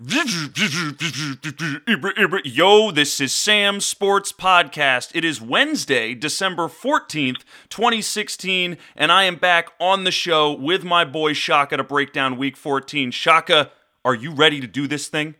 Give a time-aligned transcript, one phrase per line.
[0.00, 0.12] Yo,
[2.92, 5.10] this is Sam Sports Podcast.
[5.12, 11.04] It is Wednesday, December 14th, 2016, and I am back on the show with my
[11.04, 13.10] boy Shaka to break down week 14.
[13.10, 13.72] Shaka,
[14.04, 15.34] are you ready to do this thing?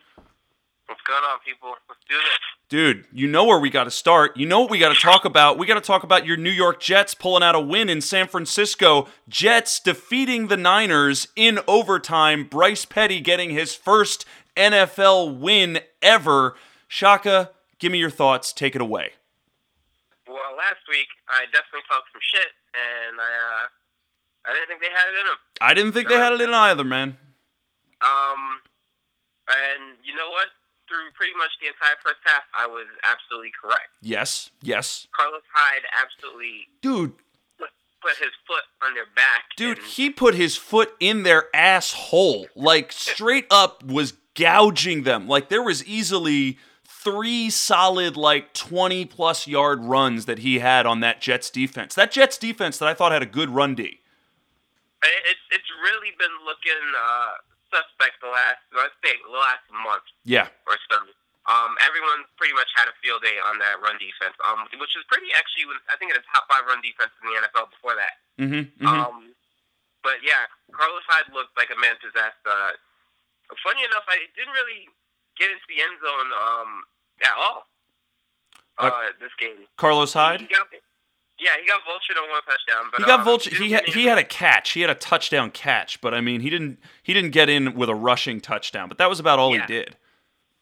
[0.87, 1.77] What's going on, people?
[1.89, 2.39] Let's do this.
[2.69, 4.37] Dude, you know where we got to start.
[4.37, 5.57] You know what we got to talk about.
[5.57, 8.27] We got to talk about your New York Jets pulling out a win in San
[8.27, 9.09] Francisco.
[9.27, 12.45] Jets defeating the Niners in overtime.
[12.45, 14.27] Bryce Petty getting his first
[14.59, 16.57] NFL win ever.
[16.89, 18.53] Shaka, give me your thoughts.
[18.53, 19.13] Take it away.
[20.27, 23.67] Well, last week I definitely talked some shit, and I uh,
[24.51, 25.37] I didn't think they had it in them.
[25.61, 27.17] I didn't think they had it in either, man.
[28.01, 28.61] Um,
[29.49, 30.49] and you know what?
[30.89, 33.89] Through pretty much the entire first half, I was absolutely correct.
[34.01, 35.07] Yes, yes.
[35.15, 37.13] Carlos Hyde absolutely Dude,
[37.59, 37.69] put,
[38.01, 39.45] put his foot on their back.
[39.57, 42.47] dude, and he put his foot in their asshole.
[42.55, 45.27] Like straight up was gouging them.
[45.27, 51.01] Like there was easily three solid like 20 plus yard runs that he had on
[51.01, 51.95] that Jets defense.
[51.95, 54.01] That Jets defense that I thought had a good run D.
[55.03, 57.33] it- it's it's really been looking uh,
[57.71, 60.07] suspect the last I think the last month.
[60.25, 60.49] Yeah.
[60.67, 60.99] or so.
[61.49, 65.05] Um, everyone pretty much had a field day on that run defense, um, which is
[65.09, 65.65] pretty actually.
[65.89, 68.15] I think in the top five run defense in the NFL before that.
[68.37, 68.69] Mhm.
[68.77, 68.85] mhm.
[68.85, 69.33] Um,
[70.05, 70.45] but yeah,
[70.77, 72.43] Carlos Hyde looked like a man possessed.
[72.45, 72.77] Uh,
[73.65, 74.89] funny enough, I didn't really
[75.39, 76.71] get into the end zone um,
[77.23, 77.67] at all.
[78.79, 79.67] Uh, Uh, this game.
[79.77, 80.49] Carlos He Hyde?
[80.49, 80.67] got,
[81.39, 83.55] yeah, he got vultured on one touchdown, but He got um, vulture.
[83.55, 84.71] He had, he had a catch.
[84.71, 87.89] He had a touchdown catch, but I mean, he didn't he didn't get in with
[87.89, 88.89] a rushing touchdown.
[88.89, 89.67] But that was about all Yeah.
[89.67, 89.97] he did.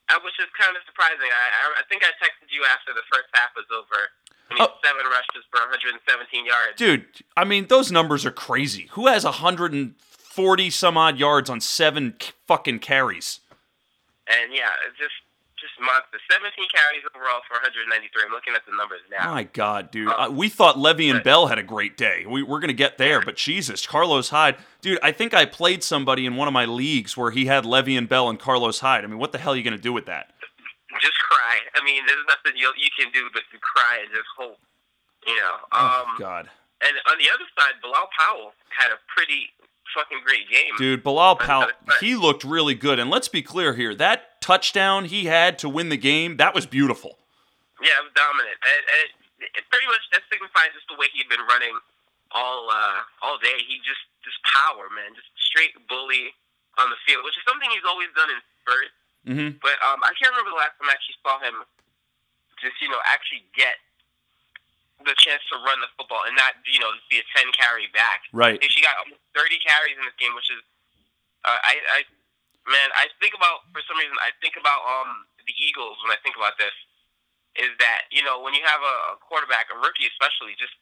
[0.09, 1.27] I was just kind of surprising.
[1.33, 4.09] I, I think I texted you after the first half was over.
[4.51, 4.73] I mean, Oh.
[4.84, 6.77] seven rushes for 117 yards.
[6.77, 8.87] Dude, I mean, those numbers are crazy.
[8.92, 9.25] Who has
[10.37, 12.15] 140 some odd yards on seven
[12.47, 13.41] fucking carries?
[14.29, 15.15] And yeah, it's just
[15.59, 16.19] just monster.
[16.31, 18.23] 17 carries overall for 193.
[18.27, 19.33] I'm looking at the numbers now.
[19.33, 20.09] My God, dude.
[20.09, 20.25] Oh.
[20.25, 21.25] Uh, we thought Le'Veon.
[21.25, 22.27] Bell had a great day.
[22.29, 24.57] We, we're going to get there, but Jesus, Carlos Hyde.
[24.83, 28.07] Dude, I think I played somebody in one of my leagues where he had Le'Veon
[28.07, 29.02] Bell and Carlos Hyde.
[29.05, 30.29] I mean, what the hell are you going to do with that?
[31.01, 31.57] Just cry.
[31.75, 34.58] I mean, there's nothing you you can do but to cry and just hope.
[35.27, 35.57] You know.
[35.73, 36.51] Oh, Um, God.
[36.85, 39.48] and on the other side, Bilal Powell had a pretty
[39.96, 40.77] fucking great game.
[40.77, 43.01] Dude, Bilal Powell, he looked really good.
[43.01, 46.68] And let's be clear here that touchdown he had to win the game, that was
[46.68, 47.17] beautiful.
[47.80, 48.57] Yeah, it was dominant.
[48.61, 49.01] And, and
[49.40, 51.73] it, it pretty much that signifies just the way he'd been running
[52.33, 53.57] all uh, all day.
[53.64, 56.33] He just just power, man, just straight bully
[56.77, 58.96] on the field, which is something he's always done in spurts.
[59.24, 61.64] hmm But um, I can't remember the last time I actually saw him
[62.61, 63.77] just you know actually get
[65.05, 67.92] the chance to run the football and not you know just be a ten carry
[67.92, 68.24] back.
[68.33, 68.57] Right.
[68.57, 70.64] If She got almost thirty carries in this game, which is
[71.45, 71.98] uh, I I
[72.67, 76.19] man I think about for some reason I think about um the Eagles when I
[76.24, 76.74] think about this
[77.61, 80.75] is that you know when you have a, quarterback a rookie especially just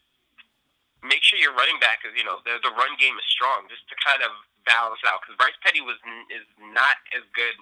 [1.05, 3.85] make sure your running back is you know the the run game is strong just
[3.93, 4.33] to kind of
[4.65, 6.01] balance out because Bryce Petty was
[6.33, 7.59] is not as good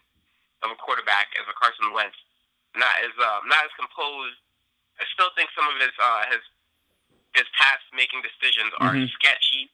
[0.63, 2.15] of a quarterback as a Carson Wentz
[2.79, 4.39] not as um, not as composed
[5.01, 6.43] I still think some of his uh, his
[7.35, 9.11] his past making decisions are Mhm.
[9.19, 9.67] sketchy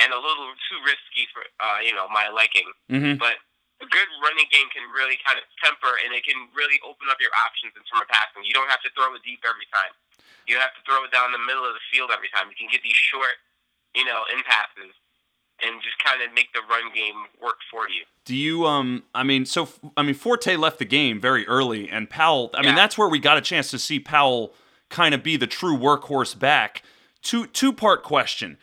[0.00, 2.68] and a little too risky for uh, you know my liking.
[2.88, 3.40] hmm But
[3.82, 7.18] a good running game can really kind of temper and it can really open up
[7.18, 8.46] your options in terms of passing.
[8.46, 9.90] You don't have to throw it deep every time.
[10.46, 12.46] You don't have to throw it down the middle of the field every time.
[12.46, 13.42] You can get these short,
[13.94, 14.94] you know, in passes
[15.62, 18.06] and just kind of make the run game work for you.
[18.24, 22.08] Do you um I mean so I mean Forte left the game very early and
[22.08, 24.54] Powell I mean that's where we got a chance to see Powell
[24.90, 26.82] kind of be the true workhorse back.
[27.22, 28.58] Two two part question.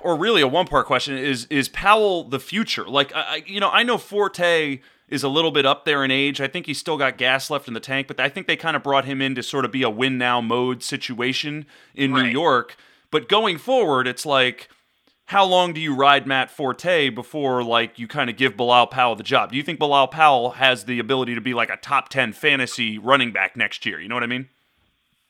[0.00, 2.84] Or really a one part question is is Powell the future?
[2.84, 6.40] Like I, you know I know Forte is a little bit up there in age.
[6.40, 8.76] I think he's still got gas left in the tank, but I think they kind
[8.76, 12.24] of brought him in to sort of be a win now mode situation in New
[12.24, 12.76] York.
[13.10, 14.68] But going forward, it's like
[15.28, 19.14] how long do you ride Matt Forte before like you kind of give Bilal Powell
[19.14, 19.50] the job?
[19.50, 22.96] Do you think Bilal Powell has the ability to be like a top 10 fantasy
[22.96, 24.00] running back next year?
[24.00, 24.48] You know what I mean?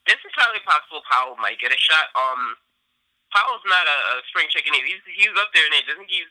[0.06, 2.06] It's entirely possible Powell might get a shot.
[2.14, 2.54] Um,
[3.34, 4.88] Powell's not a, a spring chicken either.
[4.88, 5.88] He's he's up there in age.
[5.90, 6.30] I think he's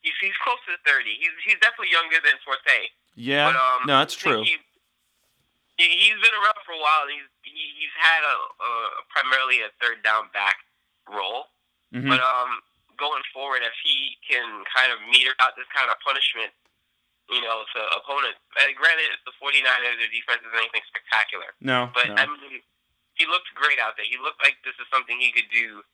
[0.00, 1.16] he's he's close to thirty.
[1.20, 2.88] He's he's definitely younger than Forte.
[3.16, 3.52] Yeah.
[3.52, 4.40] But, um, no, that's true.
[4.40, 4.56] He,
[5.76, 7.04] he, he's been around for a while.
[7.08, 7.52] He's he,
[7.84, 8.70] he's had a, a
[9.12, 10.64] primarily a third down back
[11.08, 11.52] role.
[11.92, 12.08] Mhm.
[12.08, 12.64] But um,
[12.96, 16.52] going forward, if he can kind of meter out this kind of punishment,
[17.28, 18.40] you know, to opponents.
[18.56, 20.00] Uh, granted, it's the 49ers.
[20.00, 21.52] Their defense isn't anything spectacular.
[21.60, 21.92] no.
[21.92, 22.16] But no.
[22.16, 22.64] I mean,
[23.12, 24.08] he looked great out there.
[24.08, 25.84] He looked like this is something he could do.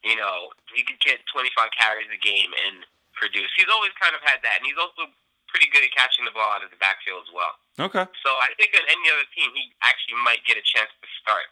[0.00, 3.52] You know, he could get 25 carries a game and produce.
[3.52, 5.12] He's always kind of had that, and he's also
[5.52, 7.52] pretty good at catching the ball out of the backfield as well.
[7.76, 8.06] Okay.
[8.22, 11.50] So I think on any other team, he actually might get a chance to start.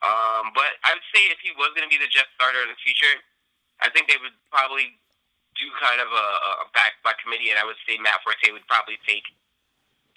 [0.00, 2.70] Um, but I would say if he was going to be the Jets starter in
[2.72, 3.20] the future,
[3.84, 4.96] I think they would probably
[5.58, 6.26] do kind of a,
[6.62, 9.26] a back by committee, and I would say Matt Forte would probably take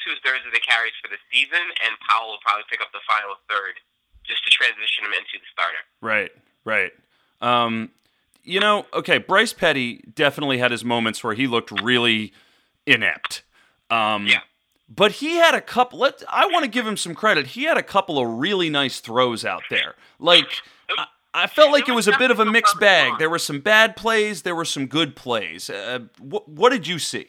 [0.02, 3.02] two thirds of the carries for the season, and Powell will probably pick up the
[3.06, 3.78] final third
[4.26, 5.82] just to transition him into the starter.
[6.02, 6.30] Right.
[6.66, 6.94] Right.
[7.42, 7.90] Um,
[8.44, 12.34] you know, okay, Bryce Petty definitely had his moments where he looked really
[12.86, 13.44] inept.
[13.90, 14.42] Um, Yeah.
[14.94, 16.00] But he had a couple.
[16.00, 17.48] Let I want to give him some credit.
[17.48, 19.96] He had a couple of really nice throws out there.
[20.20, 23.14] Like I, I felt like it was a bit of a mixed bag.
[23.18, 24.42] There were some bad plays.
[24.42, 25.70] There were some good plays.
[25.70, 27.28] Uh, what, what did you see?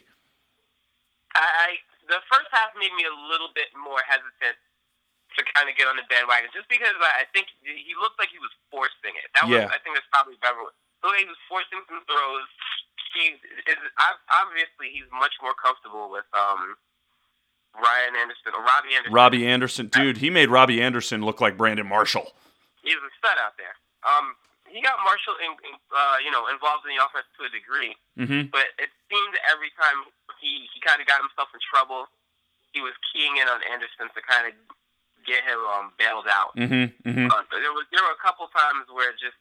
[1.37, 1.69] I, I
[2.09, 4.59] the first half made me a little bit more hesitant
[5.39, 8.39] to kind of get on the bandwagon, just because I think he looked like he
[8.43, 9.29] was forcing it.
[9.37, 9.67] That Yeah.
[9.69, 10.59] was, I think that's probably better.
[11.03, 12.47] The way he was forcing some throws.
[13.13, 13.37] He
[13.69, 13.77] is
[14.33, 16.77] obviously he's much more comfortable with um
[17.77, 19.13] Ryan Anderson or Robbie Anderson.
[19.13, 22.33] Robbie Anderson, dude, he made Robbie Anderson look like Brandon Marshall.
[22.85, 23.73] He's a stud out there.
[24.05, 24.37] Um,
[24.69, 27.97] he got Marshall in, in, uh, you know, involved in the offense to a degree.
[28.19, 28.53] Mm-hmm.
[28.53, 30.05] but it seemed every time
[30.41, 32.09] he, he kind of got himself in trouble,
[32.77, 34.53] he was keying in on Anderson to kind of
[35.27, 36.55] get him um, bailed out.
[36.57, 36.91] Mm-hmm.
[37.07, 37.29] Mm-hmm.
[37.31, 39.39] Uh, there was there were a couple times where just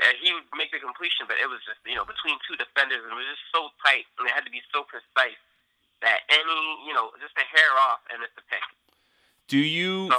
[0.00, 3.02] uh, he would make the completion, but it was just you know between two defenders,
[3.02, 5.38] and it was just so tight, and it had to be so precise
[6.02, 8.64] that any you know just a hair off, and it's a pick.
[9.48, 10.10] Do you?
[10.10, 10.18] So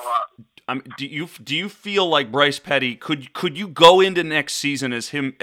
[0.68, 4.56] uh, do you do you feel like Bryce Petty could could you go into next
[4.56, 5.36] season as him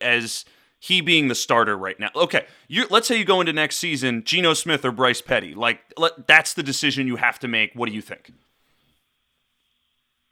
[0.00, 0.44] as
[0.78, 2.10] he being the starter right now?
[2.14, 5.54] Okay, you let's say you go into next season, Geno Smith or Bryce Petty.
[5.54, 7.72] Like let, that's the decision you have to make.
[7.74, 8.32] What do you think?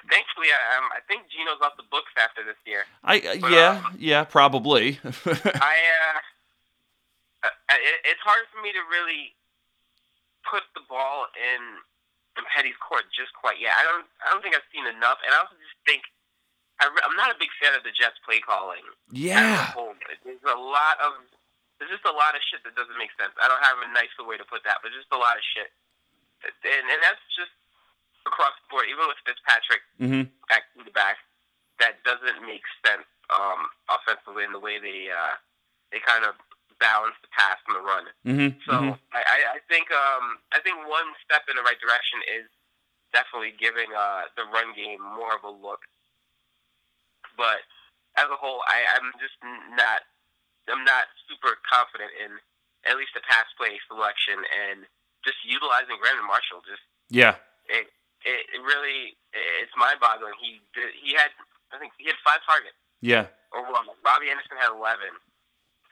[0.08, 2.88] Thankfully, I, um, I think Geno's off the books after this year.
[3.04, 4.98] I uh, yeah yeah probably.
[5.04, 6.18] I uh,
[7.44, 9.36] uh, it, it's hard for me to really
[10.48, 11.60] put the ball in
[12.54, 13.74] Petty's court just quite yet.
[13.76, 16.06] I don't I don't think I've seen enough, and I also just think
[16.80, 18.86] I, I'm not a big fan of the Jets play calling.
[19.10, 19.74] yeah.
[20.24, 21.20] There's a lot of
[21.78, 23.34] there's just a lot of shit that doesn't make sense.
[23.38, 25.70] I don't have a nicer way to put that, but just a lot of shit,
[26.42, 27.54] and, and that's just
[28.28, 28.86] across the board.
[28.92, 30.30] Even with Fitzpatrick Mm-hmm.
[30.46, 31.18] back to the back,
[31.82, 35.34] that doesn't make sense um, offensively in the way they uh,
[35.90, 36.38] they kind of
[36.78, 38.04] balance the pass and the run.
[38.22, 38.50] Mm-hmm.
[38.62, 42.46] So I, I, I think um, I think one step in the right direction is
[43.10, 45.82] definitely giving uh, the run game more of a look.
[47.34, 47.66] But
[48.14, 49.38] as a whole, I, I'm just
[49.74, 50.06] not
[50.70, 52.38] I'm not super confident in
[52.86, 54.86] at least the pass play selection and
[55.26, 56.62] just utilizing Brandon Marshall.
[56.62, 57.34] Just yeah.
[57.66, 57.90] it
[58.24, 60.34] it, it really it's mind boggling.
[60.40, 61.30] He did, he had
[61.74, 63.28] I think he had five targets Yeah.
[63.52, 63.84] overall.
[64.00, 65.04] Robbie Anderson had 11.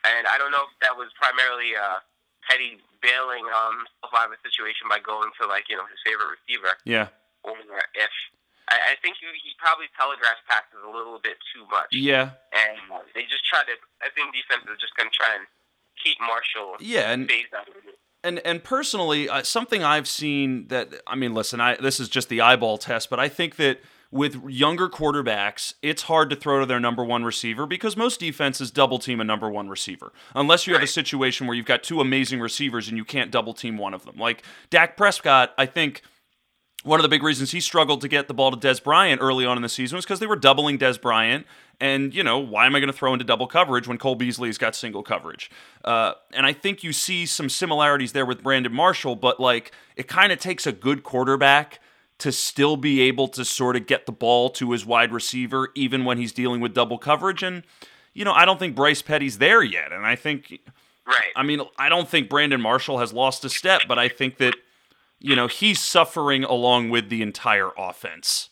[0.08, 2.00] And I don't know if that was primarily uh,
[2.48, 5.98] Petty bailing um, himself out of a situation by going to, like, you know, his
[6.06, 7.10] favorite receiver, Yeah.
[7.44, 7.58] or
[7.92, 8.12] if
[8.72, 11.90] I, I think he, he probably telegraphed passes a little bit too much.
[11.92, 12.38] Yeah.
[12.54, 12.78] And
[13.18, 15.44] they just tried to, I think defense is just going to try and
[16.00, 17.10] keep Marshall Yeah.
[17.12, 17.98] And of it.
[18.26, 22.28] And and personally, uh, something I've seen that I mean, listen, I this is just
[22.28, 23.78] the eyeball test, but I think that
[24.10, 28.70] with younger quarterbacks, it's hard to throw to their number one receiver because most defenses
[28.70, 32.00] double team a number one receiver, unless you have a situation where you've got two
[32.00, 34.16] amazing receivers and you can't double team one of them.
[34.16, 36.02] Like Dak Prescott, I think.
[36.86, 39.44] One of the big reasons he struggled to get the ball to Dez Bryant early
[39.44, 41.44] on in the season was because they were doubling Dez Bryant.
[41.80, 44.56] And, you know, why am I going to throw into double coverage when Cole Beasley's
[44.56, 45.50] got single coverage?
[45.84, 50.06] Uh, and I think you see some similarities there with Brandon Marshall, but, like, it
[50.06, 51.80] kind of takes a good quarterback
[52.18, 56.04] to still be able to sort of get the ball to his wide receiver, even
[56.04, 57.42] when he's dealing with double coverage.
[57.42, 57.64] And,
[58.14, 59.92] you know, I don't think Bryce Petty's there yet.
[59.92, 60.60] And I think,
[61.06, 61.32] Right.
[61.36, 64.54] I mean, I don't think Brandon Marshall has lost a step, but I think that,
[65.18, 68.50] you know, he's suffering along with the entire offense.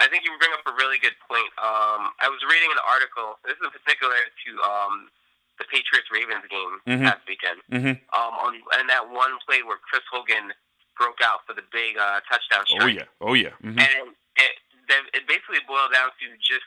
[0.00, 1.50] I think you bring up a really good point.
[1.58, 3.38] Um, I was reading an article.
[3.44, 5.10] This is in particular to um,
[5.58, 7.02] the Patriots Ravens game Mhm.
[7.02, 7.58] past weekend.
[7.72, 7.94] Mm-hmm.
[8.14, 10.54] Um, on and that one play where Chris Hogan
[10.96, 13.54] broke out for the big uh, touchdown Oh yeah, oh yeah.
[13.58, 14.54] hmm And it,
[14.86, 16.66] it, it basically boiled down to just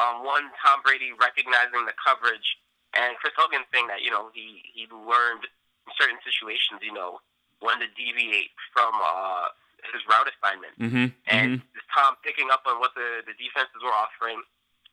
[0.00, 2.56] um, one Tom Brady recognizing the coverage
[2.96, 5.44] and Chris Hogan saying that you know he he learned
[5.84, 7.20] in certain situations you know
[7.62, 9.48] when to deviate from uh,
[9.94, 13.94] his route assignment hmm and just Tom picking up on what the the defenses were
[13.94, 14.42] offering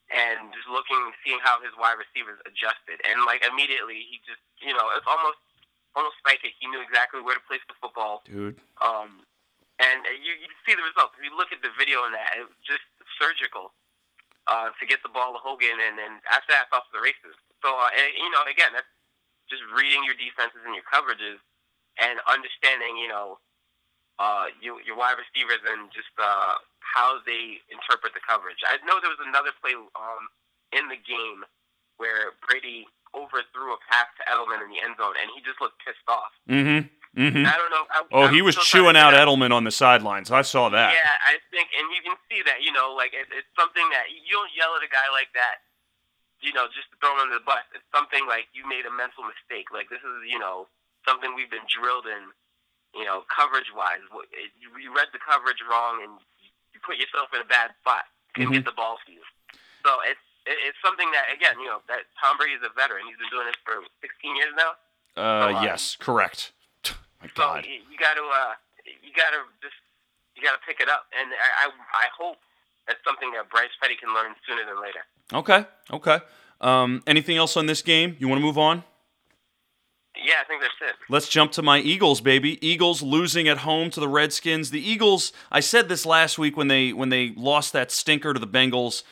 [0.10, 4.74] and just looking seeing how his wide receivers adjusted and like immediately he just you
[4.74, 5.42] know it's almost
[5.98, 8.58] almost psychic he knew exactly where to place the football dude.
[8.82, 9.26] um,
[9.80, 11.16] and you, you see the results.
[11.16, 12.84] If you look at the video in that, it was just
[13.16, 13.72] surgical
[14.52, 17.04] uh, to get the ball to Hogan, and then after that, it's off to the
[17.04, 17.36] races.
[17.64, 18.88] So, uh, and, you know, again, that's
[19.48, 21.40] just reading your defenses and your coverages
[22.00, 23.38] and understanding, you know,
[24.20, 28.60] uh, you, your wide receivers and just uh, how they interpret the coverage.
[28.68, 30.24] I know there was another play um,
[30.76, 31.48] in the game
[31.96, 35.80] where Brady overthrew a pass to Edelman in the end zone, and he just looked
[35.84, 36.36] pissed off.
[36.48, 36.88] Mm-hmm.
[37.18, 37.42] Mm-hmm.
[37.42, 37.86] I don't know.
[37.90, 40.30] I, Oh, I'm he was chewing out figure Edelman on the sidelines.
[40.30, 40.94] I saw that.
[40.94, 42.62] Yeah, I think, and you can see that.
[42.62, 45.66] You know, like it, it's something that you don't yell at a guy like that.
[46.40, 47.66] You know, just to throw him under the bus.
[47.74, 49.74] It's something like you made a mental mistake.
[49.74, 50.70] Like this is, you know,
[51.08, 52.32] something we've been drilled in.
[52.98, 54.02] You know, coverage wise,
[54.58, 56.18] you you read the coverage wrong, and
[56.74, 58.10] you put yourself in a bad spot.
[58.34, 58.54] Couldn't Mhm.
[58.62, 59.22] get the ball to you.
[59.86, 63.06] So it's it's something that again, you know, that Tom Brady is a veteran.
[63.06, 64.72] He's been doing this for 16 years now.
[65.16, 66.52] Uh, Oh, yes, correct.
[67.22, 67.66] My So God.
[67.66, 68.54] you, you got to uh,
[68.86, 69.78] you got to just
[70.34, 72.38] you got to pick it up, and I, I I hope
[72.88, 75.06] that's something that Bryce Petty can learn sooner than later.
[75.32, 76.26] Okay, okay.
[76.60, 78.16] Um, anything else on this game?
[78.20, 78.84] You want to move on?
[80.24, 80.96] Yeah, I think that's it.
[81.10, 82.66] Let's jump to my Eagles, baby.
[82.66, 84.72] Eagles losing at home to the Redskins.
[84.72, 88.40] The Eagles, I said this last week when they when they lost that stinker to
[88.40, 89.04] the Bengals.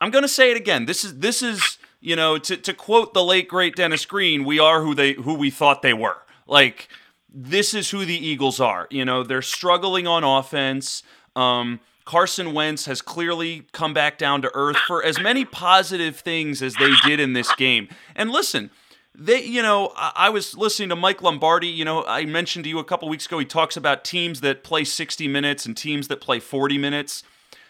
[0.00, 0.86] I'm to say it again.
[0.86, 4.58] This is this is, you know, to to quote the late great Dennis Green, we
[4.58, 6.18] are who they who we thought they were.
[6.46, 6.88] Like
[7.32, 8.86] this is who the Eagles are.
[8.90, 11.02] You know, they're struggling on offense.
[11.36, 16.60] Um Carson Wentz has clearly come back down to earth for as many positive things
[16.60, 17.88] as they did in this game.
[18.16, 18.70] And listen,
[19.14, 21.68] they, you know, I, I was listening to Mike Lombardi.
[21.68, 24.62] You know, I mentioned to you a couple weeks ago, he talks about teams that
[24.62, 27.22] play 60 minutes and teams that play 40 minutes.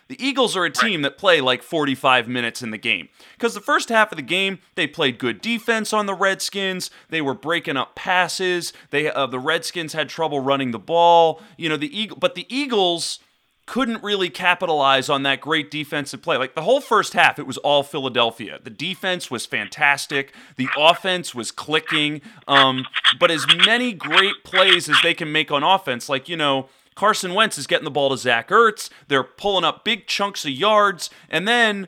[0.08, 3.08] The Eagles are a team that play like 45 minutes in the game.
[3.36, 6.90] Because the first half of the game, they played good defense on the Redskins.
[7.10, 8.72] They were breaking up passes.
[8.90, 11.40] They uh, the Redskins had trouble running the ball.
[11.56, 13.20] You know, the Eagle, but the Eagles
[13.70, 16.36] couldn't really capitalize on that great defensive play.
[16.36, 18.58] Like the whole first half, it was all Philadelphia.
[18.60, 20.34] The defense was fantastic.
[20.56, 22.20] The offense was clicking.
[22.48, 22.84] Um,
[23.20, 27.32] but as many great plays as they can make on offense, like, you know, Carson
[27.32, 28.90] Wentz is getting the ball to Zach Ertz.
[29.06, 31.08] They're pulling up big chunks of yards.
[31.28, 31.86] And then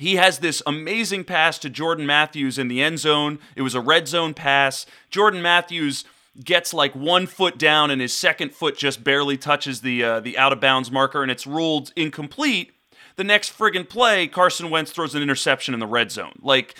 [0.00, 3.38] he has this amazing pass to Jordan Matthews in the end zone.
[3.54, 4.86] It was a red zone pass.
[5.08, 6.04] Jordan Matthews
[6.44, 10.38] gets like one foot down, and his second foot just barely touches the uh, the
[10.38, 12.72] out of bounds marker, and it's ruled incomplete.
[13.16, 16.38] The next friggin' play, Carson Wentz throws an interception in the red zone.
[16.40, 16.74] Like,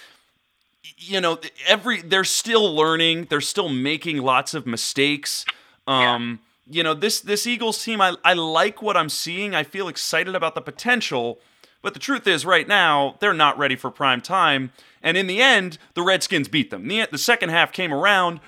[0.96, 3.26] you know, every they're still learning.
[3.28, 5.44] They're still making lots of mistakes.
[5.86, 9.54] Um, You know, this this Eagles team, I I like what I'm seeing.
[9.54, 11.40] I feel excited about the potential.
[11.82, 14.70] But the truth is, right now, they're not ready for prime time.
[15.02, 16.86] And in the end, the Redskins beat them.
[16.86, 18.38] The, the second half came around.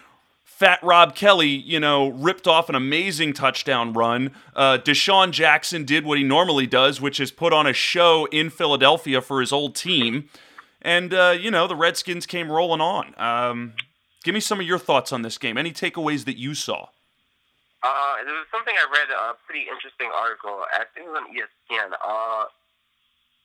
[0.63, 4.31] Fat Rob Kelley, you know, ripped off an amazing touchdown run.
[4.55, 8.49] Uh, DeSean Jackson did what he normally does, which is put on a show in
[8.49, 10.29] Philadelphia for his old team.
[10.81, 13.13] And, uh, you know, the Redskins came rolling on.
[13.19, 13.73] Um,
[14.23, 15.59] give me some of your thoughts on this game.
[15.59, 16.91] Any takeaways that you saw?
[17.83, 20.63] Uh, there was something I read a pretty interesting article.
[20.73, 21.91] I think it was on ESPN.
[21.99, 22.45] Uh,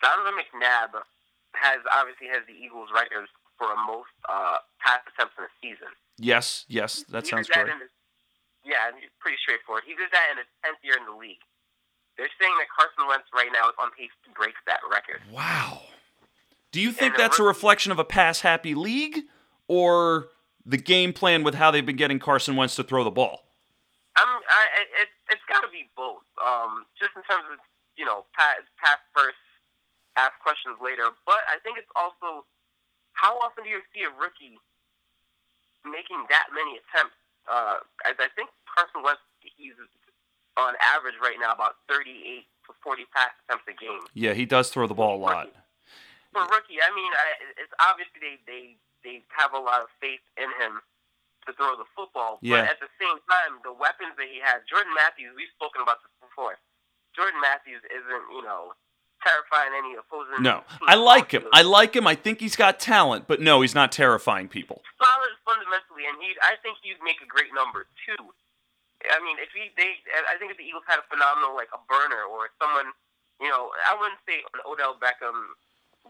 [0.03, 1.01] Donovan McNabb
[1.53, 5.91] has obviously has the Eagles records for a most uh, pass attempts in a season.
[6.17, 7.69] Yes, yes, that He sounds correct.
[7.81, 7.91] his-
[8.65, 9.83] yeah, pretty straightforward.
[9.87, 11.39] He did that in his tenth year in the league.
[12.17, 15.21] They're saying that Carson Wentz right now is on pace to break that record.
[15.31, 15.81] Wow.
[16.73, 19.23] Do you think And that's a reflection of a pass happy league
[19.69, 20.27] or
[20.65, 23.45] the game plan with how they've been getting Carson Wentz to throw the ball?
[24.17, 24.61] I'm, I,
[24.99, 26.25] it, it's got to be both.
[26.43, 27.59] Um, just in terms of
[27.95, 29.39] you know, pass, pass first,
[30.17, 31.09] ask questions later.
[31.25, 32.45] But I think it's also
[33.17, 34.61] how often do you see a rookie
[35.81, 37.17] making that many attempts?
[37.49, 39.77] Uh, I, I think Carson Wentz he's
[40.57, 44.05] on average right now about 38 to 40 pass attempts a game.
[44.13, 45.49] Yeah, he does throw the ball a lot.
[46.33, 48.63] For a rookie, I mean, I, it's obviously they, they
[49.05, 50.83] they have a lot of faith in him
[51.47, 52.43] to throw the football.
[52.43, 52.67] Yeah.
[52.67, 56.03] But at the same time, the weapons that he has, Jordan Matthews, we've spoken about
[56.03, 56.59] this before.
[57.15, 58.75] Jordan Matthews isn't, you know,
[59.27, 60.39] terrifying any opposing.
[60.41, 61.43] No, I like him.
[61.51, 62.07] I like him.
[62.07, 64.81] I think he's got talent, but no, he's not terrifying people.
[64.95, 68.31] solid fundamentally, and he, I think he'd make a great number two.
[69.11, 71.81] I mean, if he, they, I think if the Eagles had a phenomenal like a
[71.85, 72.89] burner or someone,
[73.37, 75.53] you know, I wouldn't say an Odell Beckham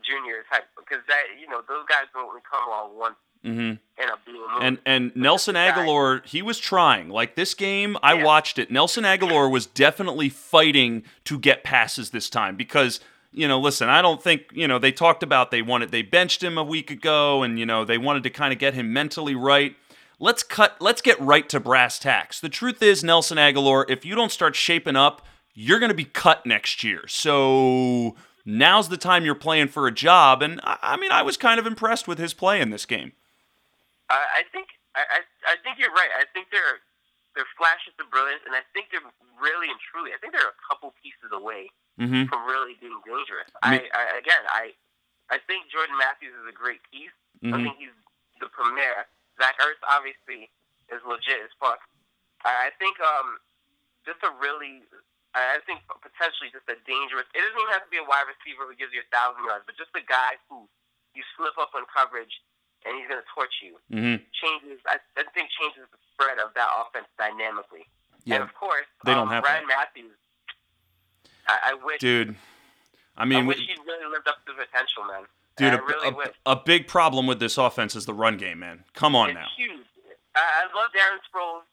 [0.06, 0.48] Jr.
[0.48, 3.20] type because that, you know, those guys don't only come along once
[3.54, 4.62] hmm in a blue moon.
[4.62, 7.10] And and Nelson Agholor, he was trying.
[7.10, 8.24] Like this game, I Yeah.
[8.26, 8.70] watched it.
[8.70, 13.00] Nelson Agholor was definitely fighting to get passes this time because
[13.34, 16.44] you know, listen, I don't think you know they talked about they wanted they benched
[16.44, 19.36] him a week ago, and you know they wanted to kind of get him mentally
[19.36, 19.76] right.
[20.20, 20.76] Let's cut.
[20.80, 22.40] Let's get right to brass tacks.
[22.40, 25.24] The truth is, Nelson Agholor, if you don't start shaping up,
[25.54, 27.08] you're going to be cut next year.
[27.08, 30.42] So now's the time you're playing for a job.
[30.42, 33.12] And I, I mean, I was kind of impressed with his play in this game.
[34.10, 35.20] I, I think I, I
[35.52, 36.12] I think you're right.
[36.16, 36.80] I think they're
[37.36, 39.04] they're flashes of brilliance, and I think they're
[39.38, 40.12] really and truly.
[40.16, 42.30] I think they're a couple pieces away Mm-hmm.
[42.30, 43.50] from really being dangerous.
[43.66, 44.78] Me- I, I again, I
[45.34, 47.10] I think Jordan Matthews is a great piece.
[47.42, 47.64] I Mm-hmm.
[47.66, 47.98] think he's
[48.38, 49.10] the premier.
[49.42, 50.50] Zach Ertz obviously
[50.94, 51.82] is legit as fuck.
[52.46, 53.42] I, I think um
[54.06, 54.86] just a really
[55.34, 57.26] I I think potentially just a dangerous.
[57.34, 59.66] It doesn't even have to be a wide receiver who gives you a thousand yards,
[59.66, 60.70] but just a guy who
[61.18, 62.38] you slip up on coverage
[62.86, 63.74] and he's going to torch you.
[63.90, 64.24] Mm-hmm.
[64.34, 64.80] Changes.
[64.86, 67.88] I, I think changes the spread of that offense dynamically.
[68.26, 68.36] Yeah.
[68.36, 70.18] And of course, they don't um, have Ryan Mathews.
[71.48, 72.00] I, I wish.
[72.00, 72.36] dude.
[73.16, 75.26] I mean, I wish he'd really lived up to the potential, man.
[75.58, 78.84] dude, a, really a- a big problem with this offense is the run game, man.
[78.94, 79.48] Come on it's now.
[79.58, 79.86] huge.
[80.36, 81.66] I, I love Darren Sproles,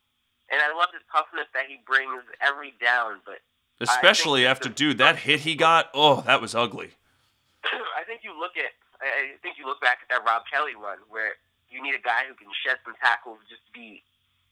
[0.50, 3.20] and I love the toughness that he brings every down.
[3.26, 3.40] But
[3.80, 5.90] Especially after, dude, that hit he got.
[5.92, 6.92] Oh, that was ugly.
[7.64, 11.02] I think you look at, I think you look back at that Rob Kelley run
[11.10, 11.38] where
[11.70, 14.02] you need a guy who can shed some tackles, just be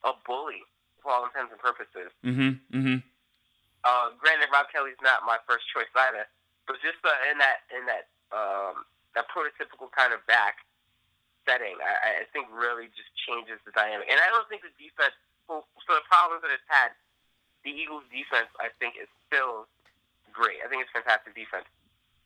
[0.02, 0.66] a bully
[1.02, 2.10] for all intents and purposes.
[2.26, 2.50] Mm-hmm.
[2.74, 2.98] Mm-hmm.
[3.82, 6.26] Uh, granted, Rob Kelley's not my first choice either,
[6.66, 10.62] but just uh, in that in that um, that prototypical kind of back
[11.46, 14.06] setting, I, I think really just changes the dynamic.
[14.06, 15.14] And I don't think the defense,
[15.46, 16.94] for, for the problems that it's had,
[17.66, 19.66] the Eagles' defense, I think, is still
[20.30, 20.62] great.
[20.62, 21.66] I think it's fantastic defense.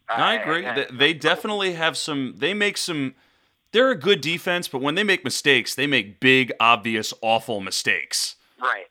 [0.09, 0.65] I agree.
[0.65, 2.35] and- They, they definitely have some.
[2.39, 3.15] They make some.
[3.73, 8.37] They're a good defense, but when they make mistakes, they make big, obvious, awful mistakes.
[8.61, 8.87] Right.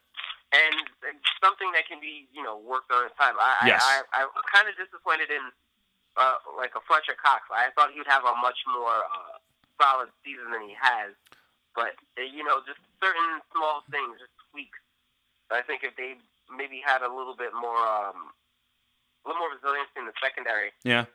[0.52, 0.76] And
[1.10, 3.34] it's something that can be, you know, worked on in time.
[3.40, 3.82] I, Yes.
[3.84, 5.42] I, I, I'm kind of disappointed in,
[6.18, 7.44] uh, like a Fletcher Cox.
[7.50, 9.40] I thought he would have a much more uh,
[9.82, 11.16] solid season than he has.
[11.74, 14.80] But, uh, you know, just certain small things, just tweaks.
[15.50, 16.16] I think if they
[16.52, 18.32] maybe had a little bit more, um,
[19.26, 21.06] a little more resilience in the secondary, Yeah.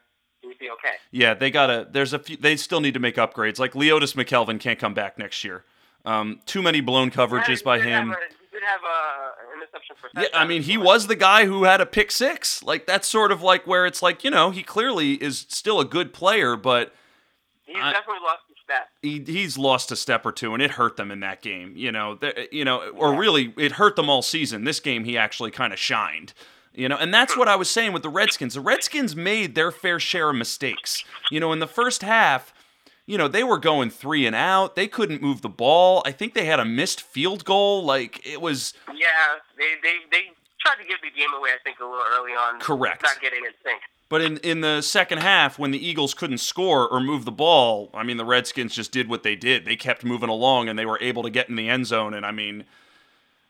[0.45, 0.95] we'd be okay.
[1.11, 1.87] Yeah, they gotta.
[1.91, 2.37] There's a few.
[2.37, 3.59] They still need to make upgrades.
[3.59, 5.65] Like Leodis McKelvin can't come back next year.
[6.05, 8.11] Um, too many blown coverages He by him.
[8.11, 11.45] A, he did have a an interception for Yeah, I mean, he was the guy
[11.45, 12.63] who had a pick six.
[12.63, 15.85] Like that's sort of like where it's like you know he clearly is still a
[15.85, 16.95] good player, but
[17.65, 18.89] He's I- definitely lost his step.
[19.03, 21.75] he he's lost a step or two, and it hurt them in that game.
[21.77, 22.19] You know,
[22.51, 24.65] you know, or really, it hurt them all season.
[24.65, 26.33] This game, he actually kind of shined.
[26.75, 28.55] You know, and that's what I was saying with the Redskins.
[28.55, 31.05] The Redskins made their fair share of mistakes.
[31.31, 32.55] You know, in the first half,
[33.07, 34.77] you know, they were going three and out.
[34.77, 36.01] They couldn't move the ball.
[36.07, 37.85] I think they had a missed field goal.
[37.85, 38.95] Like it was Yeah,
[39.59, 40.23] they they they
[40.61, 41.51] tried to give the game away.
[41.51, 42.61] I think a little early on.
[42.61, 43.03] Correct.
[43.03, 43.81] Not getting in sync.
[44.09, 47.91] But in in the second half, when the Eagles couldn't score or move the ball,
[47.95, 49.65] I mean, the Redskins just did what they did.
[49.65, 52.15] They kept moving along, and they were able to get in the end zone.
[52.15, 52.65] And I mean,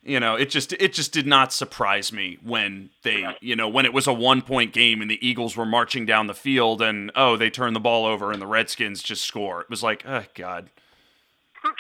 [0.02, 3.84] you know, it just it just did not surprise me when they, you know, when
[3.84, 7.12] it was a one point game and the Eagles were marching down the field, and
[7.14, 9.60] oh, they turned the ball over, and the Redskins just score.
[9.60, 10.70] It was like, oh god.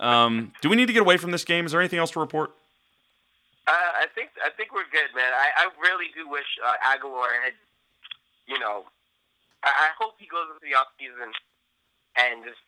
[0.00, 1.66] Um, do we need to get away from this game?
[1.66, 2.54] Is there anything else to report?
[3.66, 5.32] Uh, I think I think we're good, man.
[5.34, 7.54] I, I really do wish uh, Agholor had,
[8.46, 8.84] you know,
[9.64, 11.34] I, I hope he goes into the off season
[12.16, 12.62] and just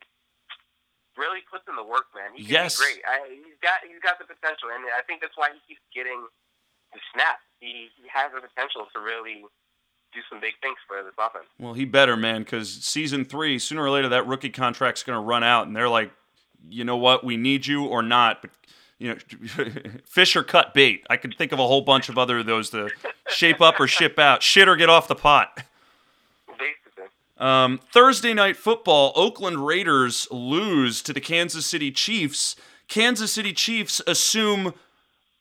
[1.20, 2.32] really puts in the work, man.
[2.32, 2.80] He Yes.
[2.80, 3.04] great.
[3.04, 6.24] I, he's got he's got the potential, and I think that's why he keeps getting
[6.96, 7.44] the snap.
[7.60, 9.44] He he has the potential to really
[10.12, 11.46] do some big things for this offense.
[11.58, 15.24] Well, he better, man, because season three, sooner or later, that rookie contract's going to
[15.24, 16.10] run out, and they're like,
[16.68, 18.50] you know what, we need you or not, but
[18.98, 19.16] you know,
[20.04, 21.06] fish or cut bait.
[21.08, 22.90] I could think of a whole bunch of other of those to
[23.28, 25.62] shape up or ship out, shit or get off the pot.
[27.40, 32.54] Um, Thursday night football, Oakland Raiders lose to the Kansas City Chiefs.
[32.86, 34.74] Kansas City Chiefs assume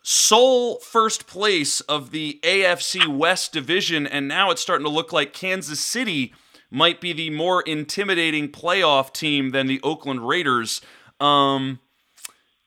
[0.01, 5.33] sole first place of the AFC West division, and now it's starting to look like
[5.33, 6.33] Kansas City
[6.71, 10.79] might be the more intimidating playoff team than the Oakland Raiders.
[11.19, 11.79] Um,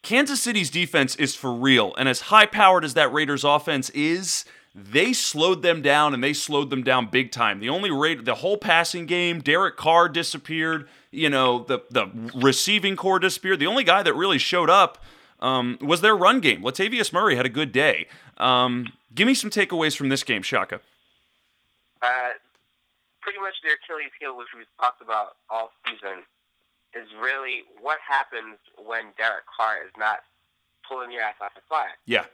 [0.02, 4.44] Kansas City's defense is for real, and as high powered as that Raiders offense is,
[4.74, 7.60] they slowed them down and they slowed them down big time.
[7.60, 10.88] The only rate, the whole passing game, Derek Carr disappeared.
[11.10, 13.58] You know, the the receiving core disappeared.
[13.58, 15.02] The only guy that really showed up
[15.40, 16.62] um, was their run game.
[16.62, 18.06] Latavius Murray had a good day.
[18.38, 20.80] Um, give me some takeaways from this game, Shaka.
[22.00, 22.30] Uh,
[23.20, 26.24] pretty much their Achilles heel, which we've talked about all season,
[26.94, 30.20] is really what happens when Derek Carr is not
[30.88, 31.92] pulling your ass off the fire.
[32.06, 32.24] Yeah,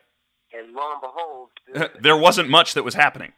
[0.52, 1.48] And lo and behold,
[2.00, 3.32] there wasn't much that was happening.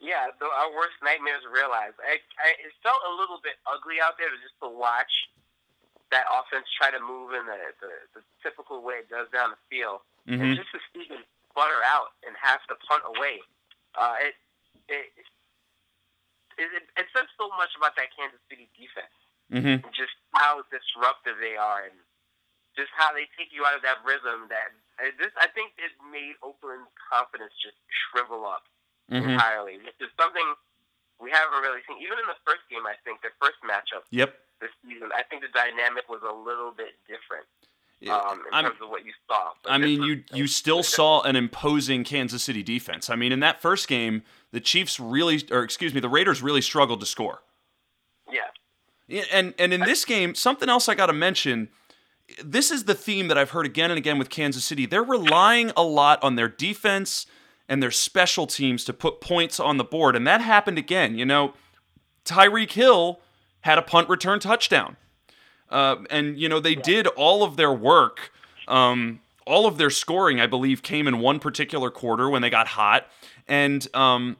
[0.00, 2.00] yeah, the, our worst nightmares realized.
[2.00, 5.12] I, I, it felt a little bit ugly out there just to watch
[6.10, 9.60] that offense try to move in the, the, the typical way it does down the
[9.70, 10.00] field.
[10.26, 10.40] Mhm.
[10.40, 11.22] And just to see them
[11.54, 13.38] butter out and have to punt away.
[13.94, 14.34] Uh, it,
[14.88, 15.06] it,
[16.58, 19.14] it, it, it says so much about that Kansas City defense.
[19.52, 21.96] hmm just how disruptive they are and
[22.78, 24.46] just how they take you out of that rhythm.
[24.50, 28.64] That uh, this, I think, it made Oakland's confidence just shrivel up
[29.10, 29.32] Mhm.
[29.34, 29.78] entirely.
[29.78, 30.54] Which is something
[31.18, 31.98] we haven't really seen.
[32.02, 34.38] Even in the first game, I think the first matchup Yep.
[34.60, 37.46] this season, I think the dynamic was a little bit different
[38.08, 39.52] um, in I'm- terms of what you saw.
[39.62, 43.10] But I mean, you you still saw an imposing Kansas City defense.
[43.10, 46.62] I mean, in that first game, the Chiefs really, or excuse me, the Raiders really
[46.62, 47.42] struggled to score.
[48.30, 48.50] yeah.
[49.06, 51.68] Yeah, And and in this game, something else I got to mention.
[52.44, 54.86] This is the theme that I've heard again and again with Kansas City.
[54.86, 57.26] They're relying a lot on their defense
[57.68, 61.16] and their special teams to put points on the board, and that happened again.
[61.16, 61.54] You know,
[62.24, 63.20] Tyreek Hill
[63.60, 64.96] had a punt return touchdown,
[65.70, 68.32] uh, and you know they did all of their work.
[68.66, 72.68] Um, all of their scoring, I believe, came in one particular quarter when they got
[72.68, 73.06] hot,
[73.46, 74.36] and um,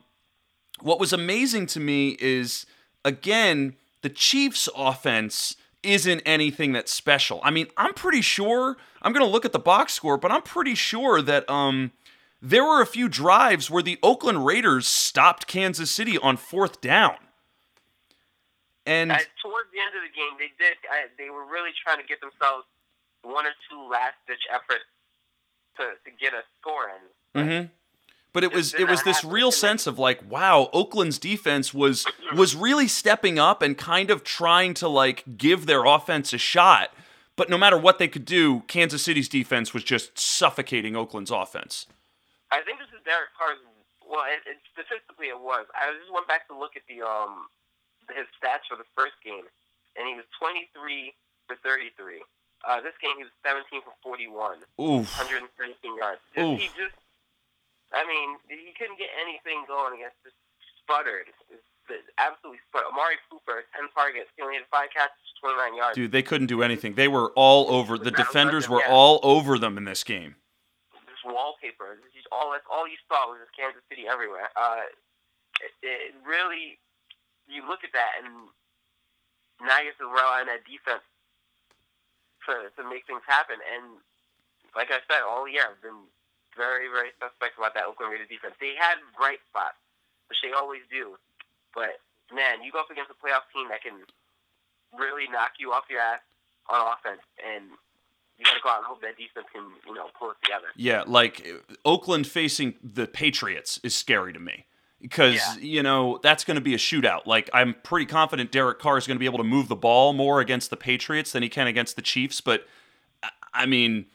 [0.81, 2.65] what was amazing to me is
[3.05, 7.39] again the Chiefs offense isn't anything that's special.
[7.43, 10.41] I mean, I'm pretty sure I'm going to look at the box score, but I'm
[10.43, 11.91] pretty sure that um
[12.41, 17.15] there were a few drives where the Oakland Raiders stopped Kansas City on fourth down.
[18.85, 20.77] And Uh, towards the end of the game, they did.
[20.89, 22.65] I, they were really trying to get themselves
[23.21, 24.85] one or two last ditch efforts
[25.77, 27.41] to, to get a score in.
[27.47, 27.69] Mhm.
[28.33, 32.55] But it was it was this real sense of like, wow, Oakland's defense was was
[32.55, 36.91] really stepping up and kind of trying to like give their offense a shot.
[37.35, 41.87] But no matter what they could do, Kansas City's defense was just suffocating Oakland's offense.
[42.51, 43.57] I think this is Derek Carr's.
[44.07, 45.65] Well, it, it, statistically, it was.
[45.71, 47.47] I just went back to look at the um
[48.15, 49.47] his stats for the first game,
[49.95, 51.15] and he was 23
[51.47, 52.23] for 33.
[52.63, 55.09] Uh, this game, he was 17 for 41, Oof.
[55.17, 56.21] 113 yards.
[56.35, 56.93] Just, he just,
[57.91, 60.33] I mean, he couldn't get anything going against this
[60.79, 61.27] sputtered.
[62.17, 62.87] Absolutely sputtered.
[62.95, 65.95] Amari Cooper, 10 targets, he only had five catches, 29 yards.
[65.95, 66.95] Dude, they couldn't do anything.
[66.95, 70.35] They were all over the defenders were all over them in this game.
[70.93, 71.99] This wallpaper,
[72.31, 74.47] all that's all you saw was just Kansas City everywhere.
[74.55, 74.87] Uh,
[75.59, 76.79] it, it really,
[77.51, 78.47] you look at that and
[79.59, 81.03] now you have to rely on that defense
[82.47, 83.59] to to make things happen.
[83.61, 83.99] And
[84.73, 86.07] like I said, all year I've been
[86.57, 88.55] very very suspect about that Oakland Raiders defense.
[88.59, 89.77] They had bright spots,
[90.29, 91.15] which they always do,
[91.75, 91.99] but
[92.33, 93.93] man, you go up against a playoff team that can
[94.97, 96.19] really knock you off your ass
[96.69, 97.65] on offense and.
[98.39, 100.65] You got to go out and hope that defense can, you know, pull it together.
[100.75, 101.47] Yeah, like
[101.85, 104.65] Oakland facing the Patriots is scary to me
[104.99, 105.57] because Yeah.
[105.59, 107.27] you know that's going to be a shootout.
[107.27, 110.11] Like I'm pretty confident Derek Carr is going to be able to move the ball
[110.13, 112.41] more against the Patriots than he can against the Chiefs.
[112.41, 112.65] But
[113.21, 114.07] I- I mean,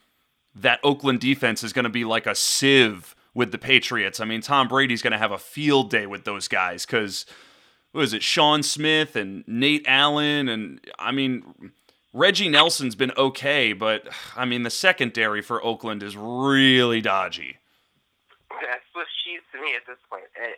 [0.60, 4.20] that Oakland defense is going to be like a sieve with the Patriots.
[4.20, 7.26] I mean, Tom Brady's going to have a field day with those guys because
[7.92, 11.72] what is it, Sean Smith and Nate Allen, and I mean.
[12.12, 17.58] Reggie Nelson's been okay, but I mean the secondary for Oakland is really dodgy.
[18.48, 20.24] That's what she's to me at this point.
[20.34, 20.56] Eh,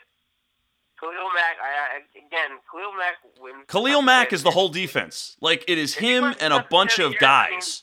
[1.00, 3.64] Khalil Mack, I, I, again, Khalil Mack wins.
[3.66, 5.36] Khalil Mack is the whole defense.
[5.40, 7.82] Like it is him and a bunch of guys.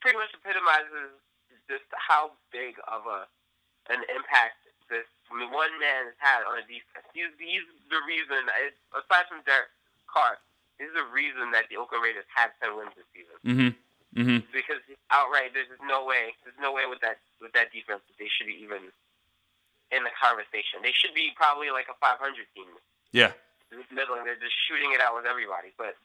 [0.00, 1.14] Pretty much epitomizes
[1.68, 3.26] just how big of a
[3.86, 7.06] an impact this one man has had on a defense.
[7.14, 8.46] He's, he's the reason,
[8.94, 9.70] aside from Derek
[10.06, 10.38] Carr,
[10.78, 13.36] he's the reason that the Oakland Raiders had 10 wins this season.
[13.42, 13.70] Mm-hmm.
[14.16, 14.40] Mm-hmm.
[14.48, 14.80] Because
[15.12, 16.32] outright, there's just no way.
[16.46, 18.88] There's no way with that with that defense that they should be even
[19.92, 20.80] in the conversation.
[20.80, 22.16] They should be probably like a 500
[22.56, 22.70] team.
[23.12, 23.36] Yeah.
[23.92, 24.24] Middling.
[24.24, 26.00] They're just shooting it out with everybody, but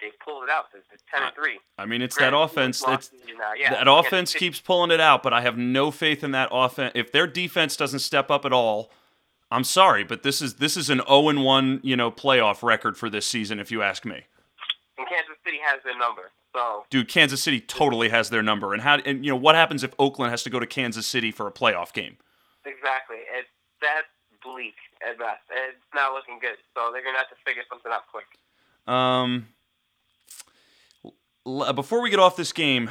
[0.00, 0.66] they pulled it out.
[0.74, 1.58] It's, it's 10 and three.
[1.78, 2.82] I mean, it's that offense.
[2.86, 3.10] It's.
[3.58, 6.92] Yeah, that offense keeps pulling it out, but I have no faith in that offense.
[6.94, 8.90] If their defense doesn't step up at all,
[9.50, 12.96] I'm sorry, but this is this is an 0 and 1, you know, playoff record
[12.96, 14.24] for this season if you ask me.
[14.96, 16.30] And Kansas City has their number.
[16.54, 18.72] So Dude, Kansas City totally has their number.
[18.72, 21.30] And how and you know, what happens if Oakland has to go to Kansas City
[21.30, 22.16] for a playoff game?
[22.64, 23.48] exactly, it's
[23.80, 24.06] that's
[24.42, 25.42] bleak at best.
[25.50, 26.56] It's not looking good.
[26.74, 28.26] So they're gonna have to figure something out quick.
[28.86, 29.48] Um,
[31.74, 32.90] before we get off this game,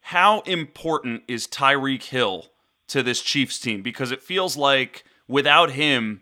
[0.00, 2.46] how important is Tyreek Hill
[2.88, 3.82] to this Chiefs team?
[3.82, 6.20] Because it feels like without him,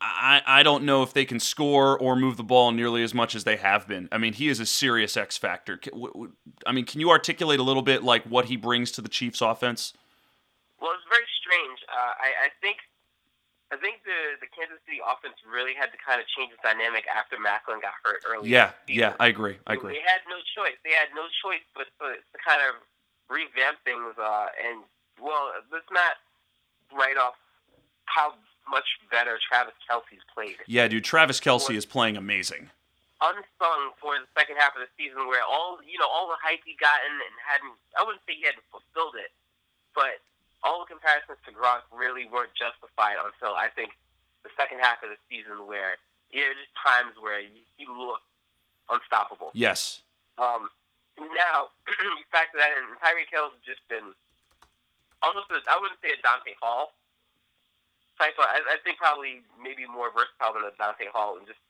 [0.00, 3.34] I, I don't know if they can score or move the ball nearly as much
[3.34, 4.08] as they have been.
[4.12, 5.80] I mean, he is a serious X factor.
[6.66, 9.40] I mean, can you articulate a little bit like what he brings to the Chiefs
[9.40, 9.94] offense?
[10.80, 11.78] Well, it's very strange.
[11.88, 12.78] Uh, I, I think
[13.72, 17.04] I think the the Kansas City offense really had to kind of change its dynamic
[17.08, 18.48] after Maclin got hurt early.
[18.48, 19.16] Yeah, yeah.
[19.18, 19.56] I agree.
[19.66, 19.94] I agree.
[19.96, 20.76] They had no choice.
[20.84, 22.78] They had no choice but to, to kind of
[23.32, 24.14] revamp things.
[24.20, 24.84] Uh, and
[25.18, 26.20] well, let's not
[26.92, 27.34] write off
[28.06, 28.34] how
[28.68, 30.56] much better Travis Kelce's played.
[30.68, 32.70] Yeah, dude, Travis Kelce is playing amazing.
[33.20, 36.60] unsung for the second half of the season, where all you know, all the hype
[36.64, 37.74] he gotten and hadn't.
[37.98, 39.32] I wouldn't say he hadn't fulfilled it,
[39.96, 40.20] but
[40.64, 43.92] all the comparisons to Gronk really weren't justified until I think
[44.42, 46.00] the second half of the season, where
[46.32, 48.24] there are just times where he looked
[48.88, 49.52] unstoppable.
[49.52, 50.00] Yes.
[50.40, 50.72] Um,
[51.20, 54.16] now, you factor that in, Tyreek Hill's just been
[55.22, 56.96] almost, a, I wouldn't say a Dante Hall
[58.18, 61.60] type of, I, I think probably maybe more versatile than a Dante Hall and just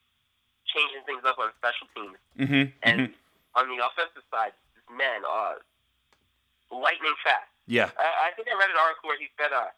[0.67, 2.19] changing things up on special teams.
[2.39, 2.65] Mm-hmm.
[2.83, 3.59] And mm-hmm.
[3.59, 4.57] on the offensive side,
[4.91, 5.61] man, uh,
[6.73, 7.54] lightning fast.
[7.67, 7.89] Yeah.
[7.97, 9.73] I, I think I read an article where he said uh,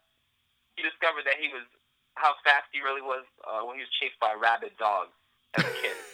[0.75, 1.64] he discovered that he was
[2.16, 5.12] how fast he really was uh, when he was chased by rabid dogs
[5.55, 5.96] as a kid.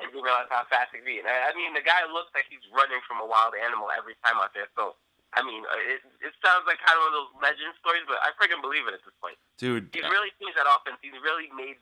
[0.00, 1.22] and he realized how fast he could be.
[1.22, 4.18] And I, I mean, the guy looks like he's running from a wild animal every
[4.26, 4.70] time out there.
[4.74, 4.98] So,
[5.34, 8.18] I mean, uh, it, it sounds like kind of one of those legend stories, but
[8.22, 9.38] I freaking believe it at this point.
[9.58, 10.98] Dude, he's really changed that offense.
[11.02, 11.78] He's really made,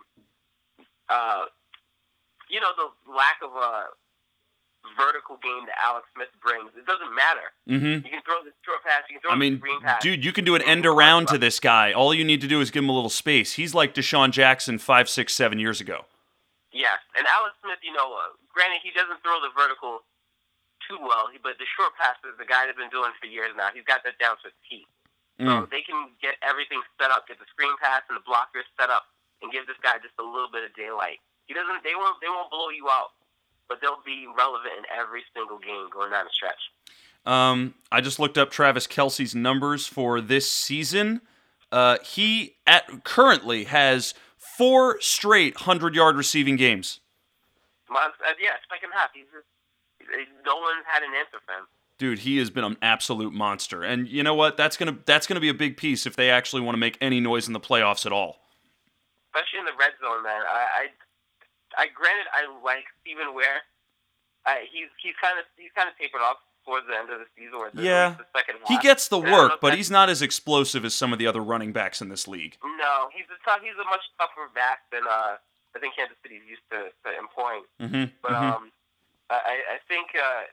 [1.09, 1.49] uh,
[2.49, 3.93] you know, the lack of a
[4.99, 6.71] vertical game that Alex Smith brings.
[6.77, 7.49] It doesn't matter.
[7.69, 8.05] Mm-hmm.
[8.07, 9.03] You can throw the short pass.
[9.09, 10.03] You can throw I mean, the screen pass.
[10.03, 11.93] dude, you can do an end around to this guy.
[11.93, 13.55] All you need to do is give him a little space.
[13.55, 16.05] He's like DeSean Jackson five, six, seven years ago.
[16.73, 20.01] Yes, and Alex Smith, you know, uh, granted he doesn't throw the vertical
[20.89, 23.85] too well, but the short passes, the guy that's been doing for years now, he's
[23.85, 24.87] got that down to a T.
[25.41, 25.71] So Mm.
[25.71, 29.07] they can get everything set up, get the screen pass and the blockers set up,
[29.41, 31.21] and give this guy just a little bit of daylight.
[31.47, 31.83] He doesn't.
[31.85, 32.21] They won't.
[32.21, 33.13] They won't blow you out,
[33.73, 36.61] but they'll be relevant in every single game going down the stretch.
[37.25, 41.23] Um, I just looked up Travis Kelce's numbers for this season.
[41.71, 47.01] Uh, he at currently has four straight hundred yard receiving games.
[47.89, 48.09] Uh,
[48.43, 49.11] yeah, second half.
[49.15, 49.47] He's just,
[50.01, 51.67] he- no one's had an answer for him.
[51.97, 53.83] Dude, he has been an absolute monster.
[53.85, 54.57] And you know what?
[54.57, 57.21] That's gonna that's gonna be a big piece if they actually want to make any
[57.21, 58.41] noise in the playoffs at all.
[59.33, 60.43] especially in the red zone, man.
[60.43, 60.89] I,
[61.79, 63.63] I, granted I like Stephen Ware.
[64.47, 67.27] I, he's he's kind of he's kind of tapered off towards the end of the
[67.37, 68.15] season, or the, Yeah.
[68.19, 68.69] the second half.
[68.71, 71.13] He gets the And I don't know work, but he's not as explosive as some
[71.13, 72.57] of the other running backs in this league.
[72.63, 73.09] no.
[73.15, 73.61] He's a tough.
[73.63, 75.39] He's a much tougher back than uh,
[75.75, 77.63] I think Kansas City's used to, to employing.
[77.81, 78.15] Mm-hmm.
[78.23, 78.71] But um,
[79.31, 80.51] I, I think uh,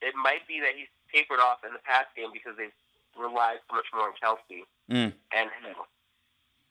[0.00, 2.74] it might be that he's tapered off in the past game because they've
[3.18, 5.12] relied so much more on Kelce Mm.
[5.34, 5.86] and Hill.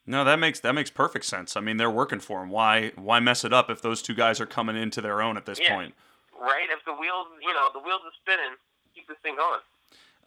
[0.05, 1.55] No, that makes that makes perfect sense.
[1.55, 2.49] I mean, they're working for him.
[2.49, 5.45] Why why mess it up if those two guys are coming into their own at
[5.45, 5.75] this Yeah.
[5.75, 5.95] point?
[6.39, 6.67] Right?
[6.71, 8.55] If the wheels, you know, the wheels are spinning,
[8.95, 9.59] keep this thing going.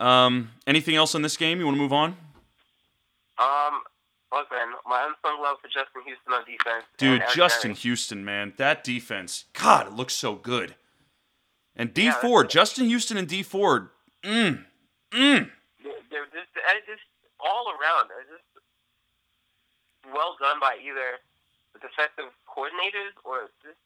[0.01, 1.59] Um, anything else in this game?
[1.59, 2.17] You want to move on?
[3.39, 3.83] Um,
[4.33, 6.85] look, man, my unsung love for Justin Houston on defense.
[6.97, 7.73] Dude, Justin.
[7.75, 10.77] Houston, man, that defense, God, it looks so good.
[11.75, 13.89] And D Yeah, Ford, Justin Houston and Dee Ford,
[14.23, 14.65] mm,
[15.11, 15.51] mm.
[15.83, 17.03] They're, they're just, uh, just
[17.41, 18.09] all around.
[18.09, 18.45] They're just
[20.13, 21.19] well done by either
[21.73, 23.79] the defensive coordinators or just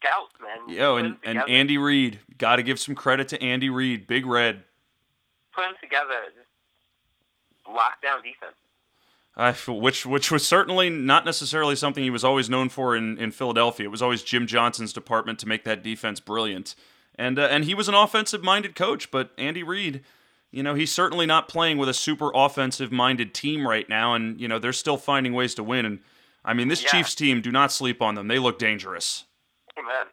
[0.00, 0.68] scouts, man.
[0.68, 4.64] Yo, and, and Andy Reid, got to give some credit to Andy Reid, Big Red.
[5.54, 6.32] put them together,
[7.66, 8.54] lockdown defense.
[9.36, 13.18] I f which which was certainly not necessarily something he was always known for in,
[13.18, 13.86] in Philadelphia.
[13.86, 16.76] It was always Jim Johnson's department to make that defense brilliant,
[17.16, 19.10] and uh, and he was an offensive minded coach.
[19.10, 20.04] But Andy Reid,
[20.54, 24.40] you know, he's certainly not playing with a super offensive minded team right now, and
[24.40, 25.84] you know they're still finding ways to win.
[25.84, 25.98] And
[26.44, 26.90] I mean, this Yeah.
[26.90, 28.28] Chiefs team, do not sleep on them.
[28.28, 29.24] They look dangerous.
[29.78, 30.06] Amen.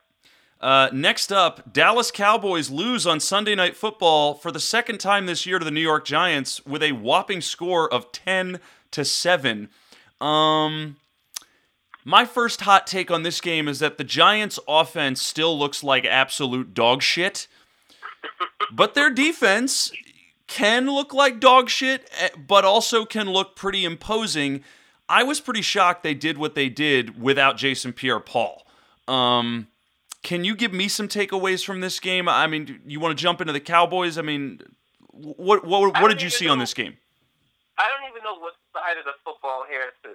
[0.59, 5.45] Uh, next up, Dallas Cowboys lose on Sunday Night Football for the second time this
[5.45, 8.59] year to the New York Giants with a whopping score of 10
[8.91, 9.69] to 7.
[10.19, 10.97] Um,
[12.05, 16.05] my first hot take on this game is that the Giants' offense still looks like
[16.05, 17.47] absolute dog shit,
[18.71, 19.91] but their defense
[20.51, 24.65] can look like dog shit, eh, but also can look pretty imposing.
[25.07, 28.67] I was pretty shocked they did what they did without Jason Pierre-Paul.
[29.07, 29.67] Um,
[30.23, 32.27] can you give me some takeaways from this game?
[32.27, 34.17] I mean, you want to jump into the Cowboys?
[34.17, 34.59] I mean,
[35.13, 36.97] what what, what did you see on this game?
[37.77, 40.09] I don't even know what side of the football here to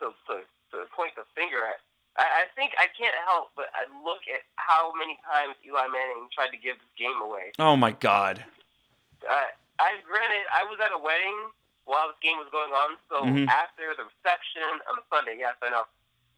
[0.00, 0.34] to to,
[0.72, 1.80] to point the finger at.
[2.16, 6.28] I, I think I can't help but I look at how many times Eli Manning
[6.34, 7.52] tried to give this game away.
[7.58, 8.44] Oh my God!
[9.28, 9.48] Uh,
[9.80, 11.50] I granted I was at a wedding
[11.84, 13.48] while this game was going on, so Mhm.
[13.48, 15.86] after the reception on Sunday, yes I know.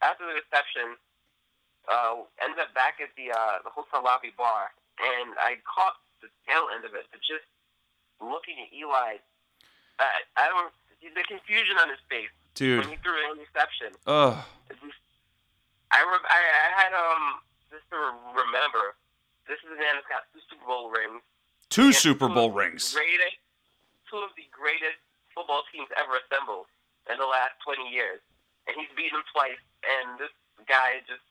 [0.02, 0.96] After the reception,
[1.88, 6.28] uh, ended up back at the uh, the hotel lobby bar, and I caught the
[6.46, 7.06] tail end of it.
[7.10, 7.44] But just
[8.20, 9.18] looking at Eli,
[9.98, 10.72] I, I don't
[11.14, 13.94] the confusion on his face Dude, when he threw an interception.
[14.06, 14.42] ugh.
[15.92, 17.96] I, re- I I had um just to
[18.34, 18.96] remember.
[19.46, 21.22] This is a man that's got two Super Bowl rings.
[21.70, 22.94] Two Super Bowl rings.
[22.94, 23.38] Greatest,
[24.10, 24.98] two of the greatest
[25.34, 26.66] football teams ever assembled
[27.10, 28.20] in the last 20 years.
[28.66, 29.60] And he's beaten them twice.
[29.86, 30.32] And this
[30.66, 31.22] guy just,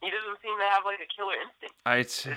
[0.00, 1.76] he doesn't seem to have like a killer instinct.
[1.84, 2.36] I, It's, it's,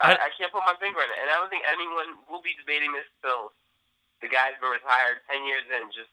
[0.00, 2.38] I- I, I can't put my finger on it, and I don't think anyone will
[2.38, 3.50] be debating this till
[4.22, 5.90] the guy's been retired ten years in.
[5.90, 6.06] Just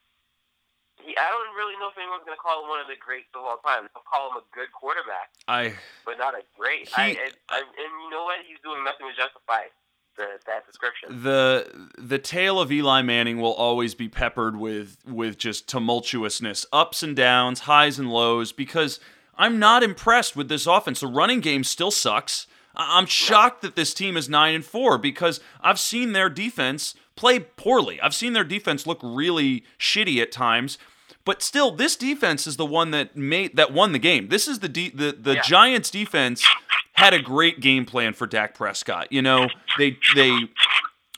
[1.04, 3.28] he, I don't really know if anyone's going to call him one of the greats
[3.36, 3.88] of all time.
[3.94, 5.74] They'll call him a good quarterback, I,
[6.06, 6.88] but not a great.
[6.88, 8.38] He- I, I, and you know what?
[8.48, 9.70] He's doing nothing to justify
[10.18, 11.24] the, that description.
[11.24, 17.04] the the tale of Eli Manning will always be peppered with with just tumultuousness, ups
[17.04, 18.52] and downs, highs and lows.
[18.52, 19.00] Because
[19.38, 21.02] I'm not impressed with this offense.
[21.02, 22.48] The running game still sucks.
[22.78, 27.40] I'm shocked that this team is nine and four because I've seen their defense play
[27.40, 28.00] poorly.
[28.02, 30.78] I've seen their defense look really shitty at times.
[31.24, 34.28] But still, this defense is the one that made that won the game.
[34.30, 35.42] This is the de- the the Yeah.
[35.42, 36.46] Giants defense
[36.94, 39.12] had a great game plan for Dak Prescott.
[39.12, 40.50] You know, they they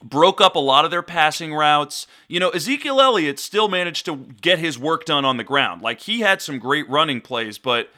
[0.03, 2.07] broke up a lot of their passing routes.
[2.27, 5.81] You know, Ezekiel Elliott still managed to get his work done on the ground.
[5.81, 7.89] Like he had some great running plays, but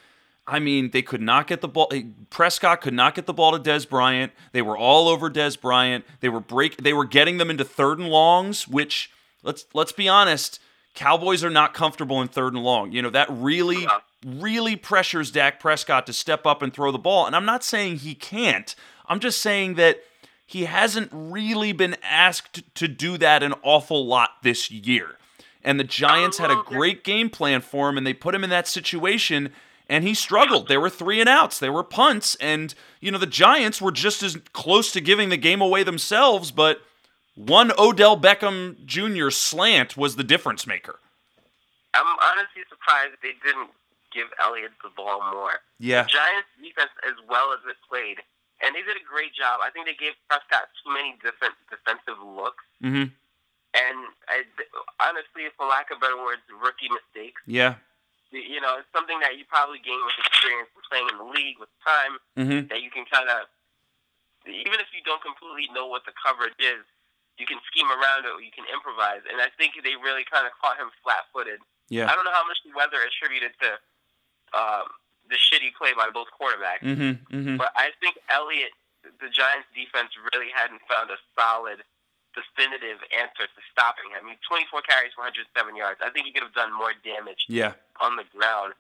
[0.50, 1.88] I mean, they could not get the ball.
[1.94, 4.32] Eh, Prescott could not get the ball to Dez Bryant.
[4.52, 6.06] They were all over Dez Bryant.
[6.22, 6.78] They were break.
[6.78, 9.12] They were getting them into third and longs, which
[9.44, 10.60] let's let's be honest,
[10.96, 12.92] Cowboys are not comfortable in third and long.
[12.92, 13.88] You know that really
[14.26, 17.26] really pressures Dak Prescott to step up and throw the ball.
[17.26, 18.76] And I'm not saying he can't.
[19.08, 20.04] I'm just saying that
[20.46, 25.18] he hasn't really been asked to do that an awful lot this year.
[25.64, 28.50] And the Giants had a great game plan for him, and they put him in
[28.50, 29.52] that situation,
[29.90, 30.68] and he struggled.
[30.68, 34.22] There were three and outs, there were punts, and you know the Giants were just
[34.24, 36.82] as close to giving the game away themselves, but
[37.36, 39.30] one Odell Beckham Jr.
[39.30, 41.00] slant was the difference maker.
[41.94, 43.70] I'm honestly surprised they didn't
[44.14, 45.58] give Elliott the ball more.
[45.80, 46.04] Yeah.
[46.04, 48.18] The Giants defense, as well as it played,
[48.62, 49.60] and they did a great job.
[49.64, 53.10] I think they gave Prescott too many different defensive looks, Mm-hmm.
[53.74, 53.98] and
[54.30, 54.44] I,
[55.02, 57.42] honestly, for lack of better words, rookie mistakes.
[57.46, 57.76] Yeah.
[58.30, 61.70] You know, it's something that you probably gain with experience playing in the league with
[61.82, 62.14] time.
[62.38, 62.62] Mm-hmm.
[62.70, 63.50] That you can kind of,
[64.46, 66.86] even if you don't completely know what the coverage is,
[67.42, 69.26] you can scheme around it or you can improvise.
[69.26, 71.62] And I think they really kind of caught him flat-footed.
[71.90, 72.06] Yeah.
[72.06, 73.70] I don't know how much the weather attributed to
[74.54, 74.86] um,
[75.30, 77.14] the shitty play by both quarterbacks, Mm-hmm.
[77.34, 77.58] Mm-hmm.
[77.58, 78.74] but I think Elliott,
[79.06, 81.82] the Giants' defense really hadn't found a solid,
[82.36, 84.22] definitive answer to stopping him.
[84.22, 86.00] I mean, 24 carries 107 yards.
[86.04, 87.74] I think he could have done more damage Yeah.
[88.02, 88.74] on the ground,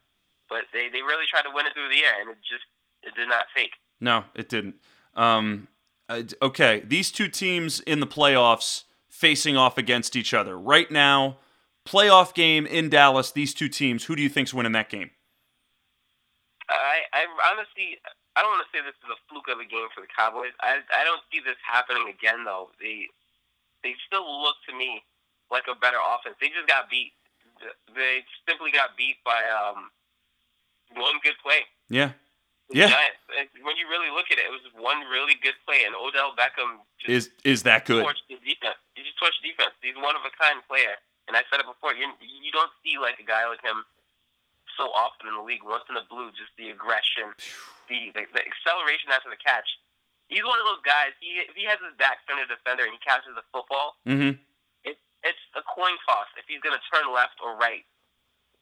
[0.49, 2.65] but they, they really tried to win it through the air, and it just
[3.03, 3.71] it did not take.
[3.99, 4.75] No, it didn't.
[5.15, 5.67] Um,
[6.41, 11.38] okay, these two teams in the playoffs facing off against each other right now.
[11.88, 13.31] Playoff game in Dallas.
[13.31, 14.05] These two teams.
[14.05, 15.09] Who do you think's winning that game?
[16.69, 17.97] I, I honestly,
[18.38, 20.53] I don't want to say this is a fluke of a game for the Cowboys.
[20.62, 22.69] I, I don't see this happening again, though.
[22.77, 23.09] They,
[23.84, 25.04] they still look to me
[25.52, 26.36] like a better offense.
[26.42, 27.13] They just got beat.
[27.96, 29.92] They simply got beat by um,
[30.96, 31.68] one good play.
[31.89, 32.15] Yeah.
[32.70, 32.88] Yeah.
[32.94, 33.18] Giants.
[33.65, 36.86] When you really look at it, it was one really good play, and Odell Beckham
[37.02, 38.06] just Is is that good?
[38.06, 38.78] torched defense.
[38.94, 39.74] He just torched defense.
[39.82, 41.98] He's one of a kind player, and I said it before.
[41.98, 43.82] You you don't see like a guy like him
[44.78, 45.65] so often in the league.
[45.65, 47.34] Once in the blue, just the aggression,
[47.89, 49.68] the the, the acceleration after the catch.
[50.30, 51.12] He's one of those guys.
[51.20, 54.38] He if he has his back center defender and he catches the football, Mm-hmm.
[54.86, 57.84] it, it's a coin toss if he's going to turn left or right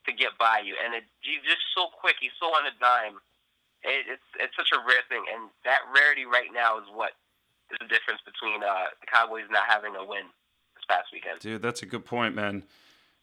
[0.08, 0.74] to get by you.
[0.80, 2.16] And it, he's just so quick.
[2.24, 3.20] He's so on a dime.
[3.84, 7.14] It, it's it's such a rare thing, and that rarity right now is what
[7.70, 10.24] is the difference between uh, the Cowboys not having a win
[10.74, 11.40] this past weekend.
[11.44, 12.64] Dude, that's a good point, man.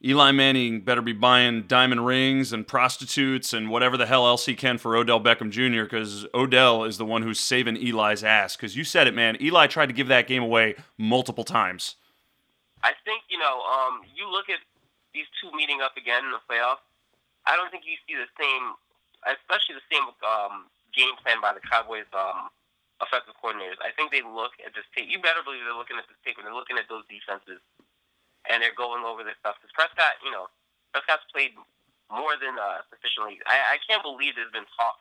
[0.05, 4.55] Eli Manning better be buying diamond rings and prostitutes and whatever the hell else he
[4.55, 5.85] can for Odell Beckham Jr.
[5.85, 8.55] because Odell is the one who's saving Eli's ass.
[8.55, 9.41] Because you said it, man.
[9.41, 11.97] Eli tried to give that game away multiple times.
[12.83, 13.65] I think you know.
[13.65, 14.61] Um, you look at
[15.17, 16.85] these two meeting up again in the playoffs.
[17.49, 18.77] I don't think you see the same,
[19.25, 22.53] especially the same um, game plan by the Cowboys um,
[23.01, 23.81] offensive coordinators.
[23.81, 25.09] I think they look at this tape.
[25.09, 27.65] You better believe they're looking at this tape and they're looking at those defenses,
[28.51, 29.57] and they're going over this stuff.
[29.61, 30.47] Because Prescott, you know,
[30.93, 31.53] Prescott's played
[32.11, 33.41] more than uh, sufficiently.
[33.47, 34.99] I, I can't believe there's been talk.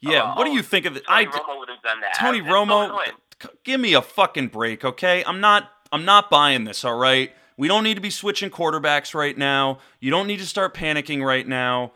[0.00, 1.04] Yeah, Uh, what do oh, you think of it?
[1.06, 2.14] Tony I Romo would have done that.
[2.18, 2.98] Tony so Romo,
[3.40, 5.22] c- give me a fucking break, okay?
[5.24, 7.32] I'm not I'm not buying this, all right?
[7.56, 9.78] We don't need to be switching quarterbacks right now.
[10.00, 11.92] You don't need to start panicking right now.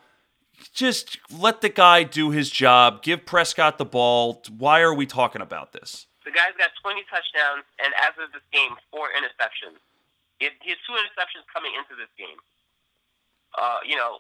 [0.73, 3.03] Just let the guy do his job.
[3.03, 4.43] Give Prescott the ball.
[4.57, 6.07] Why are we talking about this?
[6.25, 9.79] The guy's got 20 touchdowns, and as of this game, four interceptions.
[10.39, 12.37] He had, he had two interceptions coming into this game.
[13.57, 14.19] Uh, you know,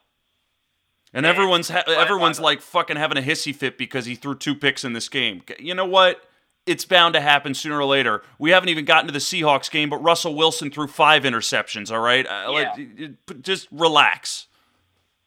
[1.12, 4.54] And Yeah, everyone's ha- everyone's like fucking having a hissy fit because he threw two
[4.54, 5.42] picks in this game.
[5.58, 6.24] You know what?
[6.64, 8.22] It's bound to happen sooner or later.
[8.40, 11.92] We haven't even gotten to the Seahawks game, but Russell Wilson threw five interceptions.
[11.92, 14.48] All right, uh, let- just relax.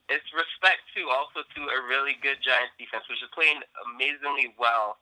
[0.09, 3.61] it's respect too, also to a really good Giants defense, which is playing
[3.93, 4.97] amazingly well.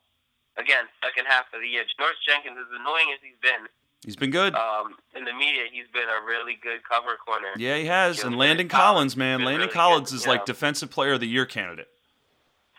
[0.57, 1.85] Again, second half of the year.
[1.85, 3.65] Janoris Jenkins, as annoying as he's been,
[4.05, 4.53] He's been good.
[4.55, 7.47] um, in the media, he's been a really good cover corner.
[7.57, 8.23] yeah, he has.
[8.23, 10.31] And Landon Collins Collins, man, Landon really Collins good, is yeah.
[10.31, 11.87] like defensive player of the year candidate.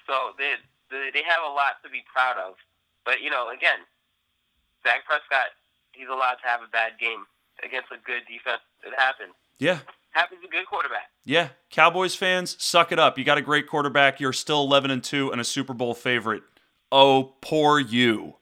[0.06, 0.54] So they,
[0.90, 2.54] they have a lot to be proud of.
[3.04, 3.80] But you know, again,
[4.84, 5.48] Dak Prescott,
[5.92, 7.24] he's allowed to have a bad game
[7.64, 8.62] against a good defense.
[8.86, 9.34] It happens.
[9.58, 9.80] Yeah,
[10.12, 11.10] Happens to a good quarterback.
[11.24, 11.48] yeah.
[11.70, 13.18] Cowboys fans, suck it up.
[13.18, 14.20] You got a great quarterback.
[14.20, 16.42] You're still 11 and two and a Super Bowl favorite.
[16.90, 18.36] Oh, poor you.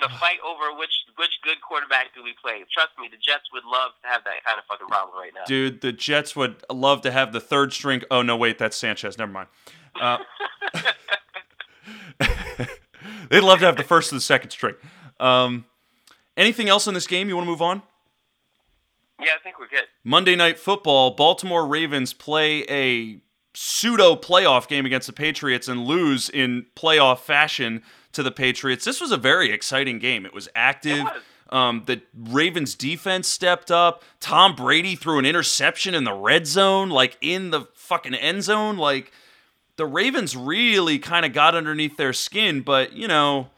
[0.00, 2.64] The fight over which which good quarterback do we play?
[2.72, 5.44] Trust me, the Jets would love to have that kind of fucking problem right now.
[5.46, 8.02] Dude, the Jets would love to have the third string.
[8.10, 9.18] Oh no, wait, that's Sanchez.
[9.18, 9.48] Never mind.
[10.00, 10.18] Uh,
[13.30, 14.74] they'd love to have the first and the second string.
[15.18, 15.64] Um,
[16.36, 17.82] anything else in this game you want to move on?
[19.18, 19.84] Yeah, I think we're good.
[20.04, 23.20] Monday Night Football, Baltimore Ravens play a
[23.54, 27.82] pseudo playoff game against the Patriots and lose in playoff fashion
[28.16, 28.84] to the Patriots.
[28.84, 30.26] This was a very exciting game.
[30.26, 30.98] It was active.
[30.98, 31.22] It was.
[31.48, 34.02] Um, the Ravens defense stepped up.
[34.18, 38.76] Tom Brady threw an interception in the red zone, like in the fucking end zone.
[38.76, 39.12] Like
[39.76, 43.50] the Ravens really kind of got underneath their skin, but you know,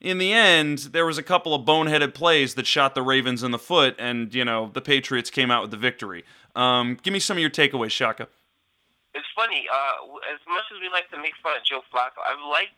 [0.00, 3.50] in the end, there was a couple of boneheaded plays that shot the Ravens in
[3.50, 6.24] the foot, and you know the Patriots came out with the victory.
[6.54, 8.28] Um, give me some of your takeaways, Shaka.
[9.14, 9.66] It's funny.
[9.72, 12.74] Uh, as much as we like to make fun of Joe Flacco, I've liked,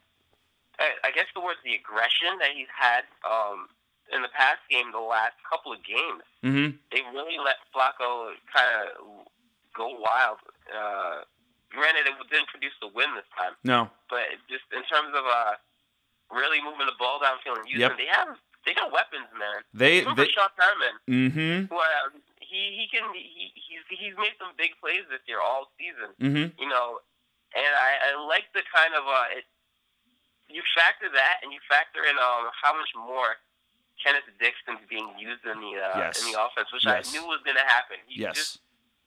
[0.79, 3.69] I, I guess the word the aggression that he's had um,
[4.13, 6.23] in the past game, the last couple of games.
[6.45, 6.77] Mm-hmm.
[6.93, 9.27] They really let Flacco kind of
[9.75, 10.39] go wild.
[10.71, 11.25] Uh,
[11.73, 13.91] granted, it didn't produce the win this time, No.
[14.09, 15.55] but just in terms of uh,
[16.31, 17.99] really moving the ball downfield and using, Yep.
[17.99, 19.63] they have they got weapons, man.
[19.73, 20.03] They.
[20.03, 21.71] Even they Sean Perriman, mm-hmm.
[21.71, 22.11] who uh,
[22.43, 26.51] he he can he, he's he's made some big plays this year all season Mm-hmm.
[26.61, 26.99] you know,
[27.55, 29.45] and I, I like the kind of uh, it,
[30.49, 33.37] you factor that and you factor in um how much more
[34.03, 36.21] Kenneth Dixon's being used in the uh, Yes.
[36.21, 37.09] in the offense, which Yes.
[37.09, 37.97] I knew was going to happen.
[38.07, 38.37] He Yes.
[38.37, 38.53] just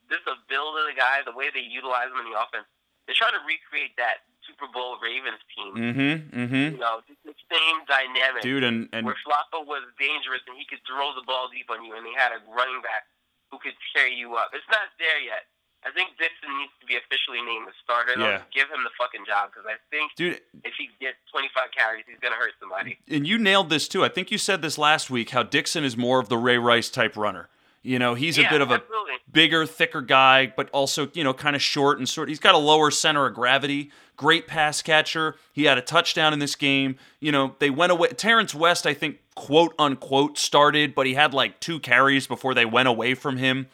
[0.10, 2.66] just the build of the guy, the way they utilize him in the offense.
[3.06, 5.74] They're trying to recreate that Super Bowl Ravens team.
[5.78, 6.16] Mm-hmm.
[6.34, 6.66] Mm-hmm.
[6.74, 10.82] You know, the same dynamic Dude, and and where Flacco was dangerous and he could
[10.90, 13.06] throw the ball deep on you, and they had a running back
[13.54, 14.50] who could carry you up.
[14.54, 15.46] It's not there yet.
[15.86, 18.20] I think Dixon needs to be officially named the starter.
[18.20, 18.42] Yeah.
[18.54, 22.20] Give him the fucking job because I think dude, if he gets 25 carries, he's
[22.20, 23.00] going to hurt somebody.
[23.08, 24.04] and you nailed this too.
[24.04, 25.30] I think you said this last week.
[25.30, 27.48] How Dixon is more of the Ray Rice type runner.
[27.82, 29.14] You know, he's a bit of a absolutely.
[29.32, 32.28] bigger, thicker guy, but also, you know, kind of short and sort.
[32.28, 33.90] He's got a lower center of gravity.
[34.18, 35.36] Great pass catcher.
[35.54, 36.98] He had a touchdown in this game.
[37.22, 38.10] You know, they went away.
[38.10, 42.66] Terrence West, I think, quote unquote, started, but he had like two carries before they
[42.66, 43.68] went away from him.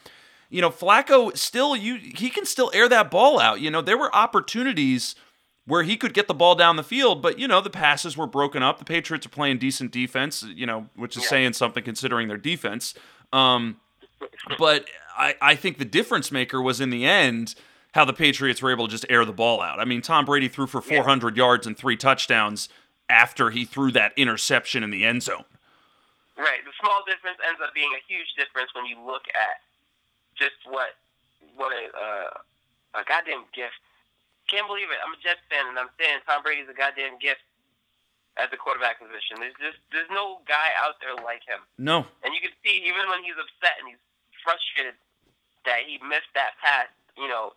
[0.49, 3.59] You know, Flacco still you he can still air that ball out.
[3.61, 5.15] You know, there were opportunities
[5.67, 8.27] where he could get the ball down the field, but you know, the passes were
[8.27, 8.77] broken up.
[8.77, 11.29] The Patriots are playing decent defense, you know, which is Yeah.
[11.29, 12.93] saying something considering their defense.
[13.33, 13.77] Um,
[14.59, 14.85] but
[15.17, 17.55] I, I think the difference maker was in the end
[17.93, 19.79] how the Patriots were able to just air the ball out.
[19.79, 22.69] I mean, Tom Brady threw for 400 yards and three touchdowns
[23.09, 25.45] after he threw that interception in the end zone.
[26.37, 26.59] Right.
[26.65, 29.61] The small difference ends up being a huge difference when you look at
[30.37, 30.95] just what
[31.55, 33.79] what a uh, a goddamn gift.
[34.47, 34.99] Can't believe it.
[35.01, 37.41] I'm a Jets fan, and I'm saying Tom Brady's a goddamn gift
[38.37, 39.41] at the quarterback position.
[39.41, 42.05] There's just there's no guy out there like him, No.
[42.21, 44.01] and you can see even when he's upset and he's
[44.43, 44.93] frustrated
[45.65, 46.87] that he missed that pass.
[47.17, 47.55] You know,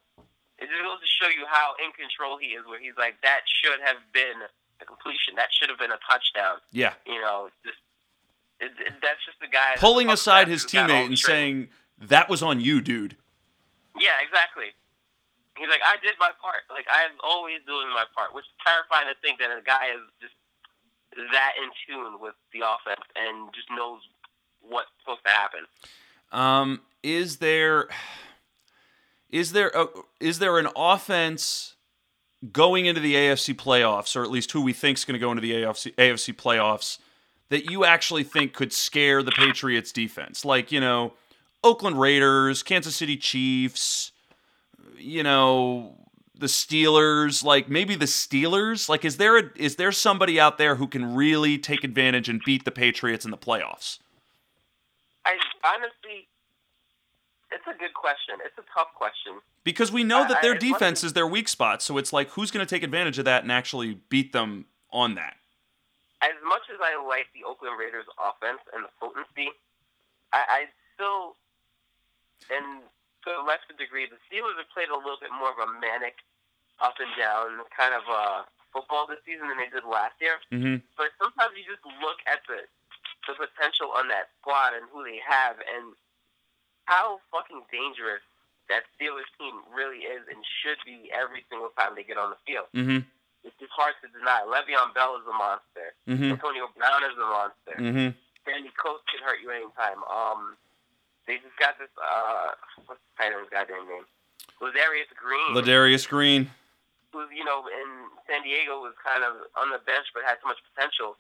[0.56, 2.64] it just goes to show you how in control he is.
[2.64, 4.40] Where he's like, that should have been
[4.80, 5.34] a completion.
[5.36, 6.62] That should have been a touchdown.
[6.72, 6.94] Yeah.
[7.04, 7.78] You know, just
[8.60, 11.68] it, it, that's just the guy Pulling aside his who's got all teammate and saying,
[12.00, 13.16] that was on you, dude.
[13.98, 14.74] "Yeah, exactly."
[15.56, 16.62] He's like, "I did my part.
[16.70, 20.02] Like I'm always doing my part," which is terrifying to think that a guy is
[20.20, 20.34] just
[21.32, 24.00] that in tune with the offense and just knows
[24.60, 25.60] what's supposed to happen.
[26.30, 27.88] Um, is there
[29.30, 29.86] is there a,
[30.20, 31.74] is there an offense
[32.52, 35.30] going into the AFC playoffs, or at least who we think is going to go
[35.30, 36.98] into the AFC AFC playoffs,
[37.48, 40.44] that you actually think could scare the Patriots defense?
[40.44, 41.14] Like you know,
[41.68, 44.12] Oakland Raiders, Kansas City Chiefs,
[44.96, 45.94] you know.
[46.40, 50.76] The Steelers, like maybe the Steelers, like is there a, is there somebody out there
[50.76, 53.98] who can really take advantage and beat the Patriots in the playoffs?
[55.26, 56.28] I honestly,
[57.50, 58.36] it's a good question.
[58.44, 59.40] It's a tough question.
[59.64, 62.52] Because we know that their I- defense is their weak spot, so it's like who's
[62.52, 65.34] going to take advantage of that and actually beat them on that?
[66.22, 69.50] As much as I like the Oakland Raiders offense and the potency,
[70.32, 70.64] I, I
[70.94, 71.34] still,
[72.46, 72.86] and
[73.26, 76.22] to a lesser degree, the Steelers have played a little bit more of a manic,
[76.78, 80.38] up and down kind of uh, football this season than they did last year.
[80.54, 80.86] Mm-hmm.
[80.94, 82.66] But sometimes you just look at the
[83.26, 85.92] the potential on that squad and who they have, and
[86.88, 88.24] how fucking dangerous
[88.72, 92.40] that Steelers team really is and should be every single time they get on the
[92.48, 92.68] field.
[92.72, 93.04] Mm-hmm.
[93.44, 94.44] It's just hard to deny.
[94.44, 95.92] Le'Veon Bell is a monster.
[96.08, 96.36] Mm-hmm.
[96.36, 97.76] Antonio Brown is a monster.
[97.76, 98.08] Mm-hmm.
[98.44, 100.00] Sammie Coates can hurt you anytime.
[100.08, 100.56] Um,
[101.28, 101.92] they just got this.
[102.00, 102.56] Uh,
[102.88, 104.08] what's the tight end's goddamn name?
[104.64, 106.50] Ladarius Green, Ladarius Green.
[107.12, 107.88] who you know in
[108.26, 111.14] San Diego was kind of on the bench but had so much potential.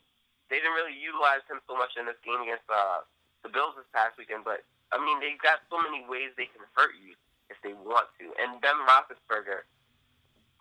[0.50, 3.04] They didn't really utilize him so much in this game against uh,
[3.44, 4.42] the Bills this past weekend.
[4.48, 7.12] But I mean, they've got so many ways they can hurt you
[7.52, 8.32] if they want to.
[8.40, 9.68] And Ben Roethlisberger,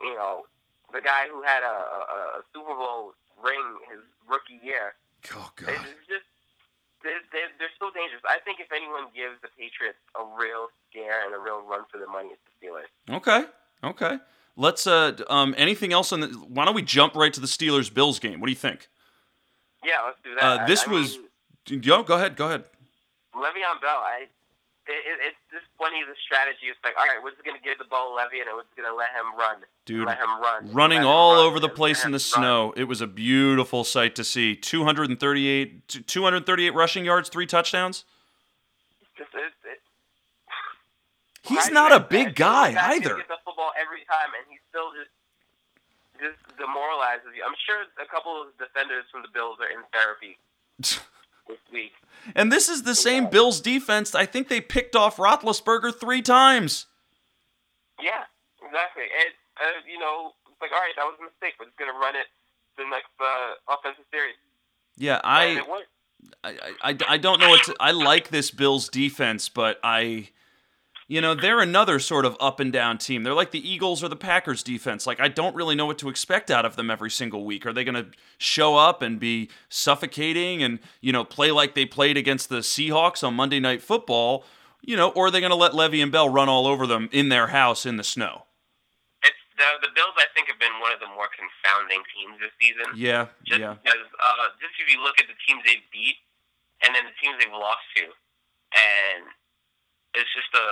[0.04, 0.44] you know,
[0.92, 2.00] the guy who had a, a,
[2.40, 4.94] a Super Bowl ring his rookie year.
[5.34, 5.88] Oh It's God.
[6.08, 6.28] just
[7.04, 8.22] they're, they're, they're so dangerous.
[8.28, 11.98] I think if anyone gives the Patriots a real scare and a real run for
[11.98, 13.16] the money, it's the Steelers.
[13.18, 13.46] Okay.
[13.84, 14.18] Okay.
[14.56, 14.88] Let's.
[14.88, 15.14] Uh.
[15.30, 15.54] Um.
[15.58, 16.28] Anything else on the?
[16.30, 18.40] Why don't we jump right to the Steelers Bills game?
[18.40, 18.88] What do you think?
[19.86, 20.44] Yeah, let's do that.
[20.62, 21.18] Uh, this I, I was-
[21.70, 22.36] mean, Yo, go ahead.
[22.36, 22.64] Go ahead.
[23.36, 24.02] Le'Veon Bell.
[24.02, 24.30] I it,
[24.90, 25.38] it, it's
[25.78, 26.68] funny the strategy.
[26.70, 28.76] It's like, all right, we're just gonna give the ball to Le'Veon and we're just
[28.76, 32.12] gonna let him run, Dude, let him run, running all run, over the place in
[32.12, 32.42] the him run.
[32.42, 32.74] snow.
[32.76, 34.56] It was a beautiful sight to see.
[34.56, 38.06] 238, 238 rushing yards, three touchdowns.
[39.18, 39.82] Just, it, it,
[41.48, 43.16] He's not a big guy This guy can either.
[43.28, 45.12] The football every time, and he still just
[46.18, 47.46] just demoralizes you.
[47.46, 50.38] I'm sure a couple of defenders from the Bills are in therapy
[51.48, 51.94] this week.
[52.36, 54.14] And this is the same Bills defense.
[54.16, 56.86] I think they picked off Roethlisberger three times.
[58.02, 58.24] Yeah,
[58.62, 59.04] exactly.
[59.04, 61.56] And uh, you know, it's like, all right, that was a mistake.
[61.60, 62.28] We're just gonna run it
[62.78, 64.36] the next uh, offensive series.
[64.98, 65.62] Yeah, I.
[66.44, 70.30] I, I, I don't know what to, I like this Bills defense, but I,
[71.08, 73.24] you know, they're another sort of up and down team.
[73.24, 75.08] They're like the Eagles or the Packers defense.
[75.08, 77.66] Like I don't really know what to expect out of them every single week.
[77.66, 81.86] Are they going to show up and be suffocating and you know play like they
[81.86, 84.44] played against the Seahawks on Monday Night Football?
[84.82, 87.30] You know, or are they going to let Le'Veon Bell run all over them in
[87.30, 88.44] their house in the snow?
[89.24, 90.14] It's the the Bills.
[90.18, 92.94] I think have been one of the more confounding teams this season.
[92.96, 93.76] Yeah, Just yeah.
[93.82, 96.20] because, uh, just if you look at the teams they've beat,
[96.84, 98.12] and then the teams they've lost to,
[98.76, 99.24] and
[100.14, 100.68] it's just a.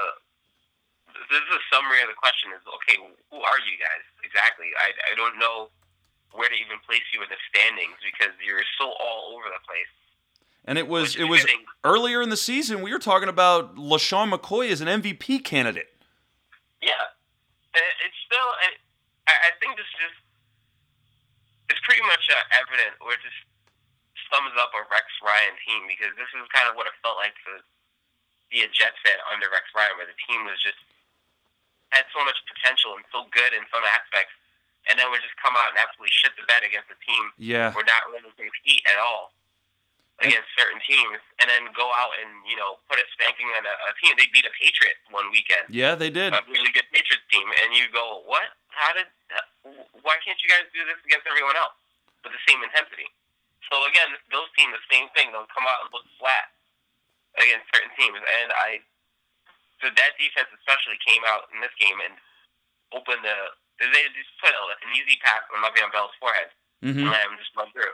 [1.31, 4.69] This is a summary of the question: Is okay, who are you guys exactly?
[4.77, 5.71] I I don't know
[6.35, 9.91] where to even place you in the standings because you're so all over the place.
[10.67, 11.63] And it was it was fitting.
[11.83, 15.93] earlier in the season we were talking about LeSean McCoy as an MVP candidate.
[16.81, 17.13] Yeah,
[17.73, 18.49] it's still.
[19.25, 20.19] I, I think this just
[21.69, 23.37] it's pretty much uh, evident, or just
[24.29, 27.37] sums up a Rex Ryan team because this is kind of what it felt like
[27.45, 27.61] to
[28.49, 30.81] be a Jets fan under Rex Ryan, where the team was just
[31.93, 34.33] had so much potential and so good in some aspects,
[34.89, 37.73] and then would just come out and absolutely shit the bed against the team Yeah.
[37.73, 39.33] or not really compete at all
[40.23, 43.75] against certain teams, and then go out and you know put a spanking on a,
[43.89, 44.15] a team.
[44.15, 46.31] They beat a Patriot one weekend Yeah, they did.
[46.31, 48.55] a really good Patriots team, and you go, what?
[48.71, 49.07] How did?
[50.03, 51.75] Why can't you guys do this against everyone else
[52.23, 53.07] with the same intensity?
[53.71, 55.31] So again, this Bills team, the same thing.
[55.33, 56.51] They'll come out and look flat
[57.39, 58.83] against certain teams, and I.
[59.85, 62.17] So that defense especially came out in this game and
[62.89, 63.37] opened the.
[63.77, 63.85] They
[64.17, 66.49] just put an easy pass on Le'Veon Bell's forehead
[66.81, 67.93] hmm and let him just run through.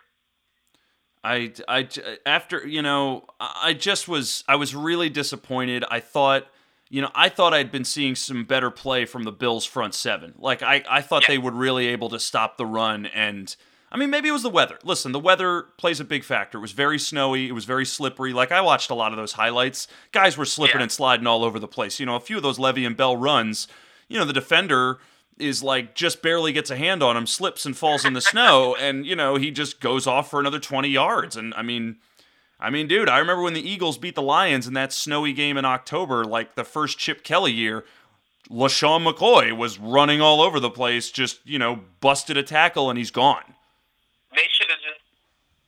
[1.23, 1.87] I, I,
[2.25, 5.83] after you know, I just was, I was really disappointed.
[5.89, 6.47] I thought,
[6.89, 10.33] you know, I thought I'd been seeing some better play from the Bills' front seven.
[10.37, 11.29] Like I, I thought Yeah.
[11.35, 13.53] they would really able to stop the run, and
[13.93, 14.79] I mean, maybe it was the weather.
[14.85, 16.57] Listen, the weather plays a big factor.
[16.57, 17.49] It was very snowy.
[17.49, 18.31] It was very slippery.
[18.31, 19.87] Like I watched a lot of those highlights.
[20.13, 20.83] Guys were slipping Yeah.
[20.83, 21.99] and sliding all over the place.
[21.99, 23.67] You know, a few of those Le'Veon Bell runs.
[24.07, 24.99] You know, the defender
[25.37, 28.75] is like just barely gets a hand on him, slips and falls in the snow,
[28.79, 31.35] and you know he just goes off for another twenty yards.
[31.35, 31.97] And I mean,
[32.61, 35.57] I mean, dude, I remember when the Eagles beat the Lions in that snowy game
[35.57, 37.83] in October, like the first Chip Kelly year.
[38.49, 42.97] LeSean McCoy was running all over the place, just you know, busted a tackle and
[42.97, 43.43] he's gone.
[44.31, 45.03] They should have just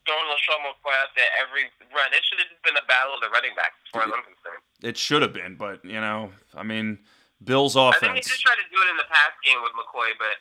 [0.08, 2.12] thrown LeSean McCoy out there every run.
[2.12, 4.24] It should have just been a battle of the running backs, as far as I'm
[4.24, 4.64] concerned.
[4.84, 7.00] It should have been, but you know, I mean,
[7.44, 8.00] Bills offense.
[8.00, 8.40] I think they offense.
[8.40, 10.40] just tried to do it in the past game with McCoy, but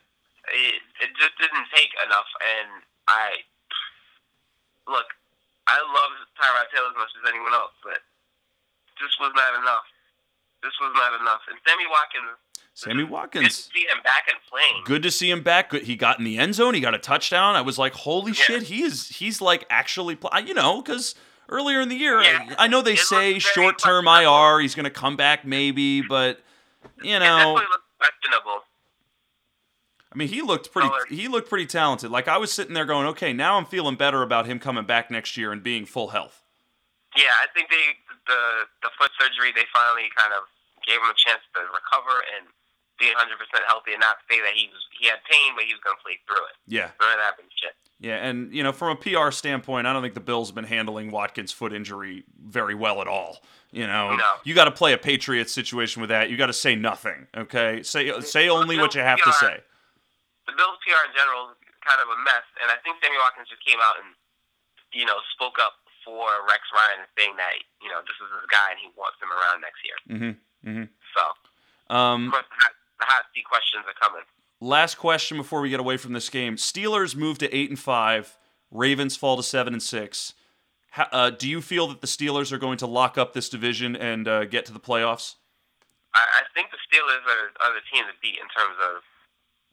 [0.50, 2.26] it, it just didn't take enough.
[2.42, 3.46] And I
[4.90, 5.06] look,
[5.70, 8.02] I love Tyrod Taylor as much as anyone else, but
[8.98, 9.86] this was not enough.
[10.62, 11.42] This was not enough.
[11.50, 12.38] And Sammy Watkins,
[12.74, 13.42] Sammy Watkins.
[13.44, 14.82] good to see him back and playing.
[14.84, 15.70] Good to see him back.
[15.70, 15.82] Good.
[15.82, 16.74] He got in the end zone.
[16.74, 17.54] He got a touchdown.
[17.54, 18.44] I was like, holy Yeah.
[18.44, 19.08] shit, he is.
[19.08, 21.14] He's like actually, you know, because
[21.48, 22.54] earlier in the year, Yeah.
[22.58, 24.06] I, I know they It say short term.
[24.08, 24.60] IR.
[24.60, 26.40] He's going to come back maybe, but
[27.02, 27.60] you know,
[27.98, 28.62] questionable.
[30.12, 30.88] I mean, he looked pretty.
[30.88, 31.06] Color.
[31.08, 32.10] He looked pretty talented.
[32.10, 35.10] Like I was sitting there going, okay, now I'm feeling better about him coming back
[35.10, 36.42] next year and being full health.
[37.16, 37.96] Yeah, I think they
[38.26, 40.44] the the foot surgery they finally kind of
[40.86, 42.46] gave him a chance to recover and
[43.02, 45.74] be 100 percent healthy and not say that he was he had pain but he
[45.74, 46.54] was going to play through it.
[46.70, 47.74] Yeah, None of that shit.
[47.98, 50.70] yeah, and you know, from a PR standpoint, I don't think the Bills have been
[50.70, 53.42] handling Watkins' foot injury very well at all.
[53.74, 54.30] You know, No.
[54.44, 56.30] you got to play a Patriots situation with that.
[56.30, 57.26] You got to say nothing.
[57.36, 59.58] Okay, say say only what you have to say.
[60.46, 63.48] The Bills PR in general is kind of a mess, and I think Sammy Watkins
[63.50, 64.14] just came out and
[64.92, 68.74] you know spoke up for Rex Ryan, saying that you know this is his guy
[68.74, 69.98] and he wants him around next year.
[70.10, 70.34] Mm-hmm.
[70.68, 70.86] Mm-hmm.
[71.16, 71.22] So
[71.94, 72.50] Um, of course
[73.02, 74.22] the hot, seat questions are coming.
[74.62, 78.38] last question before we get away from this game: Steelers move to eight and five.
[78.70, 80.32] Ravens fall to seven and six.
[80.96, 83.96] How, uh, do you feel that the Steelers are going to lock up this division
[83.96, 85.36] and uh, get to the playoffs?
[86.14, 89.00] I, I think the Steelers are, are the team to beat in terms of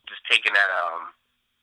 [0.08, 1.12] just taking that um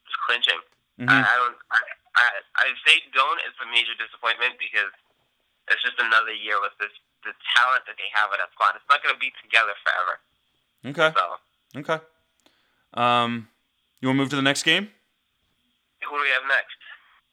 [0.06, 0.60] just clinching.
[1.02, 1.08] Mhm.
[1.12, 1.56] I, I don't.
[1.72, 1.78] I,
[2.16, 2.24] I,
[2.56, 4.92] I if they don't, it's a major disappointment because
[5.68, 6.92] it's just another year with this
[7.24, 8.76] the talent that they have in that squad.
[8.78, 10.14] It's not going to be together forever.
[10.94, 11.10] Okay.
[11.16, 11.40] So
[11.76, 11.98] Okay.
[12.94, 13.48] Um,
[14.00, 14.88] you want to move to the next game?
[16.08, 16.76] who do we have next?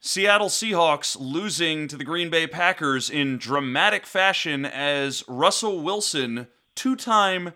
[0.00, 7.52] Seattle Seahawks losing to the Green Bay Packers in dramatic fashion as Russell Wilson, two-time,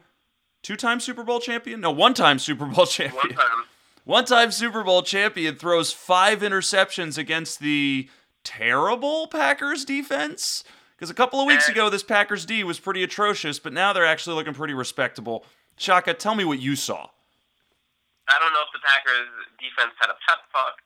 [0.62, 1.80] two-time Super Bowl champion?
[1.80, 3.34] No, one-time Super Bowl One champion.
[3.34, 3.64] time.
[4.04, 8.08] One-time Super Bowl champion throws five interceptions against the
[8.44, 10.62] terrible Packers defense.
[10.96, 13.92] Because a couple of weeks And- ago, this Packers D was pretty atrocious, but now
[13.92, 15.44] they're actually looking pretty respectable.
[15.78, 17.08] Shaka, tell me what you saw.
[18.28, 20.84] I don't know if the Packers defense had a pep talk,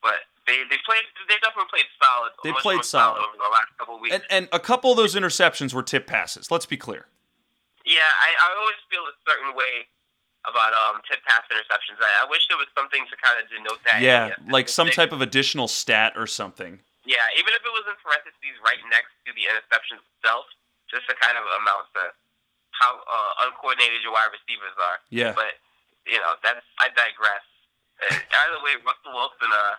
[0.00, 2.32] but they they played they definitely played solid.
[2.42, 3.20] They played more solid.
[3.20, 4.14] over the last couple of weeks.
[4.14, 6.50] And, and a couple of those interceptions were tip passes.
[6.50, 7.06] Let's be clear.
[7.84, 9.84] Yeah, I, I always feel a certain way
[10.48, 12.00] about um tip pass interceptions.
[12.00, 14.00] I, I wish there was something to kind of denote that.
[14.00, 16.80] Yeah, Yeah, like some type of additional stat or something.
[17.04, 20.48] Yeah, even if it was in parentheses right next to the interception itself,
[20.88, 22.16] just to kind of amount to
[22.74, 24.98] how uh, uncoordinated your wide receivers are.
[25.10, 25.32] Yeah.
[25.32, 25.58] But
[26.06, 27.44] you know, that's I digress.
[28.02, 29.74] Uh, either way, Russell Wilson uh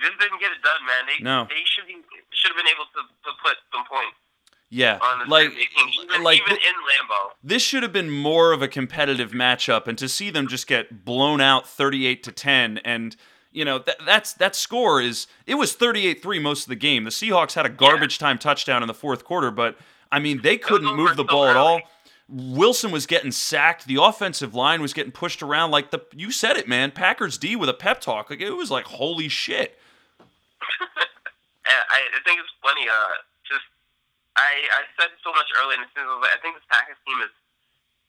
[0.00, 1.02] just didn't get it done, man.
[1.08, 1.46] They No.
[1.48, 1.96] they should be
[2.30, 4.16] should have been able to, to put some points
[4.68, 4.98] Yeah.
[5.28, 7.30] Like even, like even in Lambeau.
[7.42, 11.04] this should have been more of a competitive matchup and to see them just get
[11.04, 13.16] blown out 38 to 10 and
[13.50, 17.04] you know that that's that score is it was 38-3 most of the game.
[17.04, 19.76] The Seahawks had a garbage time touchdown in the fourth quarter, but
[20.12, 21.80] I mean they couldn't move the ball at all.
[22.28, 23.86] Wilson was getting sacked.
[23.86, 26.92] The offensive line was getting pushed around like the you said it, man.
[26.92, 28.30] Packers D with a pep talk.
[28.30, 29.78] Like it was like holy shit.
[31.66, 32.86] I, I think it's funny.
[32.88, 33.16] Uh,
[33.48, 33.64] just
[34.36, 36.08] I I said so much earlier in the season.
[36.08, 37.32] I think this Packers team is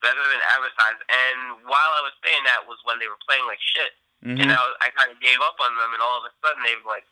[0.04, 0.99] better than advertised.
[1.08, 4.39] And while I was saying that was when they were playing like shit, Mhm.
[4.39, 5.91] and I, was, I kind of gave up on them.
[5.95, 7.04] And all of a sudden, they've like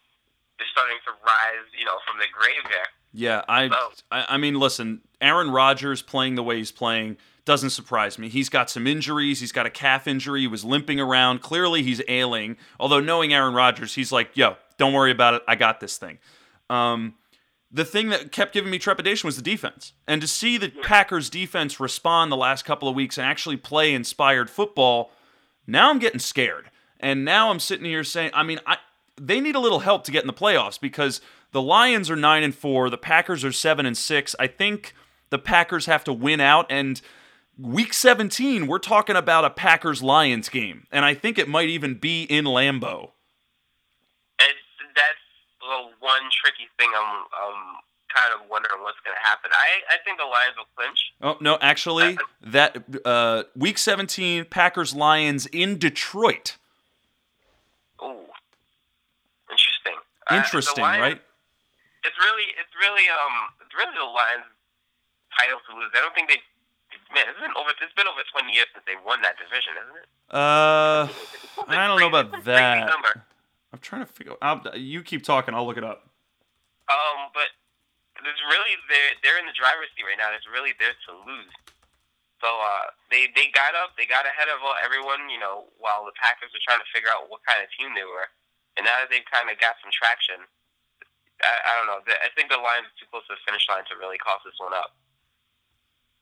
[0.60, 2.88] they're starting to rise, you know, from the grave there.
[3.14, 7.72] Yeah, I, So- I I mean, listen, Aaron Rodgers playing the way he's playing doesn't
[7.72, 8.30] surprise me.
[8.30, 9.39] He's got some injuries.
[9.39, 10.41] He's got a calf injury.
[10.41, 11.41] He was limping around.
[11.41, 12.55] Clearly, he's ailing.
[12.80, 15.41] Although knowing Aaron Rodgers, he's like, "Yo, don't worry about it.
[15.47, 16.20] I got this thing."
[16.70, 17.16] Um,
[17.72, 21.30] the thing that kept giving me trepidation was the defense, and to see the Packers
[21.30, 25.12] defense respond the last couple of weeks and actually play inspired football,
[25.66, 26.70] now I'm getting scared.
[26.99, 28.78] And now I'm sitting here saying, I mean, I
[29.20, 31.22] they need a little help to get in the playoffs because
[31.52, 34.36] the Lions are 9 and 4, the Packers are 7 and 6.
[34.39, 34.93] I think
[35.30, 37.02] the Packers have to win out and
[37.58, 41.95] week 17 we're talking about a Packers Lions game and I think it might even
[41.95, 43.12] be in Lambeau.
[44.39, 44.49] And
[44.95, 45.26] that's
[45.60, 46.89] the one tricky thing.
[46.95, 47.76] I'm um
[48.14, 49.52] kind of wondering what's going to happen.
[49.54, 50.99] I I think the Lions will clinch.
[51.22, 56.58] Oh, no, actually that uh, week 17 Packers Lions in Detroit.
[58.04, 58.26] Ooh,
[59.49, 59.93] interesting.
[60.30, 61.22] Uh, Interesting, Lions- right?
[62.04, 64.49] It's really, it's really, um, it's really the Lions'
[65.38, 65.91] title to lose.
[65.93, 66.41] I don't think they.
[67.16, 67.72] Man, it's been over.
[67.80, 70.08] It's been over twenty years since they won that division, isn't it?
[70.32, 71.08] Uh
[71.68, 72.88] I don't know about that.
[72.88, 73.24] number.
[73.72, 76.08] I'm trying to figure I'll, you keep talking, I'll look it up.
[76.91, 77.52] Um, but
[78.20, 80.32] there's really they're they're in the driver's seat right now.
[80.36, 81.52] There's really theirs to lose.
[82.43, 85.32] So uh, they they got up, they got ahead of everyone.
[85.32, 88.04] You know, while the Packers were trying to figure out what kind of team they
[88.08, 88.28] were,
[88.76, 90.43] and now that they've kind of got some traction,
[91.42, 92.00] I, I don't know.
[92.08, 94.58] I think the Lions are too close to the finish line to really cost this
[94.62, 94.94] one up.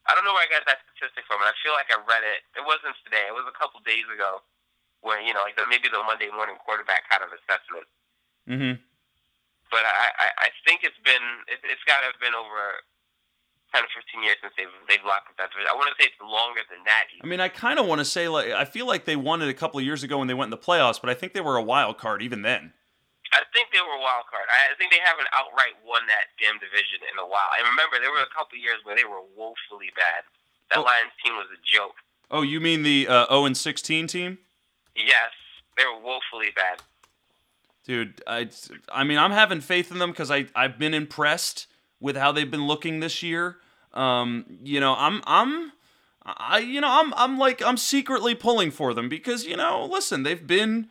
[0.07, 2.25] I don't know where I got that statistic from, and I feel like I read
[2.25, 2.41] it.
[2.57, 3.29] It wasn't today.
[3.29, 4.41] It was a couple days ago,
[5.05, 7.85] where you know, like the, maybe the Monday morning quarterback kind of assessment
[8.49, 8.81] Mhm.
[9.69, 12.81] but I, I, I think it's been it, it's got to have been over
[13.71, 15.69] ten or 15 15 years since they've they've locked up that division.
[15.69, 17.05] I want to say it's longer than that.
[17.21, 19.49] I mean, I kind of want to say like I feel like they won it
[19.49, 21.41] a couple of years ago when they went in the playoffs, but I think they
[21.41, 22.73] were a wild card even then.
[23.31, 24.49] I think they were a wild card.
[24.49, 27.49] I think they haven't outright won that damn division in a while.
[27.57, 30.25] And remember, there were a couple of years where they were woefully bad.
[30.71, 30.83] That Oh.
[30.83, 31.95] Lions team was a joke.
[32.31, 34.37] Oh, you mean the uh, 0 and 16 team?
[34.95, 35.31] Yes,
[35.77, 36.81] they were woefully bad.
[37.85, 38.49] Dude, I,
[38.91, 41.65] I mean, I'm having faith in them because I I've been impressed
[41.99, 43.57] with how they've been looking this year.
[43.93, 45.71] Um, you know, I'm I'm
[46.23, 50.21] I you know I'm I'm like I'm secretly pulling for them because you know, listen,
[50.21, 50.89] they've been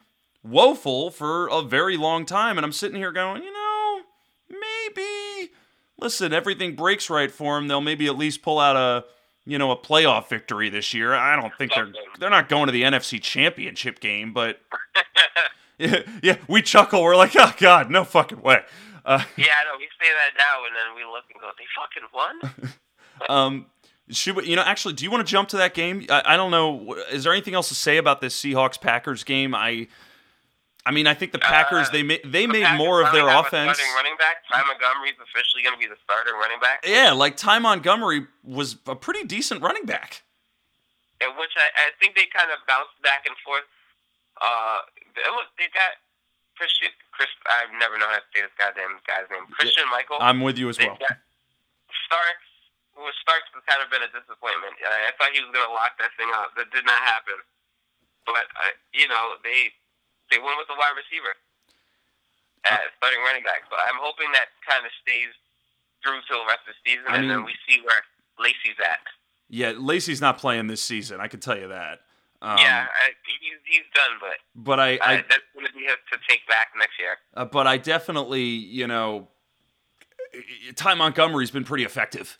[0.48, 4.00] woeful for a very long time, and I'm sitting here going, you know,
[4.48, 5.52] maybe
[5.98, 7.68] listen, everything breaks right for them.
[7.68, 9.04] They'll maybe at least pull out a
[9.44, 11.14] you know a playoff victory this year.
[11.14, 14.60] I don't think they're they're not going to the NFC Championship game, but
[15.78, 17.02] yeah, yeah, we chuckle.
[17.02, 18.60] We're like, oh god, no fucking way.
[19.04, 19.78] Uh, yeah, I know.
[19.78, 23.66] We say that now, and then we look and go, "They fucking won." um,
[24.10, 24.62] should we, you know?
[24.62, 26.06] Actually, do you want to jump to that game?
[26.10, 26.94] I, I don't know.
[27.10, 29.54] Is there anything else to say about this Seahawks Packers game?
[29.54, 29.88] I,
[30.88, 33.12] I mean, I think the Packers Uh, they made they The made Packers more of
[33.12, 33.76] their offense.
[33.94, 34.40] running back.
[34.48, 36.80] Ty Montgomery's officially going to be the starting running back.
[36.88, 40.22] Yeah, like Ty Montgomery was a pretty decent running back.
[41.20, 43.68] in which I, I think they kind of bounced back and forth.
[44.40, 44.78] Uh,
[45.36, 45.98] look, they got
[46.56, 46.88] Christian.
[47.12, 49.44] Chris, I never known how to say this goddamn guy's name.
[49.52, 50.16] Christine Michael.
[50.24, 50.96] I'm with you as they well.
[52.06, 52.48] Starks.
[52.96, 54.74] Well, Starks has kind of been a disappointment.
[54.82, 56.54] I, I thought he was going to lock that thing up.
[56.56, 57.38] That did not happen.
[58.24, 59.74] But uh, you know, they
[60.30, 61.34] they went with the wide receiver
[62.66, 63.64] at starting running back.
[63.70, 65.32] So I'm hoping that kind of stays
[66.02, 68.02] through till the rest of the season, I and then we see where
[68.38, 69.02] Lacy's at.
[69.48, 71.20] Yeah, Lacy's not playing this season.
[71.20, 72.00] I can tell you that.
[72.40, 73.10] Um, yeah, I,
[73.40, 76.46] he's he's done, but but I, uh, I that's going to be his to take
[76.46, 77.16] back next year.
[77.34, 79.28] Uh, but I definitely, you know,
[80.76, 82.38] Ty Montgomery's been pretty effective,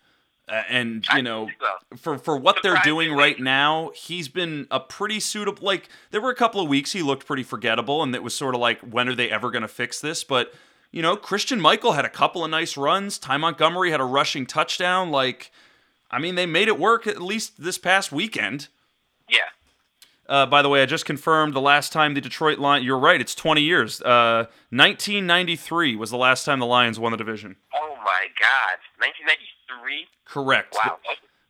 [0.49, 1.97] uh, and you know, so.
[1.97, 5.65] for for what they're doing right now, he's been a pretty suitable.
[5.65, 8.55] Like there were a couple of weeks he looked pretty forgettable, and it was sort
[8.55, 10.25] of like, when are they ever going to fix this?
[10.25, 10.53] But
[10.91, 13.19] you know, Christine Michael had a couple of nice runs.
[13.19, 15.11] Ty Montgomery had a rushing touchdown.
[15.11, 15.51] Like,
[16.11, 18.69] I mean, they made it work at least this past weekend.
[19.29, 19.41] Yeah,
[20.27, 22.87] Uh, by the way, I just confirmed the last time the Detroit Lions.
[22.87, 24.01] You're right; it's 20 years.
[24.01, 27.57] Uh, 1993 was the last time the Lions won the division.
[27.75, 29.58] Oh my God, 1993.
[30.25, 30.77] Correct.
[30.77, 30.99] Wow.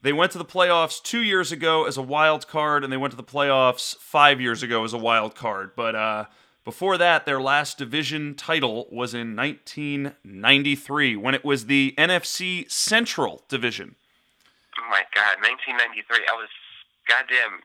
[0.00, 3.10] They went to the playoffs two years ago as a wild card, and they went
[3.10, 5.72] to the playoffs five years ago as a wild card.
[5.74, 6.26] But uh,
[6.64, 13.44] before that, their last division title was in 1993 when it was the NFC Central
[13.48, 13.96] Division.
[14.78, 16.24] Oh my God, 1993.
[16.30, 16.48] I was
[17.08, 17.60] goddamn.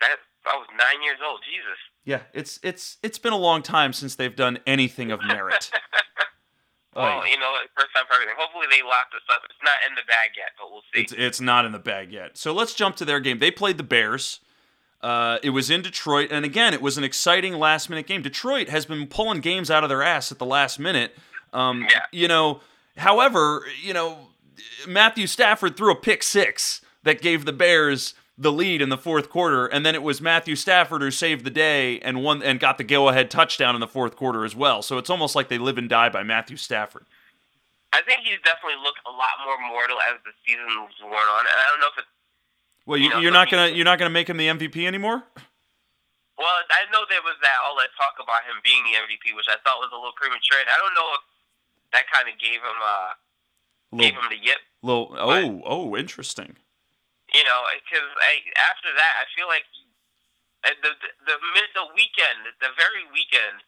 [0.00, 0.16] That
[0.46, 1.40] I was nine years old.
[1.44, 1.78] Jesus.
[2.04, 5.70] Yeah, it's it's it's been a long time since they've done anything of merit.
[6.96, 8.34] Well, Oh, you know, first time for everything.
[8.38, 9.42] Hopefully they lock this up.
[9.44, 11.00] It's not in the bag yet, but we'll see.
[11.02, 12.36] It's it's not in the bag yet.
[12.38, 13.38] So let's jump to their game.
[13.38, 14.40] They played the Bears.
[15.02, 18.22] Uh, it was in Detroit, and again, it was an exciting last minute game.
[18.22, 21.14] Detroit has been pulling games out of their ass at the last minute.
[21.52, 22.06] Um, Yeah.
[22.10, 22.60] You know,
[22.96, 24.28] however, you know,
[24.88, 29.30] Matthew Stafford threw a pick six that gave the Bears the lead in the fourth
[29.30, 32.78] quarter, and then it was Matthew Stafford who saved the day and won and got
[32.78, 34.82] the go ahead touchdown in the fourth quarter as well.
[34.82, 37.06] So it's almost like they live and die by Matthew Stafford.
[37.92, 41.58] I think he's definitely looked a lot more mortal as the season worn on, and
[41.62, 42.08] I don't know if it's
[42.86, 45.22] Well, you, You know, you're not gonna you're not gonna make him the MVP anymore.
[46.36, 49.46] Well, I know there was that all that talk about him being the MVP, which
[49.46, 50.58] I thought was a little premature.
[50.58, 51.22] And I don't know if
[51.94, 53.14] that kind of gave him uh
[53.96, 54.58] gave him the yip.
[54.82, 56.56] little oh oh interesting.
[57.34, 58.06] You know, because
[58.62, 59.66] after that, I feel like
[60.62, 63.66] uh, the the the, mid, the weekend, the very weekend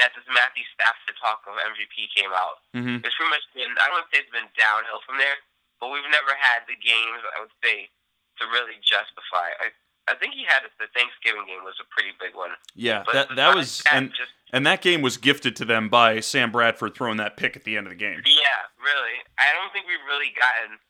[0.00, 3.68] that this Matthew Stafford talk of MVP came out, hmm it's pretty much been.
[3.76, 5.36] I wouldn't say it's been downhill from there,
[5.76, 7.20] but we've never had the games.
[7.36, 7.92] I would say
[8.40, 9.52] to really justify.
[9.60, 9.76] I
[10.08, 10.72] I think he had it.
[10.80, 12.50] The Thanksgiving game was a pretty big one.
[12.74, 15.88] Yeah, But that that was that, and just and that game was gifted to them
[15.88, 18.24] by Sam Bradford throwing that pick at the end of the game.
[18.26, 19.20] Yeah, really.
[19.38, 20.80] I don't think we've really gotten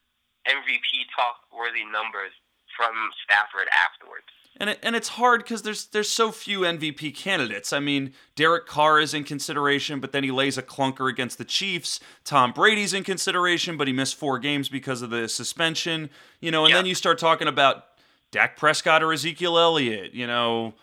[0.47, 2.32] MVP talk worthy numbers
[2.76, 2.93] from
[3.24, 4.26] Stafford afterwards.
[4.59, 7.72] And it, and it's hard because there's there's so few MVP candidates.
[7.72, 11.45] I mean, Derek Carr is in consideration, but then he lays a clunker against the
[11.45, 12.01] Chiefs.
[12.24, 16.11] Tom Brady's in consideration, but he missed four games because of the suspension.
[16.40, 16.76] You know, and Yeah.
[16.78, 17.86] then you start talking about
[18.30, 20.12] Dak Prescott or Ezekiel Elliott.
[20.12, 20.74] You know,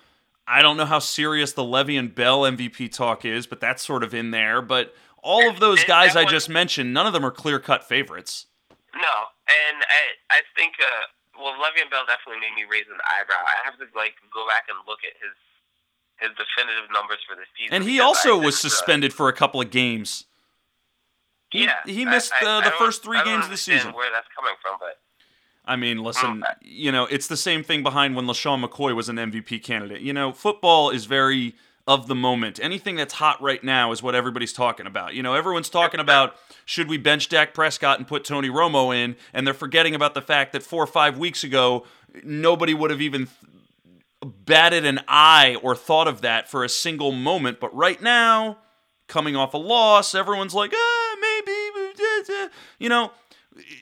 [0.48, 4.16] I don't know how serious the Le'Veon Bell MVP talk is, but that's sort of
[4.16, 4.64] in there.
[4.64, 8.48] But all of those guys I just mentioned, none of them are clear cut favorites.
[8.96, 13.42] No, and I I think uh well Le'Veon Bell definitely made me raise an eyebrow.
[13.42, 15.36] I have to like go back and look at his
[16.22, 17.74] his definitive numbers for the season.
[17.74, 20.26] And he also I was uh, suspended for a couple of games.
[21.52, 23.94] He, yeah, he missed I, uh, the first three games of the season.
[23.94, 25.00] Where that's coming from, but
[25.66, 29.18] I mean, listen, you know, it's the same thing behind when LeSean McCoy was an
[29.18, 30.02] MVP candidate.
[30.02, 31.56] You know, football is very
[31.90, 32.60] of the moment.
[32.62, 35.16] Anything that's hot right now is what everybody's talking about.
[35.16, 39.16] You know, everyone's talking about should we bench Dak Prescott and put Tony Romo in,
[39.34, 41.88] and they're forgetting about the fact that four or five weeks ago,
[42.24, 43.28] nobody would have even
[44.24, 47.60] batted an eye or thought of that for a single moment.
[47.60, 48.60] But right now,
[49.08, 51.52] coming off a loss, everyone's like, ah, maybe,
[52.78, 53.12] you know.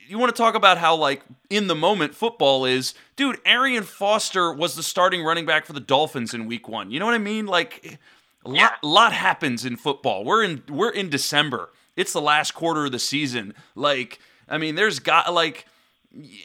[0.06, 3.40] You want to talk about how like in the moment football is, dude.
[3.44, 6.90] Arian Foster was the starting running back for the Dolphins in Week One.
[6.90, 7.46] You know what I mean?
[7.46, 7.96] Like, eh,
[8.44, 10.24] a lot, lot happens in football.
[10.24, 11.70] We're in we're in December.
[11.96, 13.54] It's the last quarter of the season.
[13.74, 15.66] Like, I mean, there's got like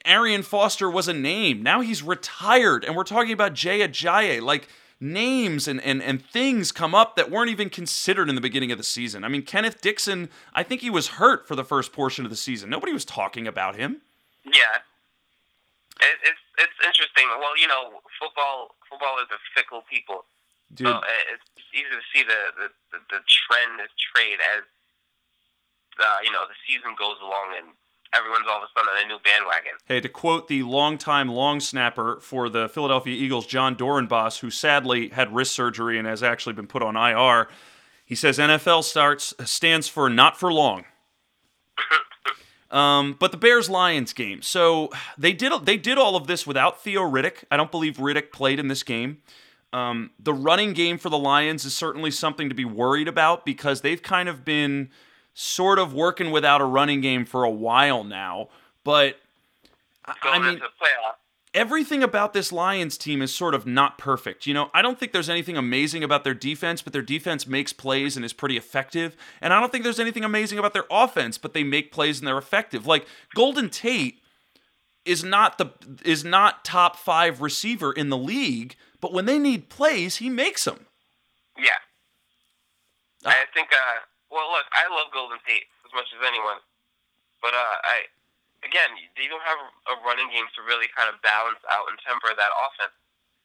[0.06, 1.64] Arian Foster was a name.
[1.64, 4.42] Now he's retired, and we're talking about Jay Ajayi.
[4.42, 4.68] Like
[5.04, 8.78] names and, and and things come up that weren't even considered in the beginning of
[8.78, 9.24] the season.
[9.24, 10.30] I mean, Kenneth Dixon.
[10.54, 12.70] I think he was hurt for the first portion of the season.
[12.70, 14.02] Nobody was talking about him.
[14.46, 14.82] yeah,
[16.02, 17.28] it, it's it's interesting.
[17.40, 20.26] Well, you know, football football is a fickle people.
[20.74, 24.64] Dude, So uh, it's easy to see the the, the, the trend of trade as
[26.00, 27.68] uh, you know the season goes along and
[28.18, 29.74] everyone's all of a sudden on a new bandwagon.
[29.86, 35.10] Hey, to quote the longtime long snapper for the Philadelphia Eagles, Jon Dorenbos, who sadly
[35.10, 37.48] had wrist surgery and has actually been put on IR,
[38.06, 40.86] he says NFL starts stands for not for long.
[42.74, 44.42] Um, but the Bears Lions game.
[44.42, 47.44] So they did they did all of this without Theo Riddick.
[47.52, 49.20] I don't believe Riddick played in this game.
[49.72, 53.82] Um, the running game for the Lions is certainly something to be worried about because
[53.82, 54.90] they've kind of been
[55.34, 58.50] sort of working without a running game for a while now.
[58.84, 59.20] But
[60.06, 61.16] I- mean, into the playoffs.
[61.54, 64.46] everything about this Lions team is sort of not perfect.
[64.48, 67.72] You know, I don't think there's anything amazing about their defense, but their defense makes
[67.74, 69.16] plays and is pretty effective.
[69.42, 72.28] And I don't think there's anything amazing about their offense, but they make plays and
[72.28, 72.86] they're effective.
[72.88, 73.06] Like
[73.36, 74.20] Golden Tate
[75.06, 75.72] is not the
[76.06, 80.64] is not top 5 receiver in the league, but when they need plays, he makes
[80.66, 80.86] them.
[81.58, 81.70] Yeah.
[83.26, 83.30] Ah.
[83.30, 83.70] I think.
[83.72, 84.00] Uh,
[84.34, 86.58] well, look, I love Golden Tate as much as anyone,
[87.46, 88.10] but uh, I
[88.66, 89.60] again, they don't have
[89.92, 92.96] a running game to really kind of balance out and temper that offense.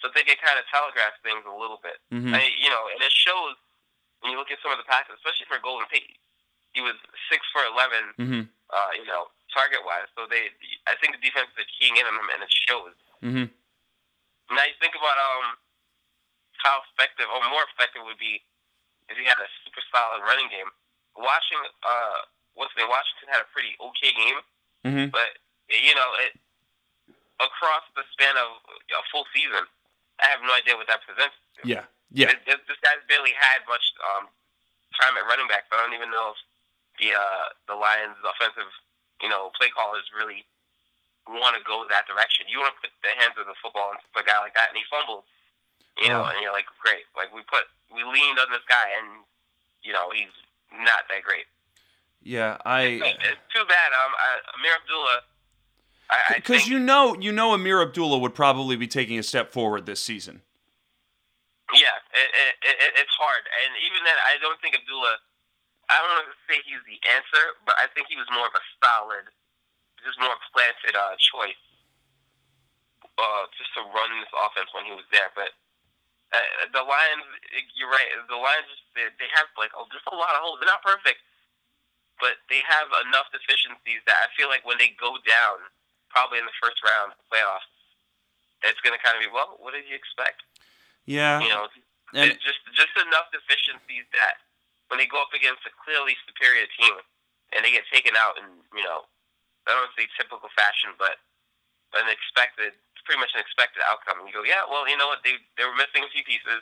[0.00, 1.98] So they can kind of telegraph things a little bit.
[2.14, 2.30] Mhm.
[2.30, 3.58] I, you know, and it shows
[4.22, 6.16] when you look at some of the passes, especially for Golden Tate.
[6.70, 6.94] He was
[7.28, 8.42] six for 11 Mhm.
[8.70, 10.06] uh, you know, target wise.
[10.14, 10.52] So they,
[10.86, 12.94] I think the defense is keying in on him, and it shows.
[13.24, 13.50] Mhm.
[14.54, 15.58] Now you think about um
[16.62, 18.44] how effective or more effective would be
[19.08, 20.68] if he had a super solid running game.
[21.16, 22.18] Watching uh
[22.54, 22.86] what's the?
[22.86, 24.40] Washington had a pretty okay game,
[24.86, 25.10] Mhm.
[25.10, 25.38] but
[25.68, 26.32] you know it
[27.38, 28.58] across the span of
[28.90, 29.66] a full season.
[30.18, 31.36] I have no idea what that presents.
[31.62, 31.86] Yeah.
[32.10, 32.34] Yeah.
[32.46, 33.84] This, this- this guy's barely had much
[34.14, 34.26] um,
[34.98, 36.38] time at running back, so I don't even know if
[36.98, 38.70] the uh, the Lions' offensive,
[39.22, 40.42] you know, play callers really
[41.30, 42.46] want to go that direction.
[42.48, 44.76] You want to put the hands of the football into a guy like that, and
[44.78, 45.22] he fumbles,
[46.02, 49.24] you know, and you're like, great, like we put we leaned on this guy, and
[49.82, 50.32] you know he's
[50.72, 51.46] not that great.
[52.22, 53.90] Yeah, I It's too bad.
[53.94, 54.28] Um, I,
[54.58, 55.20] Ameer Abdullah.
[56.34, 60.00] Because you know you know Ameer Abdullah would probably be taking a step forward this
[60.02, 60.42] season.
[61.68, 65.20] Yeah, it, it, it, it's hard, and even then, I don't think Abdullah.
[65.88, 68.56] I don't want to say he's the answer, but I think he was more of
[68.56, 69.24] a solid,
[70.04, 71.60] just more planted uh, choice,
[73.16, 75.32] uh, just to run this offense when he was there.
[75.32, 75.56] But
[76.32, 77.24] uh, the Lions,
[77.72, 78.10] you're right.
[78.28, 80.60] The Lions, they, they have like oh, there's a lot of holes.
[80.60, 81.24] They're not perfect,
[82.20, 85.64] but they have enough deficiencies that I feel like when they go down,
[86.12, 87.68] probably in the first round of playoffs,
[88.66, 90.44] it's going to kind of be well, what did you expect?
[91.08, 91.72] Yeah, You know,
[92.12, 94.44] and it's just just enough deficiencies that
[94.92, 97.00] when they go up against a clearly superior team
[97.56, 98.44] and they get taken out in
[98.76, 99.08] you know
[99.68, 101.20] I don't want to say typical fashion, but
[101.92, 102.72] an expected,
[103.08, 104.20] pretty much an expected outcome.
[104.28, 105.24] You go, yeah, well, you know what?
[105.24, 106.60] They they were missing a few pieces.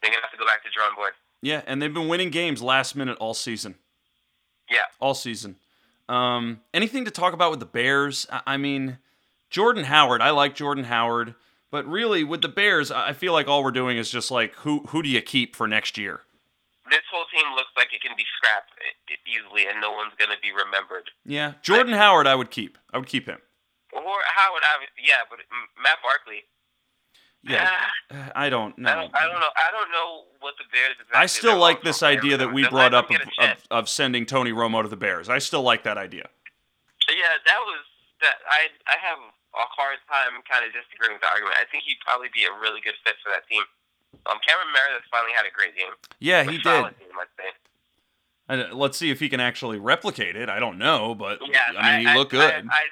[0.00, 1.12] They're gonna have to go back to drawing board.
[1.42, 3.76] yeah, and they've been winning games last minute all season.
[4.70, 4.88] Yeah.
[5.00, 5.56] all season.
[6.08, 8.26] Um, anything to talk about with the Bears?
[8.32, 8.98] I, I mean,
[9.50, 10.22] Jordan Howard.
[10.22, 11.34] I like Jordan Howard,
[11.70, 14.54] but really with the Bears, I I feel like all we're doing is just like
[14.64, 16.22] who who do you keep for next year?
[16.90, 18.70] This whole team looks like it can be scrapped
[19.26, 21.10] easily, and no one's gonna be remembered.
[21.24, 22.26] Yeah, Jordan Howard.
[22.26, 22.78] I would keep.
[22.92, 23.38] I would keep him.
[23.92, 25.40] Or Howard, obviously, yeah, but
[25.76, 26.48] Matt Barkley.
[27.44, 28.88] Yeah, ah, I don't know.
[28.88, 29.52] I don't, I don't know.
[29.56, 30.08] I don't know
[30.40, 30.96] what the Bears.
[30.96, 34.52] Exactly I still like this idea that we brought up of, of, of sending Tony
[34.52, 35.28] Romo to the Bears.
[35.28, 36.30] I still like that idea.
[37.10, 37.82] Yeah, that was
[38.22, 38.38] that.
[38.48, 41.56] I I have a hard time kind of disagreeing with the argument.
[41.60, 43.62] I think he'd probably be a really good fit for that team.
[44.26, 45.92] Um, Cameron Meredith finally had a great game.
[46.20, 46.64] Yeah, he did.
[46.64, 47.50] Game, I'd say.
[48.72, 50.48] Let's see if he can actually replicate it.
[50.48, 52.68] I don't know, but Yeah, I mean, he looked good.
[52.70, 52.84] I,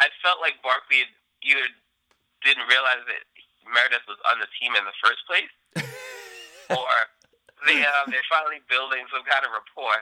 [0.00, 1.04] I, felt like Barkley
[1.44, 1.68] either
[2.42, 3.22] didn't realize that
[3.68, 5.52] Meredith was on the team in the first place,
[6.74, 6.92] or
[7.68, 10.00] they uh, they're finally building some kind of rapport.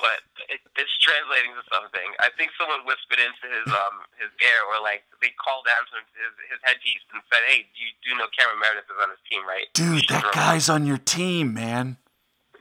[0.00, 2.08] But it, it's translating to something.
[2.24, 6.00] I think someone whispered into his um his ear, or like they called down to
[6.00, 9.12] him, his his headpiece and said, "Hey, do you do know Cameron Meredith is on
[9.12, 9.68] his team, right?
[9.76, 12.00] Dude, that throw him." guy's on your team, man.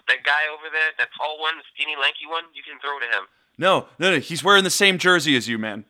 [0.07, 3.07] that guy over there, that tall one, the skinny, lanky one, you can throw to
[3.07, 3.27] him."
[3.59, 4.19] No, no, no.
[4.19, 5.84] He's wearing the same jersey as you, man.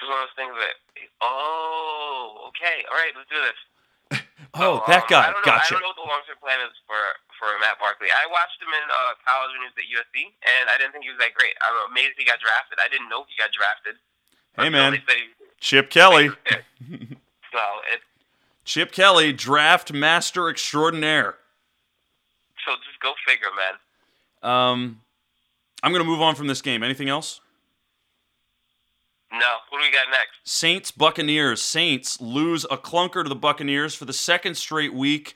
[0.00, 0.74] This is one of those things that,
[1.20, 3.60] oh, okay, all right, let's do this.
[4.56, 5.24] Oh, So, that um, guy.
[5.28, 5.76] I don't know, Gotcha.
[5.76, 6.98] I don't know what the long term plan is for
[7.38, 8.08] for Matt Barkley.
[8.10, 11.04] I watched him in uh, college when he was at USC, and I didn't think
[11.04, 11.54] he was that great.
[11.62, 12.80] I'm amazed he got drafted.
[12.82, 13.94] I didn't know he got drafted.
[14.58, 14.94] Hey, man.
[14.96, 15.30] he-
[15.60, 16.30] Chip Kelly.
[16.50, 18.00] so it
[18.64, 21.36] Chip Kelly, draft master extraordinaire.
[22.66, 23.76] so just go figure, man.
[24.42, 25.00] Um,
[25.84, 26.82] I'm going to move on from this game.
[26.82, 27.40] Anything else?
[29.32, 30.38] No, what do we got next?
[30.44, 31.62] Saints Buccaneers.
[31.62, 35.34] Saints lose a clunker to the Buccaneers for the second straight week.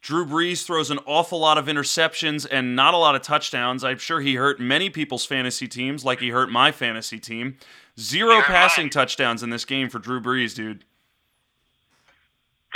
[0.00, 3.82] Drew Brees throws an awful lot of interceptions and not a lot of touchdowns.
[3.82, 7.56] I'm sure he hurt many people's fantasy teams, like he hurt my fantasy team.
[7.98, 8.92] Zero You're passing right.
[8.92, 10.84] touchdowns in this game for Drew Brees, dude.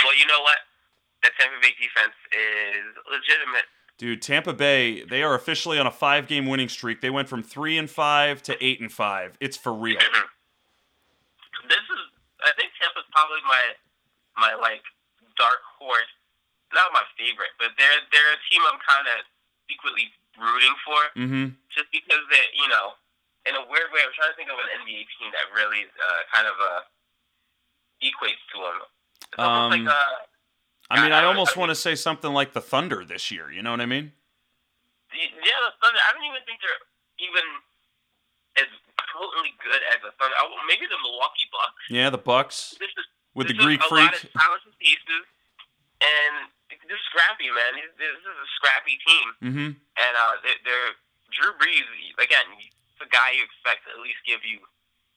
[0.03, 0.57] Well, you know what?
[1.23, 3.65] That Tampa Bay defense is legitimate.
[3.97, 7.01] Dude, Tampa Bay, they are officially on a five game winning streak.
[7.01, 9.37] They went from three and five to eight and five.
[9.39, 9.99] It's for real.
[11.71, 12.01] this is
[12.43, 13.63] I think Tampa's probably my
[14.35, 14.83] my like
[15.39, 16.11] dark horse.
[16.75, 19.23] Not my favorite, but they're they're a team I'm kind of
[19.67, 20.07] secretly
[20.39, 21.45] rooting for, Mm-hmm.
[21.71, 22.95] just because they you know,
[23.47, 26.21] in a weird way, I'm trying to think of an NBA team that really uh,
[26.31, 26.81] kind of uh,
[27.99, 28.77] equates to them.
[29.35, 30.17] It's Um, like uh,
[30.91, 33.51] I mean, I I- almost want to say something like the Thunder this year.
[33.51, 34.11] You know what I mean?
[35.11, 35.99] yeah, the Thunder.
[36.07, 36.83] I don't even think they're
[37.19, 37.45] even
[38.63, 38.67] as
[39.11, 40.35] potently good as the Thunder.
[40.67, 41.83] Maybe the Milwaukee Bucks.
[41.91, 43.05] Yeah, the Bucks This is
[43.35, 45.23] with the This is Greek a lot of talented pieces,
[46.01, 46.47] and
[46.87, 47.75] they're scrappy, man.
[47.77, 49.69] This this is a scrappy team, Mm-hmm.
[49.77, 50.91] and uh, they're, they're
[51.31, 51.87] Drew Brees.
[52.19, 52.47] Again,
[53.01, 54.59] a guy you expect to at least give you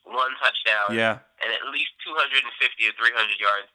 [0.08, 3.68] one touchdown Yeah, and at least 250 to 300 yards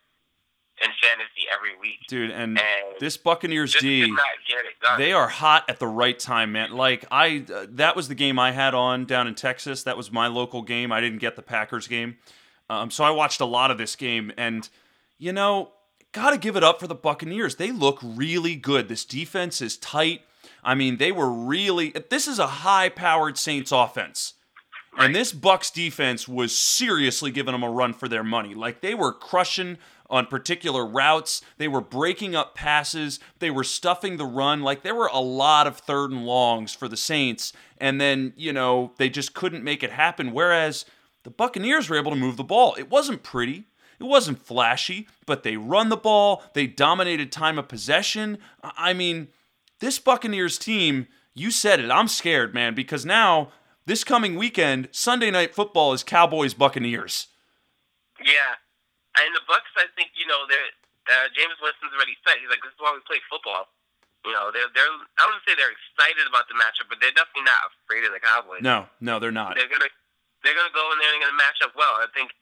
[0.82, 2.00] in fantasy every week.
[2.08, 4.02] dude, and And this Buccaneers D.
[4.02, 5.00] did not get it done.
[5.00, 6.72] They are hot at the right time, man.
[6.72, 9.84] Like I, uh, that was the game I had on down in Texas.
[9.84, 10.92] That was my local game.
[10.92, 12.18] I didn't get the Packers game,
[12.70, 14.32] um, so I watched a lot of this game.
[14.38, 14.68] And
[15.18, 15.72] you know,
[16.12, 17.56] got to give it up for the Buccaneers.
[17.56, 18.88] They look really good.
[18.88, 20.22] This defense is tight.
[20.64, 21.94] I mean, they were really.
[22.10, 24.34] This is a high-powered Saints offense.
[24.98, 28.54] And this Bucks defense was seriously giving them a run for their money.
[28.54, 29.78] Like they were crushing
[30.10, 34.62] on particular routes, they were breaking up passes, they were stuffing the run.
[34.62, 38.52] Like there were a lot of third and longs for the Saints, and then, you
[38.52, 40.86] know, they just couldn't make it happen whereas
[41.24, 42.76] the Buccaneers were able to move the ball.
[42.78, 43.66] It wasn't pretty.
[44.00, 48.38] It wasn't flashy, but they run the ball, they dominated time of possession.
[48.64, 49.28] I mean,
[49.82, 51.92] this Buccaneers team, you said it.
[51.92, 53.52] I'm scared, man, because now
[53.86, 57.28] this coming weekend, Sunday night football is Cowboys Buccaneers.
[58.24, 58.56] Yeah,
[59.26, 60.72] and the Bucks, I think you know, they're
[61.10, 63.66] uh, Jameis Winston's already said he's like, this is why we play football.
[64.28, 67.48] You know, they're they're I wouldn't say they're excited about the matchup, but they're definitely
[67.48, 68.62] not afraid of the Cowboys.
[68.62, 69.56] No, no, they're not.
[69.56, 69.88] They're gonna
[70.44, 71.98] they're gonna go in there and they're gonna match up well.
[72.04, 72.36] I think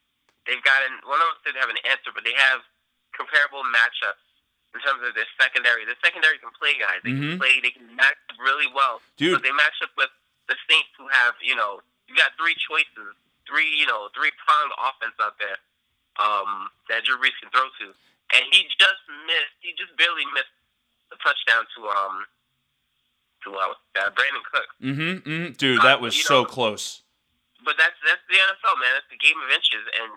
[0.50, 2.66] they've got an well, I don't say they have an answer, but they have
[3.14, 4.26] comparable matchups
[4.74, 5.86] in terms of their secondary.
[5.86, 7.00] Their secondary can play guys.
[7.06, 7.38] They Mhm.
[7.38, 7.54] can play.
[7.62, 9.00] They can match up really well.
[9.22, 9.38] Dude.
[9.38, 10.10] So they match up with
[10.50, 13.14] the Saints, who have you know you got three choices,
[13.46, 15.62] three you know three pronged offense out there
[16.20, 17.88] um, that Drew Brees can throw to,
[18.36, 19.56] and he just missed.
[19.62, 20.54] He just barely missed
[21.10, 22.26] the touchdown to um
[23.46, 24.70] to uh, uh, Brandon Cook.
[24.82, 25.48] Mm-hmm, mm-hmm.
[25.56, 27.04] Dude, that was You so know- close.
[27.66, 28.94] But that's that's the NFL, man.
[28.96, 30.10] That's the game of inches, and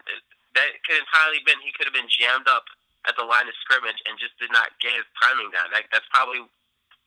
[0.55, 2.69] that could entirely been he could have been jammed up
[3.09, 5.73] at the line of scrimmage and just did not get his timing down.
[5.73, 6.45] Like that's probably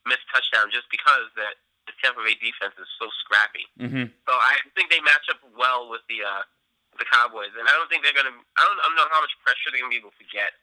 [0.10, 3.70] missed touchdown just because that the Tampa Bay defense is so scrappy.
[3.78, 4.10] Mm-hmm.
[4.26, 6.44] So I think they match up well with the uh,
[7.00, 8.34] the Cowboys, and I don't think they're gonna.
[8.34, 10.54] I don't, I don't know how much pressure they're gonna be able to get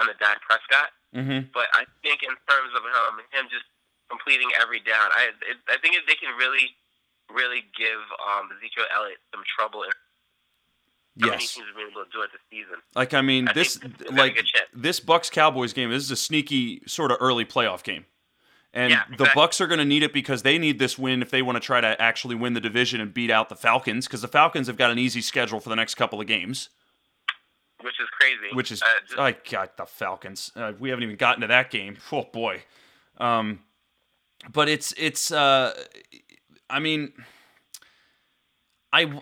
[0.00, 1.48] on the Dak Prescott, Mm-hmm.
[1.56, 3.64] but I think in terms of um, him just
[4.12, 6.76] completing every down, I it, I think if they can really
[7.32, 9.84] really give um, Ezekiel Elliott some trouble.
[11.18, 11.54] Many Yes.
[11.54, 12.76] teams have been able to do it this season?
[12.94, 15.90] Like I mean, I this think they've got a like this Bucks Cowboys game.
[15.90, 18.04] This is a sneaky sort of early playoff game,
[18.76, 19.28] and Yeah, the.
[19.34, 21.60] Bucks are going to need it because they need this win if they want to
[21.60, 24.06] try to actually win the division and beat out the Falcons.
[24.06, 26.68] Because the Falcons have got an easy schedule for the next couple of games,
[27.80, 28.54] Which is crazy.
[28.54, 30.52] which is uh, just, I got the Falcons.
[30.54, 31.96] Uh, we haven't even gotten to that game.
[32.12, 32.62] Oh boy.
[33.18, 33.60] Um,
[34.52, 35.72] but it's it's uh
[36.68, 37.12] I mean
[38.92, 39.20] I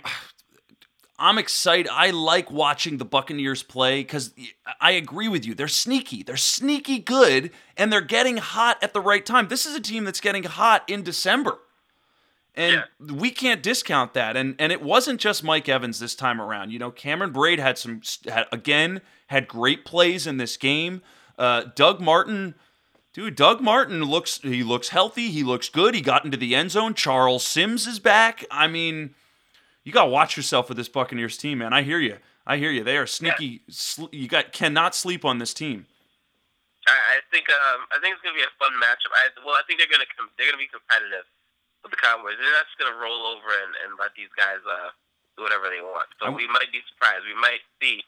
[1.18, 1.88] I'm excited.
[1.92, 4.32] I like watching the Buccaneers play because
[4.80, 5.54] I agree with you.
[5.54, 6.22] They're sneaky.
[6.22, 9.48] They're sneaky good, and they're getting hot at the right time.
[9.48, 11.58] This is a team that's getting hot in December.
[12.56, 13.14] And yeah.
[13.14, 14.36] we can't discount that.
[14.36, 16.70] And and it wasn't just Mike Evans this time around.
[16.70, 21.02] You know, Cameron Brate had some had, again had great plays in this game.
[21.36, 22.54] Uh, Doug Martin,
[23.12, 25.30] dude, Doug Martin looks he looks healthy.
[25.30, 25.94] He looks good.
[25.94, 26.94] He got into the end zone.
[26.94, 28.44] Charles Sims is back.
[28.50, 29.14] I mean,
[29.84, 31.72] you got to watch yourself with this Buccaneers team, man.
[31.72, 32.18] I hear you.
[32.46, 32.84] I hear you.
[32.84, 33.64] They are sneaky.
[33.64, 33.72] Yeah.
[33.72, 35.86] Sl- you got cannot sleep on this team.
[36.88, 39.12] I, I think um, I think it's gonna be a fun matchup.
[39.16, 41.24] I, well, I think they're gonna com- they're gonna be competitive
[41.80, 42.36] with the Cowboys.
[42.36, 44.92] They're not just gonna roll over and, and let these guys uh,
[45.36, 46.08] do whatever they want.
[46.20, 47.24] So we might be surprised.
[47.24, 48.04] We might see,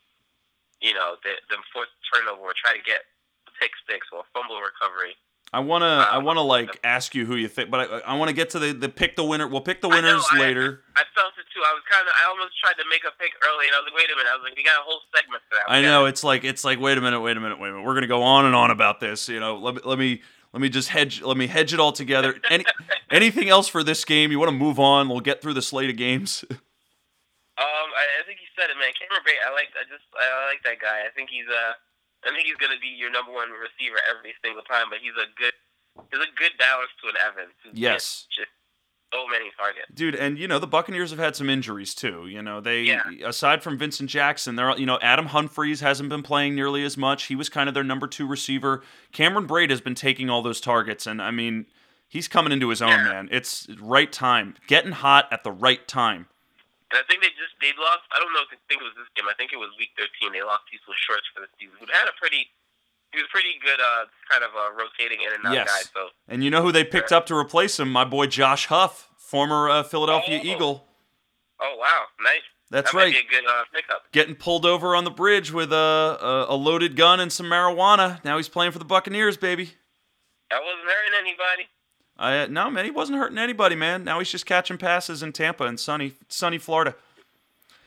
[0.84, 3.08] you know, the, the fourth turnover or try to get
[3.56, 5.16] pick six or fumble recovery
[5.52, 8.34] I wanna, I wanna like ask you who you think, but I, I want to
[8.34, 9.46] get to the, the pick the winner.
[9.46, 10.82] We'll pick the winners I know, later.
[10.96, 11.62] I, I, felt it too.
[11.62, 13.86] I was kind of, I almost tried to make a pick early, and I was
[13.86, 14.28] like, wait a minute.
[14.30, 15.70] I was like, we got a whole segment for that.
[15.70, 17.86] I know it's like, it's like, wait a minute, wait a minute, wait a minute.
[17.86, 19.28] We're gonna go on and on about this.
[19.28, 20.22] You know, let me, let me,
[20.52, 22.36] let me just hedge, let me hedge it all together.
[22.50, 22.64] Any,
[23.10, 24.32] anything else for this game?
[24.32, 25.08] You want to move on?
[25.08, 26.44] We'll get through the slate of games.
[27.56, 28.92] Um, I, I think you said it, man.
[28.92, 31.08] Cameron Brate, I like, I just, I like that guy.
[31.08, 31.72] I think he's uh,
[32.26, 34.90] I think he's gonna be your number one receiver every single time.
[34.90, 35.54] But he's a good
[36.10, 37.54] there's a good balance to an Evans.
[37.72, 38.26] Yes.
[38.30, 38.50] Just
[39.12, 39.86] so many targets.
[39.94, 42.26] Dude, and you know the Buccaneers have had some injuries too.
[42.26, 43.02] You know they, yeah.
[43.24, 47.24] aside from Vincent Jackson, they're you know Adam Humphries hasn't been playing nearly as much.
[47.24, 48.82] He was kind of their number two receiver.
[49.12, 51.66] Cameron Brate has been taking all those targets, and I mean
[52.08, 53.04] he's coming into his own, yeah.
[53.04, 53.28] man.
[53.30, 56.26] It's right time, getting hot at the right time.
[56.94, 58.06] And I think they just they lost.
[58.14, 59.26] I don't know if I think it was this game.
[59.26, 60.30] I think it was Week 13.
[60.30, 62.46] They lost Cecil Shorts for the season, who had a pretty
[63.12, 65.66] he was pretty good, uh, kind of uh, rotating in and out yes.
[65.66, 65.82] guy.
[65.94, 67.90] So, and you know who they picked up to replace him?
[67.90, 70.46] My boy Josh Huff, former uh, Philadelphia oh.
[70.46, 70.84] Eagle.
[71.60, 72.42] Oh wow, nice.
[72.70, 73.12] That's that right.
[73.12, 74.02] Might be a good uh, pickup.
[74.12, 78.22] Getting pulled over on the bridge with a, a, a loaded gun and some marijuana.
[78.24, 79.70] Now he's playing for the Buccaneers, baby.
[80.50, 81.68] That wasn't hurting anybody.
[82.18, 84.04] I no man, he wasn't hurting anybody, man.
[84.04, 86.94] Now he's just catching passes in Tampa and sunny sunny Florida.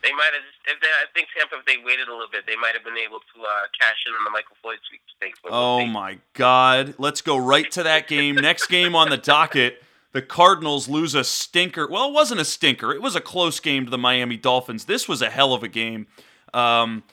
[0.01, 2.55] They might have, if they, I think Tampa, if they waited a little bit, they
[2.55, 5.39] might have been able to uh, cash in on the Michael Floyd sweepstakes.
[5.49, 6.95] Oh my God!
[6.97, 8.35] Let's go right to that game.
[8.35, 9.83] Next game on the docket.
[10.11, 11.87] The Cardinals lose a stinker.
[11.87, 12.93] Well, it wasn't a stinker.
[12.93, 14.85] It was a close game to the Miami Dolphins.
[14.85, 16.07] This was a hell of a game.
[16.53, 17.03] Um,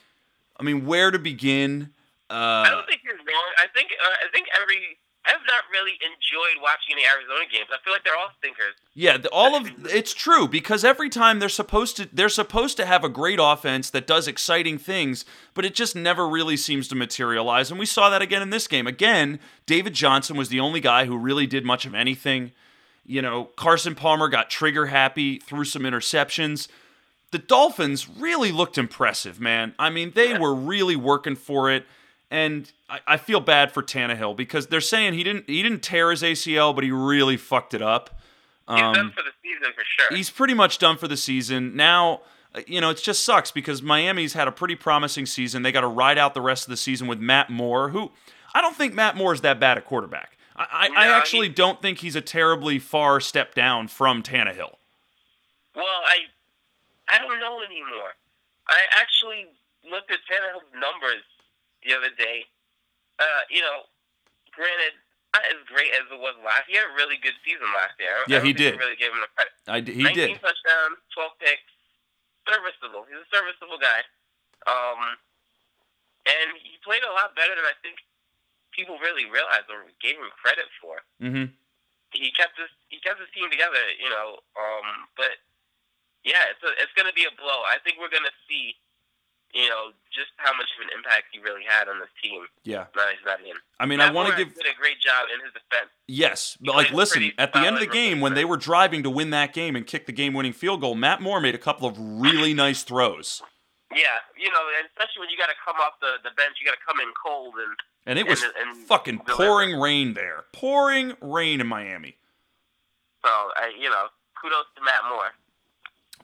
[0.59, 1.91] I mean, where to begin?
[2.31, 3.53] Uh, I don't think you're wrong.
[3.59, 4.97] I think uh, I think every
[5.27, 7.67] I have not really enjoyed watching any Arizona games.
[7.73, 8.75] I feel like they're all stinkers.
[8.95, 13.03] Yeah, all of it's true because every time they're supposed to they're supposed to have
[13.03, 15.25] a great offense that does exciting things,
[15.55, 17.71] but it just never really seems to materialize.
[17.71, 18.87] And we saw that again in this game.
[18.87, 22.53] Again, David Johnson was the only guy who really did much of anything.
[23.05, 26.69] You know, Carson Palmer got trigger happy, threw some interceptions.
[27.33, 29.75] The Dolphins really looked impressive, man.
[29.79, 30.39] I mean, they yeah.
[30.39, 31.85] were really working for it.
[32.31, 36.11] And I, I feel bad for Tannehill because they're saying he didn't he didn't tear
[36.11, 38.11] his ACL, but he really fucked it up.
[38.69, 40.17] Um, he's done for the season for sure.
[40.17, 41.77] He's pretty much done for the season.
[41.77, 42.23] Now,
[42.55, 45.63] uh, you know, it just sucks because Miami's had a pretty promising season.
[45.63, 48.11] They got to ride out the rest of the season with Matt Moore, who
[48.55, 50.37] I don't think Matt Moore is that bad at quarterback.
[50.57, 54.23] I, I, no, I actually he, don't think he's a terribly far step down from
[54.23, 54.77] Tannehill.
[55.77, 56.27] Well, I
[57.09, 58.17] I don't know anymore.
[58.67, 59.47] I actually
[59.89, 61.23] looked at Tannehill's numbers
[61.87, 62.51] the other day.
[63.17, 63.87] Uh, you know,
[64.53, 64.99] granted,
[65.33, 66.67] not as great as it was last.
[66.67, 68.27] He had a really good season last year.
[68.27, 68.77] Yeah, he did.
[68.77, 69.55] Really gave him the credit.
[69.71, 70.29] I he 19 did.
[70.43, 71.73] touchdowns, 12 picks,
[72.45, 73.07] serviceable.
[73.09, 74.03] He's a serviceable guy.
[74.67, 75.17] Um,
[76.27, 78.03] and he played a lot better than I think
[78.75, 81.01] people really realized or gave him credit for.
[81.23, 81.55] Mm-hmm.
[82.13, 84.41] He kept his he kept his team together, you know.
[84.57, 85.39] Um, but
[86.25, 87.67] yeah, it's a, it's going to be a blow.
[87.69, 88.75] I think we're going to see
[89.55, 92.43] you know, just how much of an impact he really had on this team.
[92.65, 92.87] Yeah.
[92.97, 93.57] Now he's not in.
[93.81, 95.91] I mean, Matt I want to give did a great job in his defense.
[96.07, 99.11] Yes, but like, listen, at the end of the game, when they were driving to
[99.11, 101.99] win that game and kick the game-winning field goal, Matt Moore made a couple of
[101.99, 103.43] really nice throws.
[103.93, 106.67] Yeah, you know, and especially when you got to come off the, the bench, you
[106.67, 107.77] got to come in cold and.
[108.09, 112.17] And it was and, and fucking pouring rain there, pouring rain in Miami.
[113.25, 114.07] So, I, you know,
[114.41, 115.33] kudos to Matt Moore.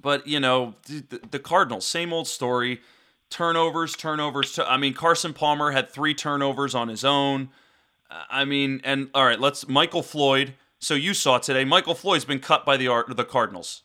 [0.00, 2.80] But you know, the, the Cardinals, same old story
[3.32, 4.58] turnovers, turnovers.
[4.60, 7.48] I mean, Carson Palmer had three turnovers on his own.
[8.28, 10.54] I mean, and all right, let's Michael Floyd.
[10.78, 13.82] So you saw today, Michael Floyd's been cut by the the Cardinals.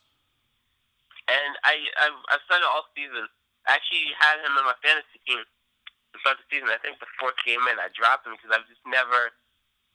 [1.28, 3.24] And I, I've, I've said it all season.
[3.64, 6.68] I actually had him in my fantasy team to start the season.
[6.68, 9.32] I think the fourth game in, I dropped him because I've just never,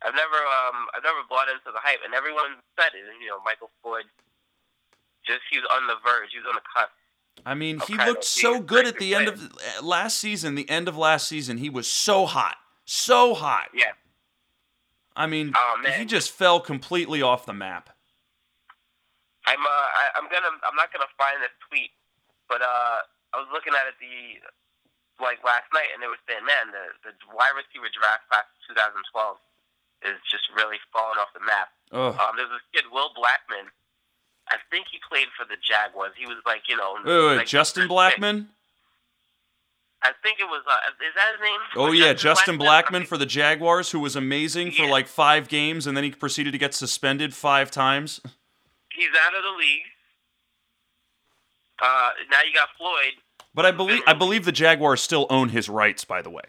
[0.02, 3.06] I've never um I've never bought into the hype, and everyone said it.
[3.22, 4.10] You know, Michael Floyd,
[5.26, 6.94] just he was on the verge, he was on the cusp.
[7.46, 10.56] I mean, he Okay, looked so good at the end of uh, last season.
[10.56, 12.56] The end of last season, he was so hot,
[12.86, 13.70] so hot.
[13.74, 13.92] Yeah.
[15.16, 17.90] I mean, Oh, he just fell completely off the map.
[19.46, 21.92] I'm uh I, I'm gonna I'm not gonna find this tweet,
[22.48, 23.04] but uh
[23.36, 24.40] I was looking at it the
[25.22, 28.74] like last night, and they were saying, man, the the wide receiver draft class of
[28.74, 29.38] 2012
[30.16, 31.70] is just really falling off the map.
[31.92, 32.16] Ugh.
[32.16, 33.68] Um, there's this kid Will Blackman.
[34.54, 36.12] I think he played for the Jaguars.
[36.16, 36.96] He was like you know.
[37.04, 38.48] Wait, wait, like, Justin Blackmon?
[40.04, 40.62] I think it was.
[40.70, 40.76] Uh,
[41.06, 41.60] is that his name?
[41.76, 45.88] Oh Was yeah, Justin Blackmon for the Jaguars, who was amazing for like five games,
[45.88, 48.22] and then he proceeded to get suspended five times.
[48.94, 49.82] He's out of the league.
[51.82, 53.14] Uh, now you got Floyd.
[53.56, 56.06] But I believe I believe the Jaguars still own his rights.
[56.06, 56.44] By the way,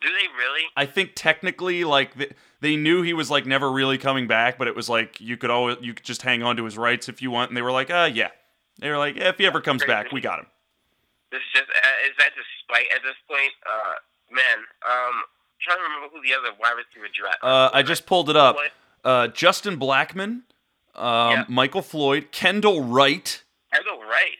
[0.00, 0.62] Do they really?
[0.76, 2.30] I think technically, like they,
[2.60, 5.50] they knew he was like never really coming back, but it was like you could
[5.50, 7.72] always you could just hang on to his rights if you want, and they were
[7.72, 8.28] like, uh, yeah.
[8.80, 10.46] They were like, yeah, if he ever comes back, we got him.
[11.32, 13.52] This is just uh, is that just spite at this point?
[13.66, 13.94] Uh,
[14.30, 14.58] man,
[14.88, 15.22] um,
[15.60, 17.38] trying to remember who the other wide receiver draft.
[17.42, 18.56] Uh, I just pulled it up.
[19.04, 20.42] Uh, Justin Blackmon,
[20.94, 21.44] um, Yeah.
[21.48, 23.42] Michael Floyd, Kendall Wright,
[23.72, 24.36] I go right.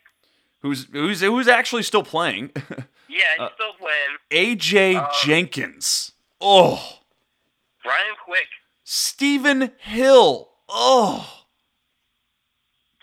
[0.61, 2.51] who's who's who's actually still playing,
[3.09, 4.17] Yeah, he's Uh, still playing.
[4.31, 6.11] AJ Uh, Jenkins.
[6.39, 6.99] Oh,
[7.83, 8.47] Brian Quick,
[8.83, 10.49] Stephen Hill.
[10.69, 11.35] Oh,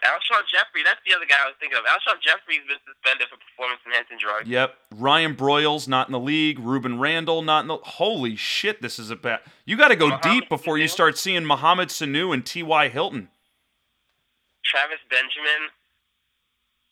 [0.05, 0.85] Alshon Jeffery.
[0.85, 1.85] That's the other guy I was thinking of.
[1.85, 4.49] Alshon Jeffery's been suspended for performance-enhancing drugs.
[4.49, 4.77] yep.
[4.95, 6.61] Ryan Broyles not in the league.
[6.61, 7.77] Rueben Randle not in the.
[7.79, 9.41] Holy shit, this is a bad.
[9.65, 12.89] You got to go Mohamed deep before you start seeing Mohamed Sanu and T.Y.
[12.89, 13.31] Hilton.
[14.65, 15.71] Travis Benjamin.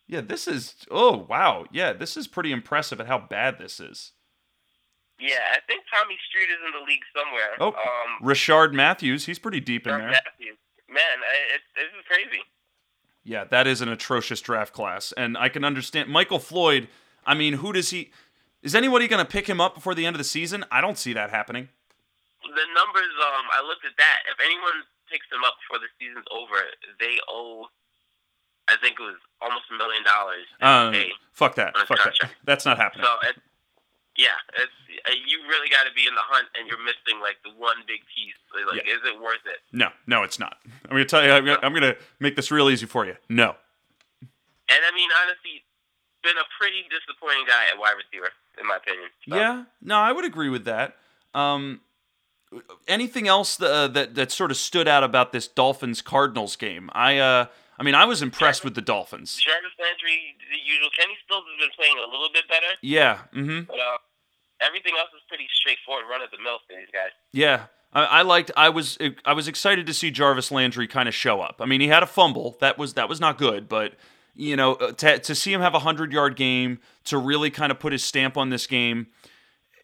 [0.06, 0.74] Yeah, this is.
[0.90, 1.64] Oh wow.
[1.72, 4.12] Yeah, this is pretty impressive at how bad this is.
[5.18, 7.54] Yeah, I think Tommy Street is in the league somewhere.
[7.60, 10.10] Oh, um, Rishard Matthews, he's pretty deep in there.
[10.10, 10.58] Matthews.
[10.88, 12.42] Man, I, it, this is crazy.
[13.22, 16.88] Yeah, that is an atrocious draft class, and I can understand Michael Floyd.
[17.24, 18.12] I mean, who does he?
[18.62, 20.64] Is anybody going to pick him up before the end of the season?
[20.70, 21.68] I don't see that happening.
[22.42, 24.18] The numbers, um, I looked at that.
[24.28, 26.68] If anyone picks them up before the season's over,
[27.00, 27.68] they owe,
[28.68, 30.46] I think it was almost a million dollars.
[30.60, 31.76] in Uh, fuck that.
[31.86, 32.30] Fuck that.
[32.44, 33.04] That's not happening.
[33.04, 33.36] So it,
[34.16, 34.72] yeah, it's
[35.06, 37.76] uh, you really got to be in the hunt, and you're missing like the one
[37.86, 38.34] big piece.
[38.70, 39.58] Like, is it worth it?
[39.72, 40.56] No, no, it's not.
[40.84, 41.32] I'm going to tell you.
[41.32, 43.16] I'm gonna- I'm going to make this real easy for you.
[43.28, 43.56] No.
[44.22, 45.64] And I mean, honestly,
[46.22, 49.08] been a pretty disappointing guy at wide receiver, in my opinion.
[49.28, 49.64] So, Yeah.
[49.82, 50.96] No, I would agree with that.
[51.34, 51.80] Um,
[52.86, 56.88] anything else uh, that that sort of stood out about this Dolphins Cardinals game?
[56.94, 57.46] I uh,
[57.78, 59.36] I mean, I was impressed with the Dolphins.
[59.42, 60.88] Jarvis Landry, the usual.
[60.98, 63.18] Kenny Stills has been playing a little bit better, Yeah.
[63.34, 63.62] Mm-hmm.
[63.66, 63.98] but uh,
[64.60, 67.10] everything else is pretty straightforward, run of the mill for these guys.
[67.32, 68.50] Yeah, I, I liked.
[68.56, 71.56] I was I was excited to see Jarvis Landry kind of show up.
[71.60, 73.94] I mean, he had a fumble that was that was not good, but
[74.36, 77.70] you know, uh, to, to see him have a hundred yard game, to really kind
[77.72, 79.06] of put his stamp on this game,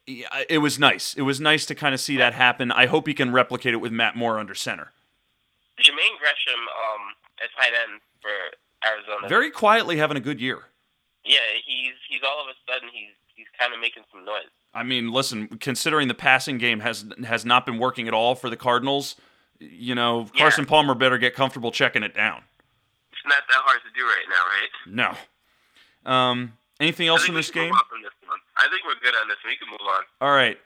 [0.07, 1.15] it was nice.
[1.15, 2.73] It was nice to kind of see that happen.
[2.73, 4.93] I hope he can replicate it with Matt Moore under center.
[5.79, 7.01] Jermaine Gresham, um,
[7.43, 8.31] at tight end for
[8.89, 9.29] Arizona.
[9.29, 10.61] Very quietly having a good year.
[11.25, 14.45] yeah, he's he's all of a sudden he's he's kind of making some noise.
[14.73, 18.49] I mean, listen, considering the passing game has has not been working at all for
[18.51, 19.17] the Cardinals,
[19.59, 20.43] you know, Yeah.
[20.43, 22.43] Carson Palmer better get comfortable checking it down.
[23.13, 25.17] It's not that hard to do right now, right?
[26.07, 26.11] No.
[26.11, 27.65] Um, anything else in this game?
[27.65, 28.11] move on from this.
[28.57, 29.37] I think we're good on this.
[29.45, 30.03] We can move on.
[30.21, 30.59] All right.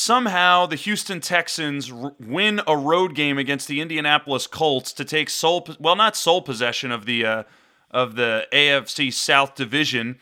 [0.00, 5.28] Somehow the Houston Texans r- win a road game against the Indianapolis Colts to take
[5.28, 7.42] sole po- well not sole possession of the uh,
[7.90, 10.20] of the AFC South division,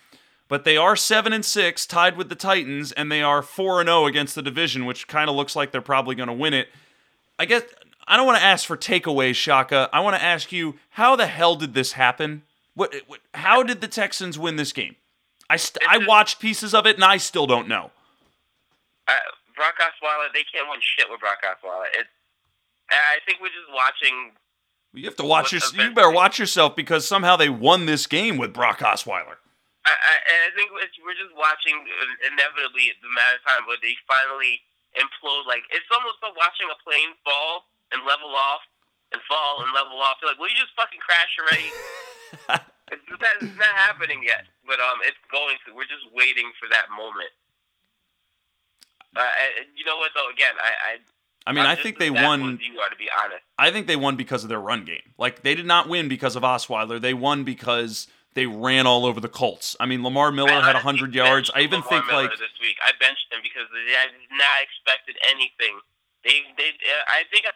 [0.49, 3.89] but they are 7 and 6 tied with the Titans and they are 4 and
[3.89, 6.69] 0 against the division, which kind of looks like they're probably going to win it.
[7.39, 7.63] I guess
[8.09, 9.91] I don't want to ask for takeaways, Shaka.
[9.93, 12.45] I want to ask you how the hell did this happen?
[12.75, 14.97] What, what how did the Texans win this game?
[15.51, 17.91] I st- I watched pieces of it and I still don't know.
[19.07, 19.13] Uh,
[19.57, 21.89] Brock Osweiler, they can't win shit with Brock Osweiler.
[21.97, 22.07] It,
[22.93, 24.37] I think we're just watching.
[24.95, 25.65] You have to watch your.
[25.75, 29.41] You better watch yourself because somehow they won this game with Brock Osweiler.
[29.87, 30.15] I, I,
[30.47, 31.75] I think it's, we're just watching
[32.27, 34.63] inevitably the matter of time where they finally
[34.95, 35.47] implode.
[35.47, 38.63] Like it's almost like watching a plane fall and level off
[39.15, 40.19] and fall and level off.
[40.19, 41.71] You're like, will you just fucking crash already?
[42.95, 45.75] it's, not, it's not happening yet, but um, it's going to.
[45.75, 47.31] We're just waiting for that moment.
[49.17, 49.21] Uh,
[49.59, 50.29] and you know what though?
[50.31, 50.99] Again, I, I
[51.47, 52.59] I mean, I'm I think they won.
[52.61, 53.43] You are to be honest.
[53.59, 55.15] I think they won because of their run game.
[55.17, 57.01] Like they did not win because of Osweiler.
[57.01, 59.77] They won because they ran all over the Colts.
[59.81, 61.51] I mean, Lamar Miller I had honestly hundred yards.
[61.55, 64.61] I even Lamar think Miller like this week I benched him because I did not
[64.61, 65.81] expected anything
[66.25, 67.47] They they uh, I think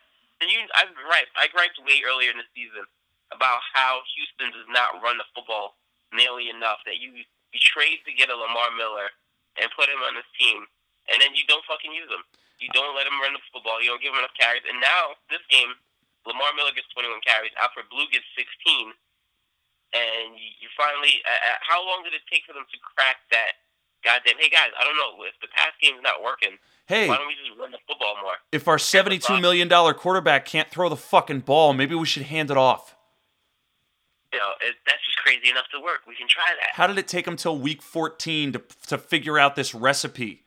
[0.41, 1.29] and you I'm right.
[1.37, 2.89] I griped way earlier in the season
[3.29, 5.77] about how Houston does not run the football
[6.17, 6.81] nearly enough.
[6.89, 9.13] That you you trade to get a Lamar Miller
[9.61, 10.65] and put him on this team,
[11.11, 12.23] and then you don't fucking use him.
[12.63, 13.81] You don't let him run the football.
[13.83, 14.63] You don't give him enough carries.
[14.69, 15.75] And now this game,
[16.29, 17.53] Lamar Miller gets 21 carries.
[17.57, 18.93] Alfred Blue gets 16.
[19.91, 23.59] And you finally, uh, how long did it take for them to crack that?
[24.05, 26.57] Goddamn, hey guys, I don't know if the pass game's not working.
[26.87, 28.41] Hey, why don't we just run the football more?
[28.51, 32.51] If our seventy-two million dollar quarterback can't throw the fucking ball, maybe we should hand
[32.51, 32.97] it off.
[34.33, 36.01] You know, it, that's just crazy enough to work.
[36.09, 36.71] We can try that.
[36.73, 40.45] How did it take them till week fourteen to to figure out this recipe?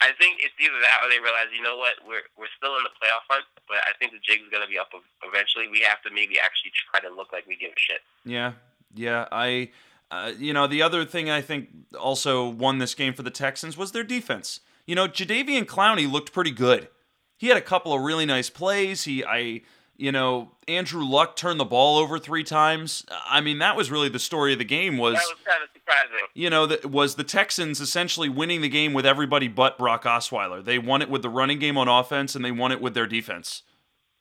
[0.00, 2.84] I think it's either that or they realize, you know what, we're we're still in
[2.84, 4.92] the playoff hunt, but I think the jig's gonna be up
[5.24, 5.68] eventually.
[5.68, 8.00] We have to maybe actually try to look like we give a shit.
[8.24, 8.52] Yeah,
[8.94, 9.26] yeah.
[9.32, 9.70] I,
[10.10, 13.76] uh, you know, the other thing I think also won this game for the Texans
[13.76, 14.60] was their defense.
[14.86, 16.88] You know, Jadeveon Clowney looked pretty good.
[17.36, 19.04] He had a couple of really nice plays.
[19.04, 19.62] He, I,
[20.00, 23.04] you know, Andrew Luck turned the ball over three times.
[23.26, 24.96] I mean, that was really the story of the game.
[24.96, 26.26] Was that was kind of surprising.
[26.32, 30.64] You know, that was the Texans essentially winning the game with everybody but Brock Osweiler.
[30.64, 33.06] They won it with the running game on offense, and they won it with their
[33.06, 33.62] defense.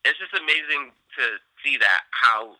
[0.04, 1.24] It's just amazing to
[1.64, 2.56] see that how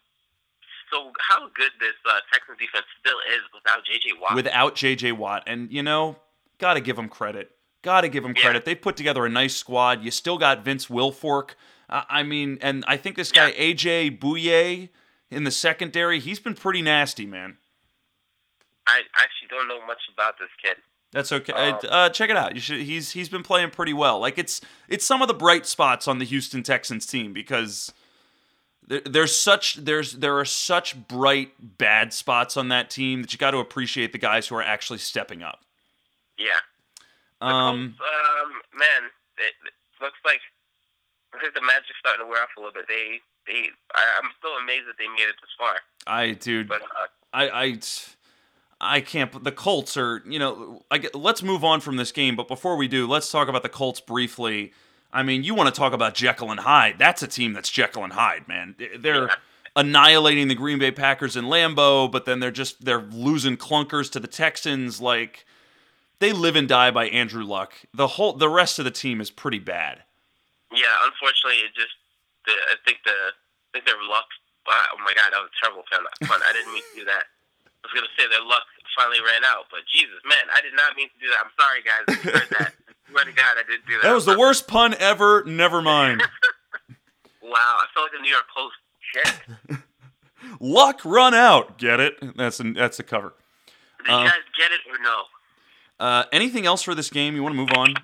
[0.90, 4.14] so how good this uh, Texans defense still is without J.J.
[4.22, 4.36] Watt.
[4.36, 5.12] Without J.J.
[5.12, 6.16] Watt, and you know,
[6.58, 7.52] got to give them credit.
[7.82, 8.60] Got to give them credit.
[8.60, 8.66] Yeah.
[8.66, 10.04] They've put together a nice squad.
[10.04, 11.52] You still got Vince Wilfork
[11.90, 13.74] uh, I mean, and I think this guy yeah.
[13.74, 14.90] AJ Bouye
[15.30, 17.58] in the secondary, he's been pretty nasty, man.
[18.88, 20.78] I actually don't know much about this kid.
[21.12, 21.54] That's okay.
[21.54, 22.54] Um, uh, check it out.
[22.54, 22.82] You should.
[22.82, 24.20] He's he's been playing pretty well.
[24.20, 27.92] Like it's it's some of the bright spots on the Houston Texans team because
[28.88, 33.40] there, there's such there's there are such bright bad spots on that team that you
[33.40, 35.62] got to appreciate the guys who are actually stepping up.
[36.38, 36.60] Yeah.
[37.42, 37.96] Um.
[37.98, 38.80] Colts, um.
[38.80, 40.42] Man, it, it looks like
[41.34, 42.86] I think the magic's starting to wear off a little bit.
[42.88, 45.76] They, they, I, am still amazed that they made it this far.
[46.08, 47.80] I, dude, but, uh, I, I,
[48.82, 49.44] I can't.
[49.44, 52.36] The Colts are, you know, I get, let's move on from this game.
[52.36, 54.74] But before we do, let's talk about the Colts briefly.
[55.12, 56.96] I mean, you want to talk about Jekyll and Hyde?
[57.00, 58.76] That's a team that's Jekyll and Hyde, man.
[58.98, 59.36] They're yeah.
[59.76, 64.20] annihilating the Green Bay Packers in Lambeau, but then they're just they're losing clunkers to
[64.20, 65.02] the Texans.
[65.02, 65.46] Like
[66.20, 67.74] they live and die by Andrew Luck.
[67.94, 70.04] The whole the rest of the team is pretty bad.
[70.74, 71.96] Yeah, unfortunately, it just
[72.46, 74.30] the, I think the I think their luck.
[74.70, 76.06] Oh my god, that was a terrible pun.
[76.06, 77.26] I didn't mean to do that.
[77.66, 80.96] I was gonna say their luck finally ran out, but Jesus, man, I did not
[80.96, 81.42] mean to do that.
[81.42, 82.06] I'm sorry, guys.
[82.08, 82.74] If you heard that.
[82.78, 84.04] I swear to God, I didn't do that.
[84.04, 85.44] That was the worst pun ever.
[85.46, 86.22] Never mind.
[87.42, 88.76] wow, I felt like the New York Post.
[89.10, 89.80] Shit.
[90.60, 91.78] luck run out.
[91.78, 92.18] Get it?
[92.36, 93.34] That's a, that's the cover.
[94.06, 95.24] Did you uh, guys get it or no?
[96.00, 97.36] Uh, anything else for this game?
[97.36, 97.96] You want to move on?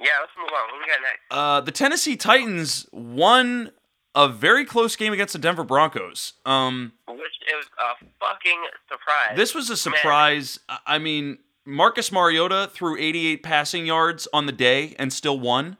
[0.00, 0.72] Yeah, let's move on.
[0.72, 1.20] What we got next?
[1.30, 3.70] Uh, the Tennessee Titans won
[4.14, 6.34] a very close game against the Denver Broncos.
[6.46, 9.36] Um, Which is a fucking surprise.
[9.36, 10.58] This was a surprise.
[10.68, 10.78] Man.
[10.86, 15.76] I mean, Marcus Mariota threw 88 passing yards on the day and still won.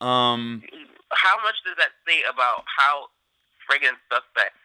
[0.00, 0.62] Um,
[1.10, 3.06] how much does that say about how
[3.70, 4.56] friggin' suspect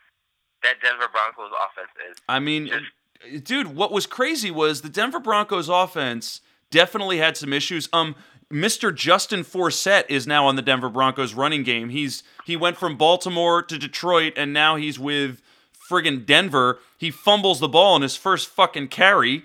[0.64, 2.18] that Denver Broncos offense is?
[2.28, 7.54] I mean, Just, dude, what was crazy was the Denver Broncos offense definitely had some
[7.54, 7.88] issues.
[7.94, 8.16] Um,
[8.52, 8.96] Mr.
[8.96, 11.90] Justin Forsett is now on the Denver Broncos running game.
[11.90, 15.42] He's he went from Baltimore to Detroit and now he's with
[15.90, 16.80] friggin' Denver.
[16.98, 19.44] He fumbles the ball in his first fucking carry.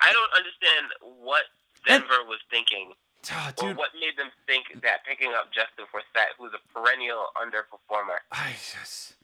[0.00, 1.44] I don't understand what
[1.86, 2.92] Denver and, was thinking.
[3.32, 7.26] Uh, dude, or what made them think that picking up Justin Forsett, who's a perennial
[7.36, 8.22] underperformer.
[8.30, 9.14] I just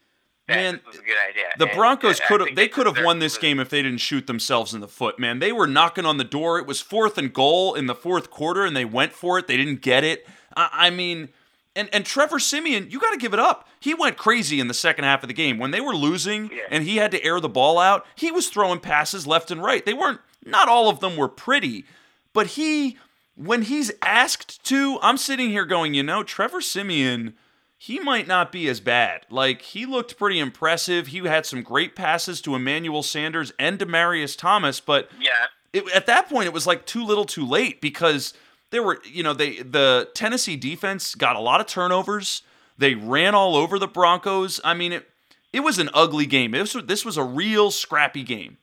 [0.50, 1.44] man, was a good idea.
[1.58, 4.74] The Broncos could have they could have won this game if they didn't shoot themselves
[4.74, 5.38] in the foot, man.
[5.38, 6.58] They were knocking on the door.
[6.58, 9.46] It was fourth and goal in the fourth quarter, and they went for it.
[9.46, 10.26] They didn't get it.
[10.56, 11.30] I, I mean,
[11.74, 13.68] and and Trevor Siemian, you got to give it up.
[13.80, 16.62] He went crazy in the second half of the game when they were losing, yeah.
[16.70, 18.06] and he had to air the ball out.
[18.14, 19.84] He was throwing passes left and right.
[19.84, 20.20] They weren't.
[20.44, 21.84] Not all of them were pretty,
[22.32, 22.96] but he
[23.36, 27.34] when he's asked to, I'm sitting here going, you know, Trevor Siemian
[27.82, 29.24] he might not be as bad.
[29.30, 31.06] Like he looked pretty impressive.
[31.06, 36.04] He had some great passes to Emmanuel Sanders and Demaryius Thomas, but yeah, it, at
[36.04, 38.34] that point it was like too little, too late because
[38.68, 42.42] there were, you know, they the Tennessee defense got a lot of turnovers.
[42.76, 44.60] They ran all over the Broncos.
[44.62, 45.08] I mean, it
[45.50, 46.50] it was an ugly game.
[46.50, 48.58] This was, this was a real scrappy game.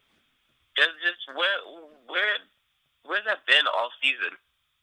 [0.77, 1.57] Just, just where
[2.05, 2.35] where
[3.03, 4.37] where's that been all season?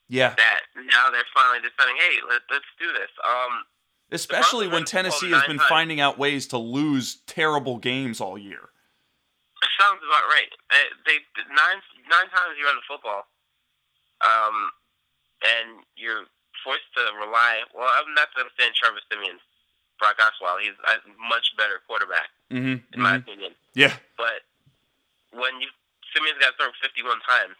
[0.09, 0.35] Yeah.
[0.37, 3.11] That now they're finally deciding, hey, let, let's do this.
[3.25, 3.65] Um,
[4.13, 8.69] Especially when Tennessee has been finding out ways to lose terrible games all year.
[9.81, 10.51] Sounds about right.
[11.07, 11.19] They,
[11.51, 13.27] nine nine times you run the football,
[14.23, 14.71] um,
[15.43, 16.29] and you're
[16.63, 17.65] forced to rely.
[17.75, 19.41] Well, I'm not going to say Trevor Siemian,
[19.99, 20.61] Brock Osweiler.
[20.63, 22.87] He's a much better quarterback Mm-hmm.
[22.95, 23.53] in my opinion.
[23.75, 23.97] Yeah.
[24.21, 24.45] But
[25.33, 25.67] when you
[26.13, 27.57] Siemian's got thrown 51 times,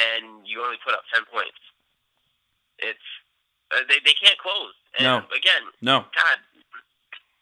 [0.00, 1.60] and you only put up 10 points,
[2.78, 3.04] it's
[3.72, 4.72] uh, they they can't close.
[4.98, 5.16] And No.
[5.34, 6.04] again, No.
[6.14, 6.38] God,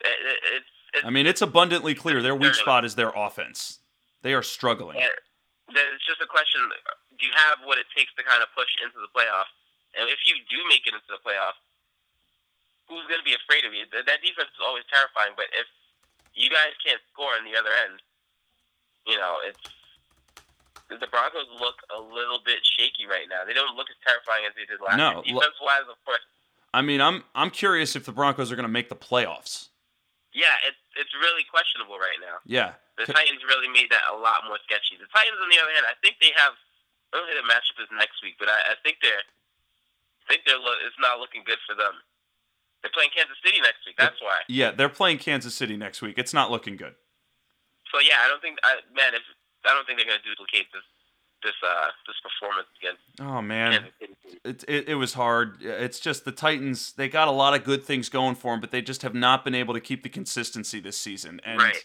[0.00, 3.78] it, it, it's it's I mean, it's abundantly clear their weak spot is their offense.
[4.22, 4.98] They are struggling.
[5.00, 6.60] It's just a question:
[7.18, 9.52] Do you have what it takes to kind of push into the playoffs?
[9.98, 11.60] And if you do make it into the playoffs,
[12.88, 13.84] who's going to be afraid of you?
[13.92, 15.32] That defense is always terrifying.
[15.36, 15.68] But if
[16.36, 18.00] you guys can't score on the other end,
[19.08, 19.60] you know it's
[21.00, 23.44] the Broncos look a little bit shaky right now.
[23.46, 25.36] They don't look as terrifying as they did last No, year.
[25.38, 26.24] Defense wise, of course,
[26.74, 29.68] I mean, I'm I'm curious if the Broncos are going to make the playoffs.
[30.32, 32.40] yeah, it's it's really questionable right now.
[32.44, 32.76] Yeah.
[33.00, 35.00] The Titans really made that a lot more sketchy.
[35.00, 36.52] The Titans, on the other hand, I think they have.
[37.12, 39.24] I don't think the matchup is next week, but I, I think they're.
[39.24, 40.60] I think they're.
[40.60, 41.96] lo- It's not looking good for them.
[42.84, 43.96] They're playing Kansas City next week.
[43.96, 44.44] That's why.
[44.48, 46.16] Yeah, they're playing Kansas City next week.
[46.20, 46.94] It's not looking good.
[47.92, 48.60] So yeah, I don't think.
[48.64, 49.24] I, man, if
[49.64, 50.82] I don't think they're going to duplicate this
[51.42, 52.94] this uh this performance again.
[53.20, 53.86] Oh man.
[54.44, 55.60] It, it, it was hard.
[55.60, 56.92] It's just the Titans.
[56.92, 59.44] They got a lot of good things going for them, but they just have not
[59.44, 61.40] been able to keep the consistency this season.
[61.44, 61.84] And Right.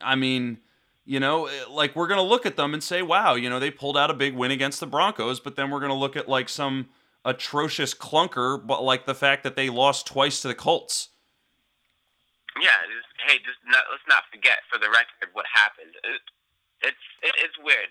[0.00, 0.58] I mean,
[1.04, 3.96] you know, like we're gonna look at them and say, "Wow, you know, they pulled
[3.96, 6.88] out a big win against the Broncos," but then we're gonna look at like some
[7.24, 11.10] atrocious clunker, but like the fact that they lost twice to the Colts.
[12.60, 12.80] Yeah.
[12.88, 15.92] Just, hey, just not, let's not forget for the record what happened.
[16.04, 16.22] It,
[16.86, 17.90] it's it, it's weird,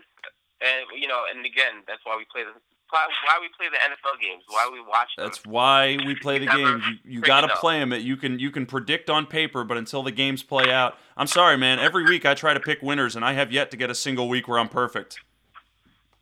[0.64, 2.56] and you know, and again, that's why we play the
[2.90, 5.26] why we play the NFL games, why we watch them.
[5.26, 6.84] That's why we play the games.
[7.04, 7.92] You, you got to play them.
[7.94, 11.58] You can you can predict on paper, but until the games play out, I'm sorry,
[11.58, 11.80] man.
[11.80, 14.30] Every week I try to pick winners, and I have yet to get a single
[14.30, 15.20] week where I'm perfect.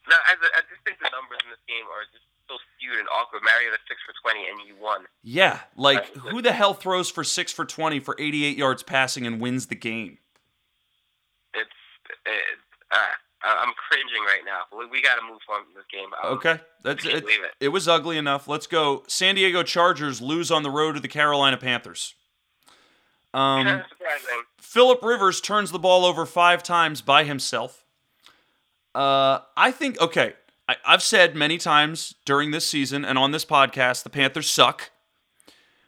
[0.09, 3.07] No, I, I just think the numbers in this game are just so skewed and
[3.09, 3.41] awkward.
[3.43, 5.05] Mariota six for twenty, and you won.
[5.21, 9.39] Yeah, like who the hell throws for six for twenty for 88 yards passing and
[9.39, 10.17] wins the game?
[11.53, 11.69] It's
[12.25, 12.59] it,
[12.93, 14.61] uh, I'm cringing right now.
[14.77, 16.09] We, we got to move on from this game.
[16.23, 17.23] Um, Okay, that's it.
[17.27, 17.51] it.
[17.59, 18.47] It was ugly enough.
[18.47, 19.03] Let's go.
[19.07, 22.15] San Diego Chargers lose on the road to the Carolina Panthers.
[23.33, 24.43] Um, Kind of surprising.
[24.59, 27.83] Philip Rivers turns the ball over five times by himself.
[28.95, 30.33] Uh, I think okay.
[30.69, 34.91] I, I've said many times during this season and on this podcast, the Panthers suck.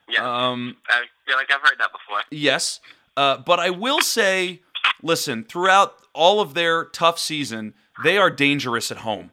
[0.09, 2.21] Yeah, Um, I feel like I've heard that before.
[2.29, 2.79] Yes,
[3.17, 4.61] uh, but I will say,
[5.05, 7.73] listen, throughout all of their tough season,
[8.03, 9.31] they are dangerous at home.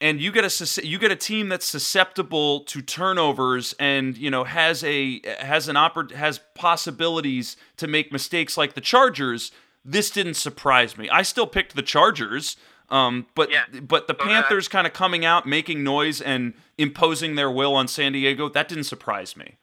[0.00, 4.44] And you get a you get a team that's susceptible to turnovers and you know
[4.44, 9.50] has a has an oppor- has possibilities to make mistakes like the Chargers.
[9.84, 11.08] This didn't surprise me.
[11.08, 12.56] I still picked the Chargers,
[12.90, 13.64] um, but Yeah.
[13.82, 14.14] but the.
[14.14, 18.48] Panthers kind of coming out, making noise, and imposing their will on San Diego.
[18.48, 19.56] That didn't surprise me.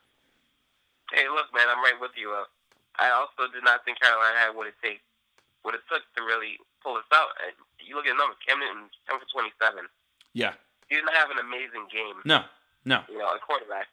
[1.14, 2.32] Hey, look, man, I'm right with you.
[2.32, 2.44] Uh,
[3.00, 5.04] I also did not think Carolina had what it takes,
[5.64, 7.36] what it took to really pull this out.
[7.44, 8.38] And you look at the numbers.
[8.46, 9.86] Cam Newton, 10 for 27.
[10.34, 10.54] Yeah.
[10.90, 12.46] He didn't have an amazing game, No.
[12.86, 13.02] No.
[13.10, 13.90] you know, a quarterback,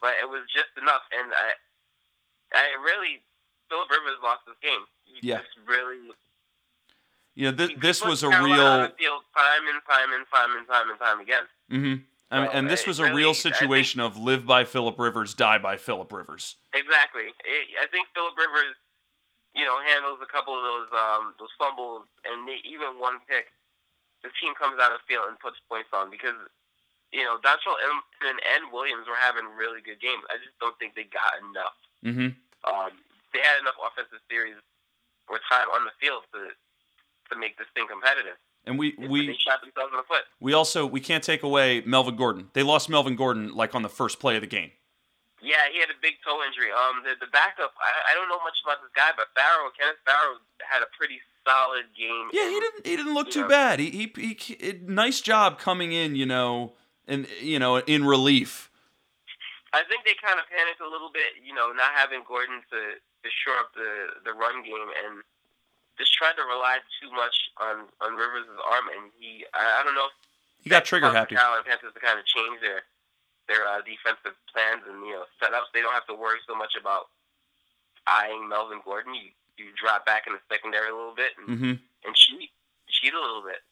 [0.00, 1.02] but it was just enough.
[1.10, 1.58] And I,
[2.54, 3.18] I really,
[3.68, 4.86] Philip Rivers lost this game.
[5.02, 5.42] He Yeah.
[5.42, 5.98] just really.
[7.34, 9.20] You know, th- this was a Carolina real.
[9.36, 11.44] time and time and time and time and time again.
[11.68, 11.94] hmm
[12.30, 15.34] I mean, and this was a real I think- situation of live by Philip Rivers,
[15.34, 16.56] die by Philip Rivers.
[16.74, 17.30] Exactly.
[17.80, 18.74] I think Philip Rivers,
[19.54, 23.46] you know, handles a couple of those um, those fumbles and even one pick.
[24.26, 26.34] The team comes out of the field and puts points on because
[27.14, 30.26] you know Dontrelle Inman, and Williams were having really good games.
[30.26, 31.78] I just don't think they got enough.
[32.02, 32.34] hmm
[32.66, 32.90] Um,
[33.30, 34.58] they had enough offensive series
[35.30, 36.50] or time on the field to
[37.30, 38.34] to make this thing competitive.
[38.66, 40.24] And we they we shot themselves in the foot.
[40.40, 42.50] we also we can't take away Melvin Gordon.
[42.52, 44.72] They lost Melvin Gordon like on the first play of the game.
[45.40, 46.72] Yeah, he had a big toe injury.
[46.72, 50.02] Um, the the backup, I, I don't know much about this guy, but Farrow, Kenneth
[50.04, 50.38] Farrow,
[50.68, 52.30] had a pretty solid game.
[52.32, 53.48] Yeah, he didn't he didn't look too Yeah.
[53.48, 53.78] bad.
[53.78, 56.74] He, he he he nice job coming in, you know,
[57.06, 58.70] and you know in relief.
[59.72, 62.80] I think they kind of panicked a little bit, you know, not having Gordon to,
[62.96, 65.20] to shore up the, the run game and
[65.98, 68.86] just tried to rely too much on, on Rivers' arm.
[68.92, 70.16] And he, I, I don't know if
[70.62, 71.34] He got trigger happy.
[71.34, 72.84] the Carolina Panthers to kind of change their
[73.48, 75.70] their uh, defensive plans and you know setups.
[75.72, 77.08] They don't have to worry so much about
[78.06, 79.14] eyeing Melvin Gordon.
[79.14, 81.72] You you drop back in the secondary a little bit and, hmm
[82.04, 82.50] and cheat
[82.88, 83.62] cheat a little bit.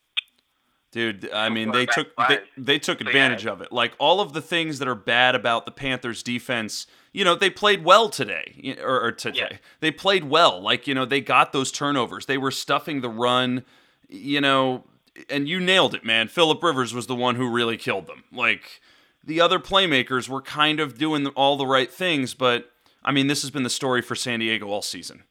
[0.93, 3.73] Dude, I mean, they took they, they took advantage of it.
[3.73, 7.49] Like all of the things that are bad about the Panthers' defense, you know, they
[7.49, 9.49] played well today or, or today.
[9.53, 9.57] Yeah.
[9.81, 10.61] They played well.
[10.61, 12.27] Like you know, they got those turnovers.
[12.27, 13.65] They were stuffing the run.
[14.09, 14.85] You know,
[15.31, 16.29] and you nailed it, man.
[16.29, 18.25] Philip Rivers was the one who really killed them.
[18.33, 18.81] Like
[19.23, 22.71] the other playmakers were kind of doing all the right things, but
[23.05, 25.23] I mean, this has been the story for San Diego all season.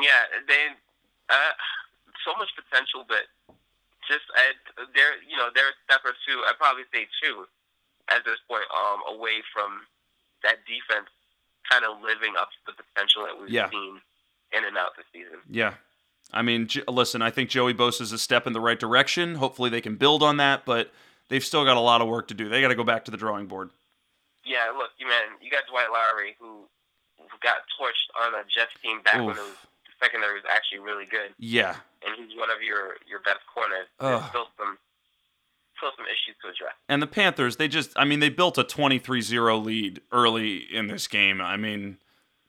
[0.00, 0.66] Yeah, they
[1.28, 1.52] uh,
[2.24, 3.28] so much potential, but
[4.08, 6.40] just uh, they're you know they're a step or two.
[6.48, 7.44] I'd probably say two
[8.08, 9.84] at this point um, away from
[10.46, 11.10] that defense
[11.68, 13.68] kind of living up to the potential that we've Yeah.
[13.70, 14.00] seen
[14.54, 15.42] in and out this season.
[15.50, 15.74] Yeah.
[16.32, 19.34] I mean, J- listen, I think Joey Bosa is a step in the right direction.
[19.36, 20.92] Hopefully they can build on that, but
[21.28, 22.48] they've still got a lot of work to do.
[22.48, 23.70] They got to go back to the drawing board.
[24.44, 26.68] Yeah, look, you man, you got Dwight Lowery who
[27.42, 29.38] got torched on a Jets team back when Oof.
[29.38, 29.56] it was
[29.86, 31.74] the secondary was actually really good, Yeah.
[32.06, 33.86] and he's one of your your best corners.
[33.98, 34.10] Ugh.
[34.20, 34.78] There's still some
[35.76, 36.74] still some issues to address.
[36.88, 40.86] And the Panthers, they just, I mean, they built a 23 0 lead early in
[40.88, 41.40] this game.
[41.40, 41.98] I mean,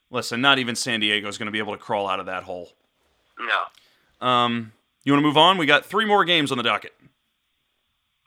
[0.09, 2.43] listen, not even San Diego is going to be able to crawl out of that
[2.43, 2.71] hole.
[3.39, 4.71] No, Um,
[5.03, 5.57] you want to move on?
[5.57, 6.93] We got three more games on the docket.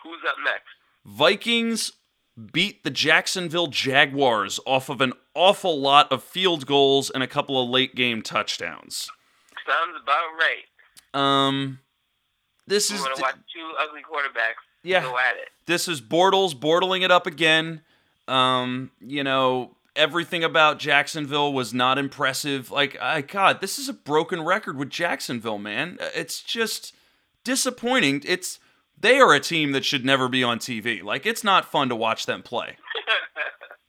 [0.03, 0.65] who's up next?
[1.05, 1.93] Vikings
[2.53, 7.63] beat the Jacksonville Jaguars off of an awful lot of field goals and a couple
[7.63, 9.11] of late game touchdowns.
[9.67, 10.65] Sounds about right.
[11.13, 11.81] Um,
[12.67, 15.03] this You is want to watch two ugly quarterbacks Yeah.
[15.03, 15.49] go at it.
[15.67, 17.83] this is Bortles bortling it up again.
[18.29, 22.71] Um, you know, everything about Jacksonville was not impressive.
[22.71, 25.99] Like, I God, this is a broken record with Jacksonville, man.
[26.15, 26.95] It's just
[27.45, 28.23] disappointing.
[28.27, 28.59] It's
[28.99, 31.03] they are a team that should never be on TV.
[31.03, 32.77] Like, it's not fun to watch them play.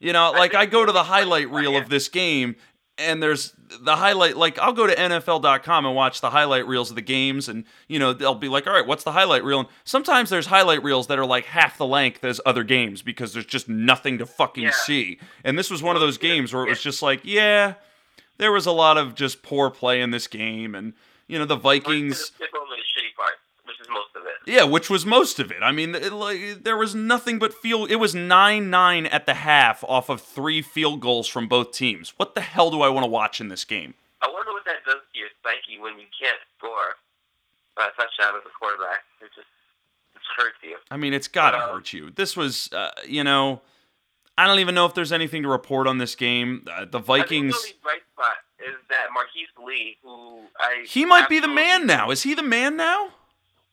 [0.04, 2.56] You know, like I go to the highlight reel of this game
[3.02, 6.96] and there's the highlight like I'll go to NFL.com and watch the highlight reels of
[6.96, 9.60] the games and you know they'll be like all right what's the highlight reel?
[9.60, 13.34] And sometimes there's highlight reels that are like half the length as other games because
[13.34, 14.72] there's just nothing to fucking Yeah.
[14.72, 15.20] see.
[15.44, 17.76] And this was one of those games where it was just like yeah
[18.38, 20.94] there was a lot of just poor play in this game and
[21.28, 22.32] you know the Vikings
[23.84, 24.52] Skip over the shitty part, which is most of it.
[24.52, 25.58] yeah, which was most of it.
[25.62, 27.90] I mean, it, like, there was nothing but field.
[27.92, 32.14] It was nine nine at the half off of three field goals from both teams.
[32.18, 33.94] What the hell do I want to watch in this game?
[34.22, 36.96] I wonder what that does to your psyche when you can't score
[37.78, 39.04] a touchdown as a quarterback.
[39.22, 39.48] It just
[40.16, 40.78] it hurts you.
[40.92, 42.12] I mean, it's got to Uh, hurt you.
[42.12, 43.62] This was, uh, you know,
[44.38, 46.66] I don't even know if there's anything to report on this game.
[46.72, 47.54] Uh, the I think Vikings.
[47.64, 52.12] the bright spot is that Marquise Lee, who I He might be the man now.
[52.12, 53.10] Is he the man now?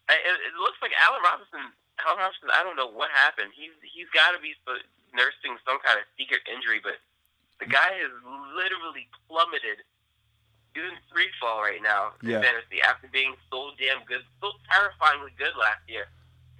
[0.08, 1.72] It, it looks like Allen Robinson.
[2.04, 2.48] Allen Robinson.
[2.54, 3.52] I don't know what happened.
[3.54, 4.56] He's he's got to be
[5.12, 6.96] nursing some kind of secret injury, but
[7.60, 8.12] the guy has
[8.56, 9.84] literally plummeted.
[10.74, 12.40] He's in free fall right now in Yeah.
[12.40, 16.06] fantasy after being so damn good, so terrifyingly good last year.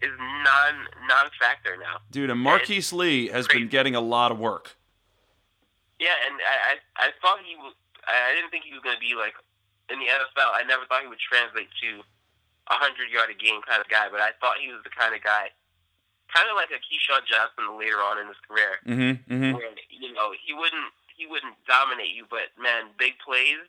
[0.01, 0.75] Is non
[1.09, 1.99] non factor now.
[2.11, 4.77] Dude, and Marquise Lee has been getting a lot of work.
[5.99, 6.57] Yeah, and I
[7.03, 7.75] I, I thought he was.
[8.07, 9.35] I didn't think he was going to be like
[9.91, 10.51] in the NFL.
[10.55, 12.03] I never thought he would translate to
[12.69, 15.15] a hundred yard a game kind of guy, but I thought he was the kind
[15.17, 15.49] of guy,
[16.33, 19.15] kind of like a Keyshawn Johnson later on in his career, Mm-hmm.
[19.33, 19.53] Mm-hmm.
[19.57, 23.65] where you know he wouldn't he wouldn't dominate you, but man, big plays.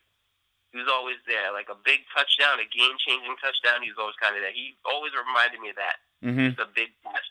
[0.71, 3.81] He was always there, like a big touchdown, a game-changing touchdown.
[3.81, 4.53] He was always kind of there.
[4.53, 5.97] He always reminded me of that.
[6.21, 6.45] Mm-hmm.
[6.53, 6.89] He's a big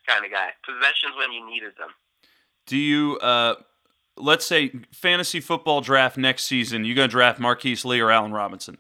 [0.08, 0.50] kind of guy.
[0.66, 1.90] Possessions when you needed them.
[2.66, 3.54] Do you, uh,
[4.16, 6.84] let's say, fantasy football draft next season?
[6.84, 8.78] You gonna draft Marquise Lee or Allen Robinson?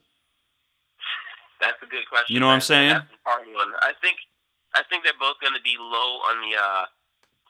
[1.60, 2.34] That's a good question.
[2.34, 2.94] You know what I'm saying?
[2.94, 3.72] That's a hard one.
[3.82, 4.18] I think
[4.74, 6.84] I think they're both going to be low on the uh,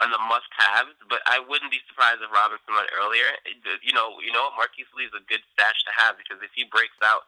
[0.00, 3.26] on the must-haves, but I wouldn't be surprised if Robinson went earlier.
[3.82, 4.68] You know, you know, what?
[4.70, 7.22] Marquise Lee is a good stash to have because if he breaks out,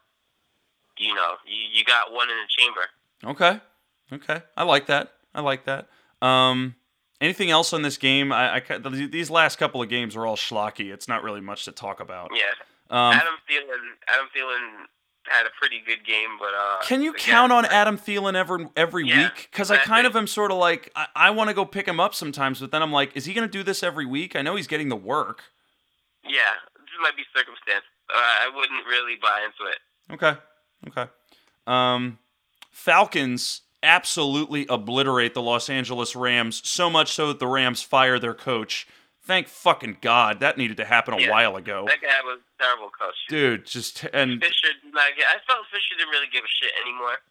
[0.96, 2.84] you know, you, you got one in the chamber.
[3.24, 3.60] Okay.
[4.12, 4.42] Okay.
[4.56, 5.12] I like that.
[5.34, 5.88] I like that.
[6.22, 6.74] Um,
[7.20, 8.32] anything else on this game?
[8.32, 10.92] I, I these last couple of games are all schlocky.
[10.92, 12.30] It's not really much to talk about.
[12.34, 12.42] Yeah,
[12.90, 14.84] Um, Adam Thielen, Adam Thielen
[15.30, 18.66] had a pretty good game, but uh, can you again, count on Adam Thielen every
[18.76, 19.48] every Yeah, week?
[19.50, 22.00] Because I kind of am sort of like I, I want to go pick him
[22.00, 24.36] up sometimes, but then I'm like, is he going to do this every week?
[24.36, 25.44] I know he's getting the work.
[26.24, 27.84] Yeah, this might be circumstance.
[28.12, 29.78] Uh, I wouldn't really buy into it.
[30.12, 30.38] Okay.
[30.88, 31.10] Okay.
[31.66, 32.18] Um,
[32.70, 38.34] Falcons absolutely obliterate the Los Angeles Rams so much so that the Rams fire their
[38.34, 38.86] coach.
[39.30, 40.40] Thank fucking God.
[40.40, 41.30] That needed to happen a Yeah.
[41.30, 41.84] while ago.
[41.86, 43.14] That guy was a terrible coach.
[43.28, 45.06] Dude, just and Fisher not.
[45.14, 47.22] I felt Fisher didn't really give a shit anymore.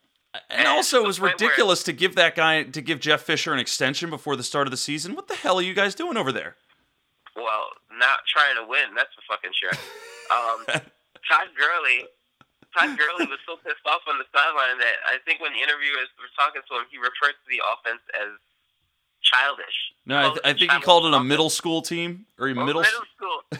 [0.49, 3.51] and also it was point where- ridiculous to give that guy to give Jeff Fisher
[3.51, 5.13] an extension before the start of the season.
[5.13, 6.55] What the hell are you guys doing over there?
[7.35, 8.95] Well, not trying to win.
[8.95, 9.71] That's for fucking sure.
[10.31, 10.63] Um,
[11.27, 12.05] Todd Gurley.
[12.77, 16.07] Todd Gurley was so pissed off on the sideline that I think when the interviewers
[16.21, 18.37] were talking to him, he referred to the offense as
[19.31, 19.65] childish.
[20.05, 22.81] No, I, th- I think he called it a middle school team or a middle.
[22.81, 22.83] middle
[23.15, 23.43] school.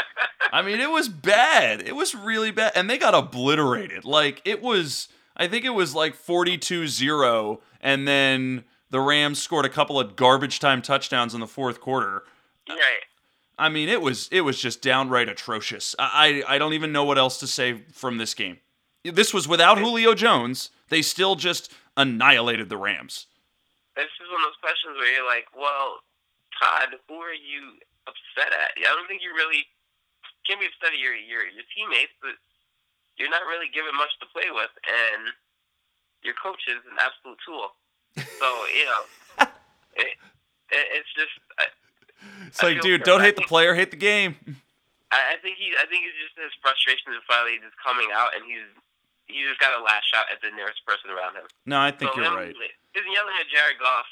[0.52, 1.86] I mean, it was bad.
[1.86, 4.04] It was really bad, and they got obliterated.
[4.04, 5.08] Like it was.
[5.40, 10.60] I think it was like 42-0 and then the Rams scored a couple of garbage
[10.60, 12.24] time touchdowns in the fourth quarter.
[12.68, 13.04] Uh, right.
[13.58, 15.94] I mean, it was it was just downright atrocious.
[15.98, 18.58] I I, I don't even know what else to say from this game.
[19.04, 20.70] This was without Julio Jones.
[20.88, 23.26] They still just annihilated the Rams.
[23.98, 26.06] This is one of those questions where you're like, well,
[26.54, 28.78] Todd, who are you upset at?
[28.78, 29.66] I don't think you really
[30.46, 32.38] can be upset at your your your teammates, but
[33.18, 35.34] you're not really given much to play with, and
[36.22, 37.74] your coach is an absolute tool.
[38.38, 39.02] So you know,
[39.98, 40.14] it,
[40.70, 41.34] it, it's just.
[41.58, 41.66] I,
[42.46, 44.38] It's like, dude, don't hate the player, hate the game.
[45.10, 48.30] I, I think he, I think he's just his frustration is finally just coming out,
[48.38, 48.70] and he's
[49.28, 51.46] he just got to lash out at the nearest person around him.
[51.64, 52.54] No, I think so you're him, right.
[52.96, 54.08] Just yelling at Jared Goff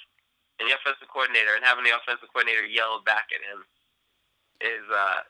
[0.61, 3.65] and the offensive coordinator, and having the offensive coordinator yell back at him
[4.61, 5.21] is uh,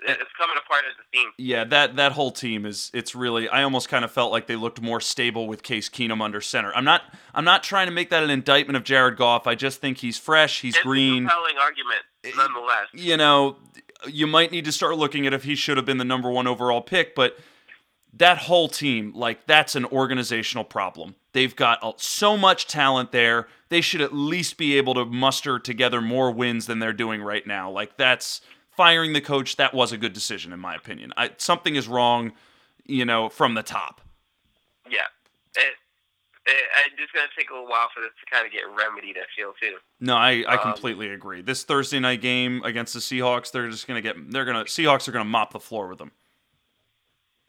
[0.00, 1.30] it's coming apart as a team.
[1.38, 4.56] Yeah, that that whole team is it's really I almost kind of felt like they
[4.56, 6.72] looked more stable with Case Keenum under center.
[6.74, 7.02] I'm not
[7.34, 9.46] I'm not trying to make that an indictment of Jared Goff.
[9.46, 11.26] I just think he's fresh, he's It's green.
[11.26, 12.02] a compelling argument,
[12.36, 12.86] nonetheless.
[12.92, 13.56] You know,
[14.06, 16.46] you might need to start looking at if he should have been the number 1
[16.46, 17.36] overall pick, but
[18.18, 21.14] that whole team, like that's an organizational problem.
[21.32, 23.48] They've got uh, so much talent there.
[23.68, 27.46] They should at least be able to muster together more wins than they're doing right
[27.46, 27.70] now.
[27.70, 28.40] Like that's
[28.76, 29.56] firing the coach.
[29.56, 31.12] That was a good decision in my opinion.
[31.16, 32.32] I, something is wrong,
[32.86, 34.00] you know, from the top.
[34.90, 35.00] Yeah,
[35.54, 35.74] it,
[36.46, 36.54] it,
[36.86, 39.16] it's just gonna take a little while for this to kind of get remedied.
[39.18, 39.76] I feel too.
[40.00, 41.42] No, I, I Um, completely agree.
[41.42, 45.12] This Thursday night game against the Seahawks, they're just gonna get they're gonna Seahawks are
[45.12, 46.12] gonna mop the floor with them.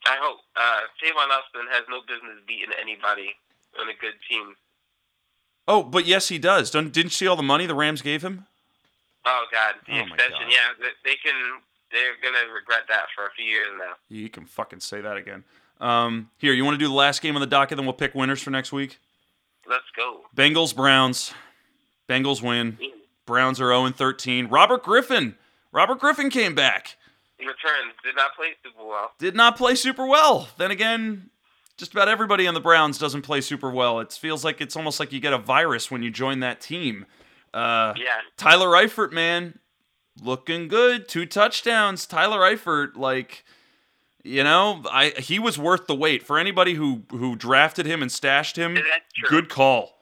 [0.10, 3.36] I hope uh, Tavon Austin has no business beating anybody
[3.80, 4.56] on a good team.
[5.68, 6.72] Oh, but yes, he does.
[6.72, 8.48] Don't, didn't you see all the money the Rams gave him?
[9.26, 10.32] Oh God, the Oh, extension.
[10.32, 10.50] God.
[10.52, 11.36] Yeah, they- they can.
[11.92, 13.94] They're gonna regret that for a few years now.
[14.10, 15.44] You can fucking say that again.
[15.80, 18.14] Um, here, you want to do the last game on the docket, then we'll pick
[18.14, 19.00] winners for next week.
[19.68, 20.22] Let's go.
[20.36, 21.34] Bengals Browns.
[22.08, 22.78] Bengals win.
[23.26, 24.48] Browns are 0 13.
[24.48, 25.36] Robert Griffin.
[25.72, 26.96] Robert Griffin came back.
[27.40, 27.94] He returns.
[28.04, 29.12] Did not play super well.
[29.18, 30.50] Did not play super well.
[30.58, 31.30] Then again,
[31.78, 34.00] just about everybody on the Browns doesn't play super well.
[34.02, 37.06] It feels like it's almost like you get a virus when you join that team.
[37.54, 39.58] Uh, Yeah, Tyler Eifert, man,
[40.22, 41.08] looking good.
[41.08, 42.06] Two touchdowns.
[42.06, 43.46] Tyler Eifert, like,
[44.24, 48.12] you know, I he was worth the wait for anybody who who drafted him and
[48.12, 48.76] stashed him.
[48.76, 48.86] That's
[49.16, 49.30] true.
[49.30, 49.96] Good call.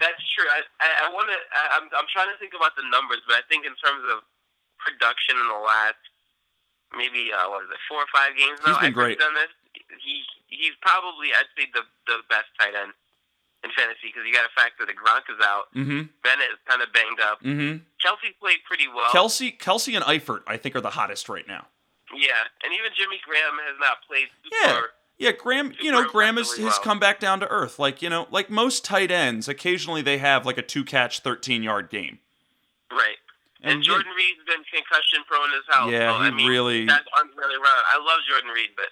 [0.00, 0.48] that's true.
[0.50, 1.36] I I, I want to.
[1.76, 4.24] I'm I'm trying to think about the numbers, but I think in terms of
[4.86, 5.98] production in the last
[6.94, 8.78] maybe uh, what is it four or five games now?
[8.78, 9.18] He's been I've great.
[9.18, 9.50] Done this.
[9.98, 12.94] He he's probably I'd say the the best tight end
[13.64, 15.72] in fantasy because you got to factor the Gronk is out.
[15.74, 16.12] Mm-hmm.
[16.22, 17.42] Bennett is kind of banged up.
[17.42, 17.82] Mm-hmm.
[17.98, 19.10] Kelce played pretty well.
[19.10, 21.66] Kelce, Kelce, and Eifert, I think, are the hottest right now.
[22.14, 24.56] yeah, and even Jimmy Graham has not played super.
[24.62, 24.80] Yeah.
[25.18, 25.72] Yeah, Graham.
[25.80, 27.78] You know, Graham has, has come back down to earth.
[27.78, 31.62] Like you know, like most tight ends, occasionally they have like a two catch, thirteen
[31.62, 32.18] yard game.
[32.92, 33.16] Right.
[33.66, 35.90] And, And Jordan Reed's been concussion prone as hell.
[35.90, 37.82] Yeah, so, he I mean, really- That's unreally around.
[37.90, 38.86] I love Jordan Reed, but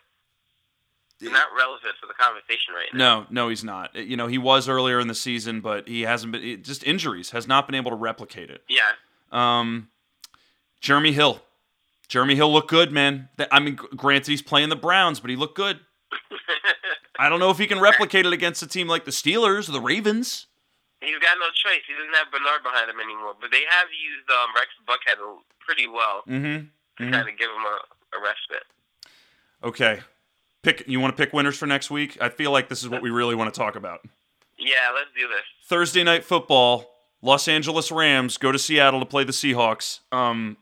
[1.20, 3.20] he's not relevant for the conversation right now.
[3.20, 3.94] No, no, he's not.
[3.94, 6.42] You know, he was earlier in the season, but he hasn't been.
[6.42, 8.64] It, just injuries has not been able to replicate it.
[8.68, 8.90] Yeah.
[9.30, 9.90] Um,
[10.80, 11.40] Jeremy Hill.
[12.08, 13.28] Jeremy Hill looked good, man.
[13.52, 15.78] I mean, granted, he's playing the Browns, but he looked good.
[17.18, 19.72] I don't know if he can replicate it against a team like the Steelers or
[19.72, 20.46] the Ravens.
[21.04, 21.82] He's got no choice.
[21.86, 23.34] He doesn't have Bernard behind him anymore.
[23.40, 25.20] But they have used um, Rex Burkhead
[25.60, 26.66] pretty well Mm-hmm.
[27.04, 28.64] to kind of give him a, a respite.
[29.62, 30.00] Okay.
[30.62, 30.84] Pick.
[30.88, 32.16] You want to pick winners for next week?
[32.20, 34.00] I feel like this is what we really want to talk about.
[34.58, 35.44] Yeah, let's do this.
[35.66, 36.90] Thursday night football.
[37.22, 40.00] Los Angeles Rams go to Seattle to play the Seahawks.
[40.12, 40.58] Um,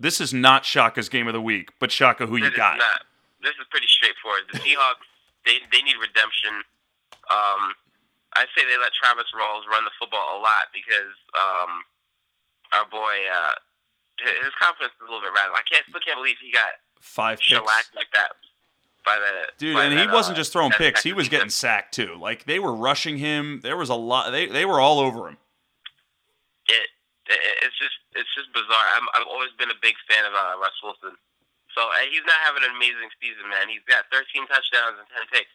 [0.00, 2.78] this is not Shaka's game of the week, but Shaka, who you This is got?
[2.78, 3.02] not.
[3.40, 4.42] This is pretty straightforward.
[4.52, 5.06] The Seahawks,
[5.46, 6.62] they they need redemption.
[7.30, 7.74] Um,
[8.34, 11.84] I say they let Travis Rawls run the football a lot because um,
[12.72, 13.54] our boy, uh,
[14.20, 15.56] his confidence is a little bit rattled.
[15.56, 17.48] I can't still can't believe he got Five picks.
[17.52, 18.32] shellacked like that
[19.04, 21.92] by the Dude, by and he wasn't uh, just throwing picks; he was getting sacked
[21.94, 22.16] too.
[22.18, 23.60] Like they were rushing him.
[23.62, 24.30] There was a lot.
[24.30, 25.36] They they were all over him.
[26.70, 26.88] it,
[27.28, 28.88] it it's just it's just bizarre.
[28.96, 31.18] I'm I've always been a big fan of uh, Russ Wilson.
[31.74, 33.64] So uh, he's not having an amazing season, man.
[33.72, 35.52] He's got 13 touchdowns and 10 picks.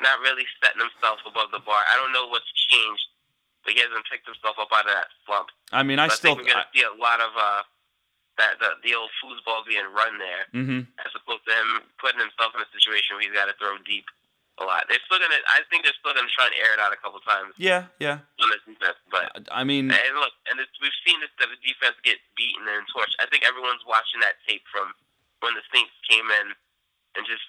[0.00, 1.84] Not really setting himself above the bar.
[1.88, 3.04] I don't know what's changed,
[3.64, 5.52] but he hasn't picked himself up out of that slump.
[5.72, 6.34] I mean, I So I still.
[6.40, 7.62] think we're gonna see a lot of uh,
[8.40, 10.88] that the, the old foosball being run there, mm-hmm.
[11.04, 14.08] as opposed to him putting himself in a situation where he's got to throw deep
[14.56, 14.88] a lot.
[14.88, 15.36] They're still gonna.
[15.52, 18.24] I think they're still gonna try and air it out a couple times Yeah, yeah.
[18.40, 19.28] on this defense, but.
[19.52, 23.16] I mean, And look, and it's, we've seen this, the defense get beaten and torched.
[23.20, 24.92] I think everyone's watching that tape from
[25.44, 26.56] when the Saints came in
[27.16, 27.44] and just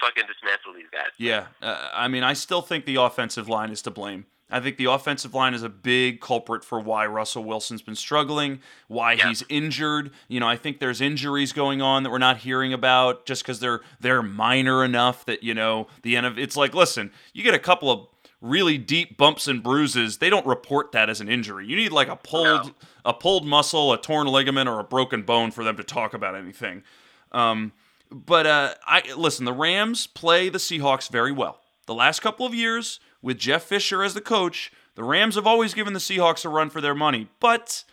[0.00, 1.10] fucking dismantle these guys.
[1.18, 4.26] Yeah, uh, I mean, I still think the offensive line is to blame.
[4.50, 8.60] I think the offensive line is a big culprit for why Russell Wilson's been struggling,
[8.86, 9.28] why Yeah.
[9.28, 10.10] he's injured.
[10.26, 13.60] You know, I think there's injuries going on that we're not hearing about just because
[13.60, 17.52] they're they're minor enough that you know the end of it's like, listen, you get
[17.52, 18.06] a couple of
[18.40, 21.66] really deep bumps and bruises, they don't report that as an injury.
[21.66, 22.74] You need like a pulled No.
[23.04, 26.34] a pulled muscle, a torn ligament, or a broken bone for them to talk about
[26.34, 26.84] anything.
[27.32, 27.72] Um,
[28.10, 29.44] but uh, I listen.
[29.44, 31.60] The Rams play the Seahawks very well.
[31.86, 35.74] The last couple of years, with Jeff Fisher as the coach, the Rams have always
[35.74, 37.28] given the Seahawks a run for their money.
[37.40, 37.84] But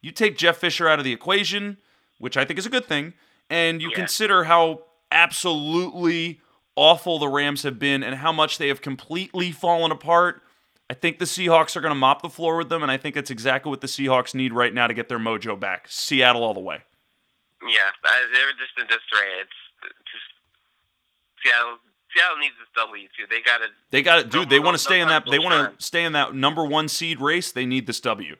[0.00, 1.76] you take Jeff Fisher out of the equation,
[2.18, 3.14] which I think is a good thing,
[3.50, 3.96] and you Yeah.
[3.96, 6.40] consider how absolutely
[6.76, 10.42] awful the Rams have been and how much they have completely fallen apart.
[10.90, 13.14] I think the Seahawks are going to mop the floor with them, and I think
[13.14, 15.86] that's exactly what the Seahawks need right now to get their mojo back.
[15.88, 16.82] Seattle all the way.
[17.62, 19.42] Yeah, they're just in disarray.
[19.42, 20.28] It's just
[21.42, 21.78] Seattle.
[22.14, 23.26] Seattle needs this W too.
[23.28, 23.66] They got to.
[23.90, 24.48] They got it, dude.
[24.48, 25.24] They want to stay in that.
[25.30, 27.52] They want to stay in that number one seed race.
[27.52, 28.36] They need this W.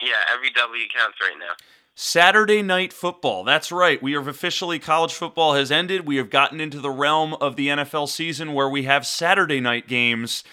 [0.00, 1.54] Yeah, every W counts right now.
[1.94, 3.42] Saturday night football.
[3.42, 4.00] That's right.
[4.00, 6.06] We have officially college football has ended.
[6.06, 9.88] We have gotten into the realm of the NFL season where we have Saturday night
[9.88, 10.44] games.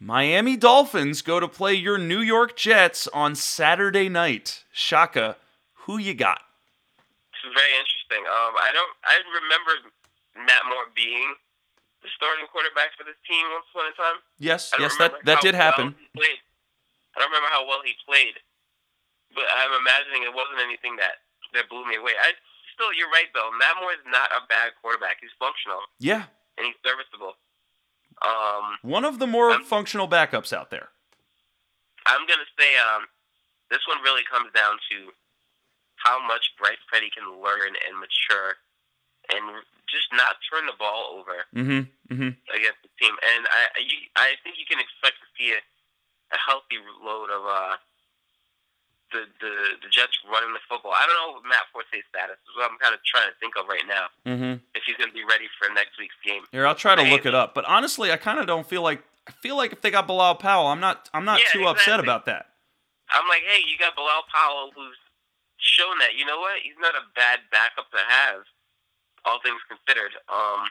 [0.00, 4.64] Miami Dolphins go to play your New York Jets on Saturday night.
[4.72, 5.36] Shaka,
[5.84, 6.40] who you got?
[7.54, 8.22] Very interesting.
[8.26, 8.92] Um, I don't.
[9.06, 9.72] I remember
[10.34, 11.34] Matt Moore being
[12.02, 14.18] the starting quarterback for this team once upon a time.
[14.38, 15.94] Yes, yes, that that did well happen.
[15.94, 18.36] I don't remember how well he played,
[19.32, 21.24] but I'm imagining it wasn't anything that
[21.54, 22.12] that blew me away.
[22.18, 22.34] I
[22.74, 23.48] still, you're right though.
[23.56, 25.22] Matt Moore is not a bad quarterback.
[25.24, 26.28] He's functional Yeah,
[26.58, 27.38] and he's serviceable.
[28.24, 30.88] Um, one of the more Um, functional backups out there.
[32.06, 33.06] I'm gonna say um,
[33.70, 35.12] this one really comes down to
[36.06, 38.54] how much Bryce Petty can learn and mature,
[39.34, 39.42] and
[39.90, 41.82] just not turn the ball over Mm-hmm.
[42.14, 42.30] Mm-hmm.
[42.54, 43.14] against the team.
[43.18, 45.58] And I, I, you, I think you can expect to see a,
[46.30, 47.74] a healthy load of uh,
[49.14, 49.52] the, the
[49.86, 50.90] the Jets running the football.
[50.94, 52.38] I don't know Matt Forte's status.
[52.42, 54.06] Is what I'm kind of trying to think of right now.
[54.26, 54.62] Mm-hmm.
[54.74, 56.42] If he's going to be ready for next week's game.
[56.50, 57.54] Here, I'll try to look it up.
[57.54, 60.36] But honestly, I kind of don't feel like I feel like if they got Bilal
[60.42, 62.46] Powell, I'm not I'm not Yeah, too upset about that.
[63.10, 64.98] I'm like, hey, you got Bilal Powell, who's
[65.66, 68.46] shown that you know what, he's not a bad backup to have,
[69.26, 70.14] all things considered.
[70.30, 70.70] Um,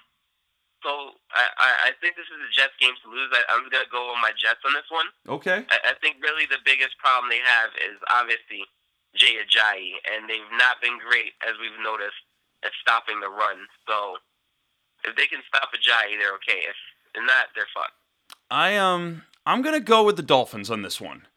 [0.86, 3.34] so I, I, I think this is a Jets game to lose.
[3.34, 5.10] I, I'm gonna go with my Jets on this one.
[5.28, 5.66] Okay.
[5.68, 8.64] I, I think really the biggest problem they have is obviously
[9.18, 12.22] Jay Ajayi, and they've not been great as we've noticed
[12.64, 13.66] at stopping the run.
[13.90, 14.22] So
[15.04, 16.70] if they can stop Ajayi, they're okay.
[16.70, 16.78] If
[17.18, 17.98] not, they're fucked.
[18.52, 21.28] I um I'm gonna go with the Dolphins on this one.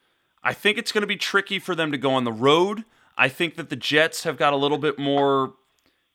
[0.43, 2.85] I think it's gonna be tricky for them to go on the road.
[3.19, 5.53] I think that the Jets have got a little bit more.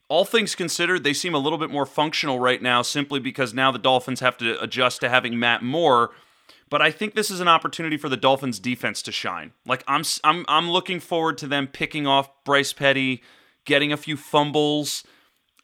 [0.09, 3.71] All things considered, they seem a little bit more functional right now, simply because now
[3.71, 6.11] the Dolphins have to adjust to having Matt Moore.
[6.71, 9.53] But I think this is an opportunity for the Dolphins defense to shine.
[9.67, 13.23] Like I'm I'm I'm looking forward to them picking off Bryce Petty,
[13.67, 15.05] getting a few fumbles.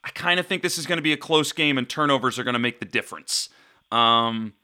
[0.04, 2.44] I kind of think this is going to be a close game, and turnovers are
[2.44, 3.48] going to make the difference.
[3.90, 4.54] Um,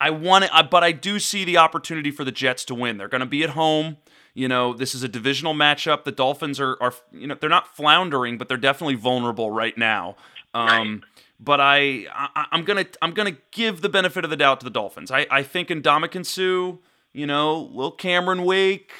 [0.00, 2.96] I want it, but I do see the opportunity for the Jets to win.
[2.98, 3.98] They're going to be at home.
[4.34, 6.04] You know, this is a divisional matchup.
[6.04, 10.16] The Dolphins are, are you know, they're not floundering, but they're definitely vulnerable right now.
[10.54, 11.02] Um,
[11.44, 14.70] But I, I, I'm gonna, I'm gonna give the benefit of the doubt to the
[14.70, 15.10] Dolphins.
[15.10, 16.78] I, I think Ndamukong Suh,
[17.12, 18.92] you know, Lil Cameron Wake,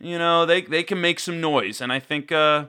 [0.00, 2.66] you know, they, they can make some noise, and I think, uh,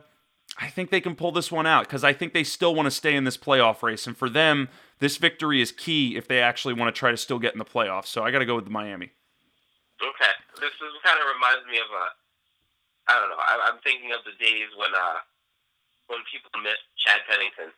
[0.59, 2.91] I think they can pull this one out because I think they still want to
[2.91, 4.69] stay in this playoff race, and for them,
[4.99, 7.65] this victory is key if they actually want to try to still get in the
[7.65, 8.07] playoffs.
[8.07, 9.11] So I got to go with Miami.
[10.05, 12.05] Okay, this is kind of reminds me of a.
[13.09, 13.41] I don't know.
[13.41, 15.19] I, I'm thinking of the days when uh,
[16.07, 17.73] when people missed Chad Pennington.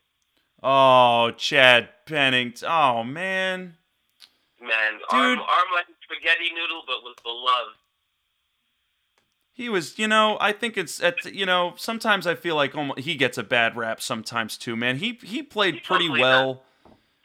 [0.61, 2.67] Oh, Chad Pennington.
[2.67, 3.75] Oh man.
[4.59, 5.39] Man, arm, Dude.
[5.39, 7.77] arm like spaghetti noodle, but with the love.
[9.53, 12.99] He was, you know, I think it's at, you know, sometimes I feel like almost,
[12.99, 14.97] he gets a bad rap sometimes too, man.
[14.97, 16.63] He he played He pretty well.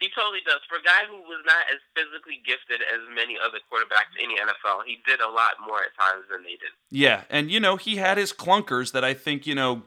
[0.03, 0.59] He totally does.
[0.69, 4.43] For a guy who was not as physically gifted as many other quarterbacks in the
[4.43, 6.75] NFL, he did a lot more at times than they did.
[6.91, 9.83] Yeah, and you know, he had his clunkers that I think, you know,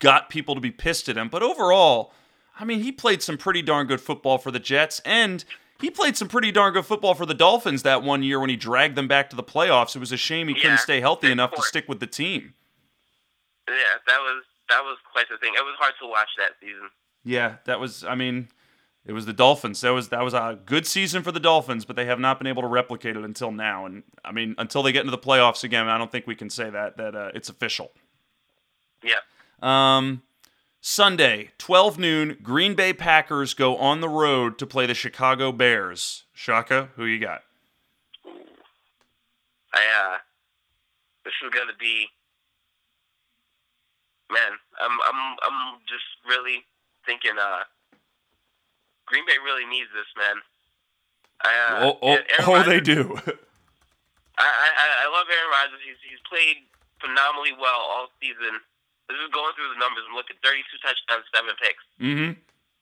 [0.00, 2.12] got people to be pissed at him, but overall,
[2.58, 5.44] I mean, he played some pretty darn good football for the Jets and
[5.80, 8.56] he played some pretty darn good football for the Dolphins that one year when he
[8.56, 9.94] dragged them back to the playoffs.
[9.94, 12.54] It was a shame he couldn't stay healthy enough to stick with the team.
[13.68, 13.74] Yeah,
[14.06, 15.52] that was that was quite the thing.
[15.56, 16.90] It was hard to watch that season.
[17.24, 18.04] Yeah, that was.
[18.04, 18.48] I mean,
[19.06, 19.82] it was the Dolphins.
[19.82, 22.46] That was that was a good season for the Dolphins, but they have not been
[22.46, 23.84] able to replicate it until now.
[23.84, 26.48] And I mean, until they get into the playoffs again, I don't think we can
[26.48, 27.92] say that that uh, it's official.
[29.02, 29.20] Yeah.
[29.60, 30.22] Um,
[30.80, 36.24] Sunday, 12 noon, Green Bay Packers go on the road to play the Chicago Bears.
[36.32, 37.42] Shaka, who you got?
[39.74, 40.18] I uh,
[41.24, 42.06] this is gonna be,
[44.32, 44.52] man.
[44.80, 46.64] I'm I'm I'm just really
[47.04, 47.32] thinking.
[47.38, 47.64] Uh,
[49.14, 50.42] Green Bay really needs this, man.
[51.46, 53.14] I, uh, oh, oh, Aaron oh they do.
[54.42, 55.78] I, I I love Aaron Rodgers.
[55.86, 56.66] He's he's played
[56.98, 58.58] phenomenally well all season.
[59.06, 60.02] This is going through the numbers.
[60.10, 61.86] I'm looking 32 touchdowns, seven picks.
[62.02, 62.34] mm-hmm.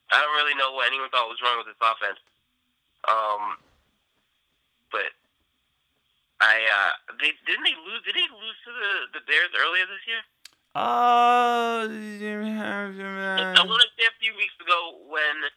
[0.09, 2.16] I don't really know what anyone thought was wrong with this offense.
[3.04, 3.60] Um,
[4.88, 5.12] but
[6.40, 8.09] I uh, they didn't they lose?
[8.09, 10.24] Did they lose to the the Bears earlier this year?
[10.72, 11.92] Uh,
[13.52, 15.52] I want to say a few weeks ago when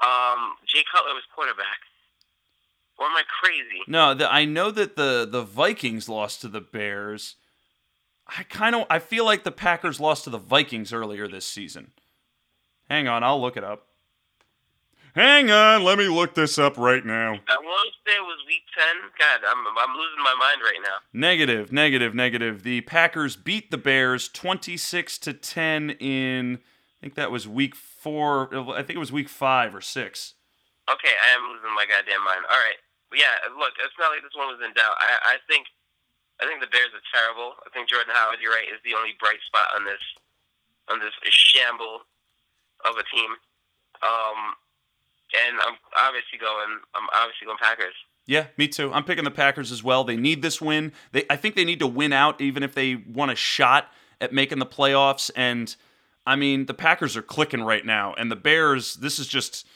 [0.00, 1.80] um Jay Cutler was quarterback.
[2.98, 3.82] Or am I crazy?
[3.88, 7.36] no, the, I know that the the Vikings lost to the Bears.
[8.26, 11.92] I kind of I feel like the Packers lost to the Vikings earlier this season.
[12.88, 13.88] Hang on, I'll look it up.
[15.14, 17.32] Hang on, let me look this up right now.
[17.48, 19.10] I want to say it was week ten.
[19.18, 20.96] God, I'm I'm losing my mind right now.
[21.12, 22.62] Negative, negative, negative.
[22.62, 27.95] The Packers beat the Bears 26 to 10 in I think that was week 4,
[28.06, 30.34] I think it was week 5 or 6.
[30.86, 32.46] Okay, I am losing my goddamn mind.
[32.46, 32.78] All right,
[33.10, 34.94] yeah, look, it's not like this one was in doubt.
[35.02, 35.66] I I think
[36.38, 37.58] I think the Bears are terrible.
[37.66, 40.02] I think Jordan Howard, you're right, is the only bright spot on this
[40.86, 42.06] on this shamble
[42.86, 43.30] of a team.
[44.04, 44.54] Um,
[45.34, 46.78] and I'm obviously going.
[46.94, 47.94] I'm obviously going Packers.
[48.26, 48.92] Yeah, me too.
[48.92, 50.04] I'm picking the Packers as well.
[50.04, 50.92] They need this win.
[51.12, 54.32] They I think they need to win out even if they want a shot at
[54.32, 55.74] making the playoffs and
[56.26, 59.66] I mean, the Packers are clicking right now and the Bears, this is just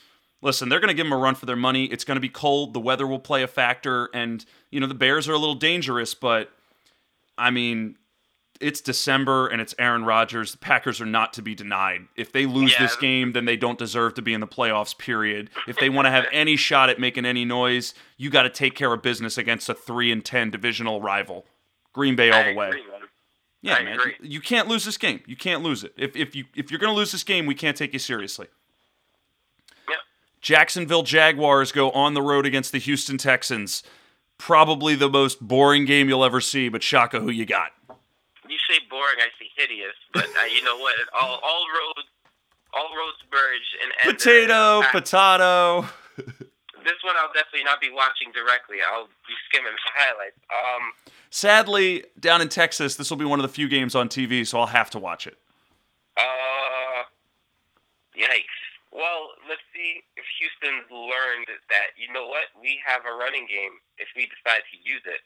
[0.43, 1.85] listen, they're going to give them a run for their money.
[1.87, 4.95] It's going to be cold, the weather will play a factor and you know, the
[4.95, 6.51] Bears are a little dangerous, but
[7.39, 7.97] I mean,
[8.61, 10.53] it's December and it's Aaron Rodgers.
[10.53, 12.03] The Packers are not to be denied.
[12.17, 12.83] If they lose Yeah.
[12.83, 15.49] this game, then they don't deserve to be in the playoffs, period.
[15.67, 18.75] If they want to have any shot at making any noise, you got to take
[18.75, 21.47] care of business against a 3 and 10 divisional rival.
[21.95, 22.69] Green Bay all I the way.
[22.69, 22.83] agree.
[23.63, 23.95] Yeah, I man.
[23.95, 24.15] agree.
[24.23, 25.21] You can't lose this game.
[25.27, 25.93] You can't lose it.
[25.97, 28.47] If if you if you're going to lose this game, we can't take you seriously.
[29.89, 29.99] Yep.
[30.41, 33.83] Jacksonville Jaguars go on the road against the Houston Texans.
[34.39, 37.73] Probably the most boring game you'll ever see, but Shaka, who you got?
[38.49, 40.95] You say boring, I say hideous, but uh, you know what?
[41.21, 42.09] All all roads
[42.73, 44.17] all roads merge and end.
[44.19, 45.89] Potato, potato.
[46.85, 48.79] This one I'll definitely not be watching directly.
[48.83, 50.39] I'll be skimming the highlights.
[50.51, 50.93] Um,
[51.31, 54.59] Sadly, down in Texas, this will be one of the few games on TV, so
[54.61, 55.39] I'll have to watch it.
[56.17, 57.03] uh,
[58.17, 58.59] yikes.
[58.91, 63.79] Well, let's see if Houston's learned that you know what we have a running game
[64.03, 65.23] if we decide to use it.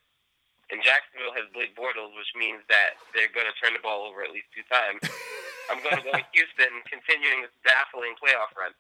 [0.73, 4.25] And Jacksonville has Blake Bortles, which means that they're going to turn the ball over
[4.25, 5.01] at least two times.
[5.73, 8.73] I'm going to go with Houston, continuing this baffling playoff run.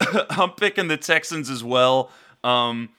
[0.30, 2.10] I'm picking the Texans as well.
[2.44, 2.90] Um,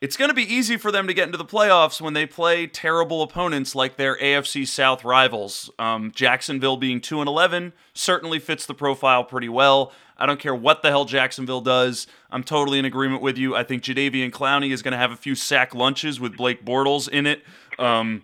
[0.00, 2.66] it's going to be easy for them to get into the playoffs when they play
[2.66, 5.70] terrible opponents like their AFC South rivals.
[5.78, 9.92] Um, Jacksonville being 2 and 11 certainly fits the profile pretty well.
[10.18, 12.06] I don't care what the hell Jacksonville does.
[12.30, 13.56] I'm totally in agreement with you.
[13.56, 17.08] I think Jadeveon Clowney is going to have a few sack lunches with Blake Bortles
[17.08, 17.42] in it.
[17.78, 18.22] Um,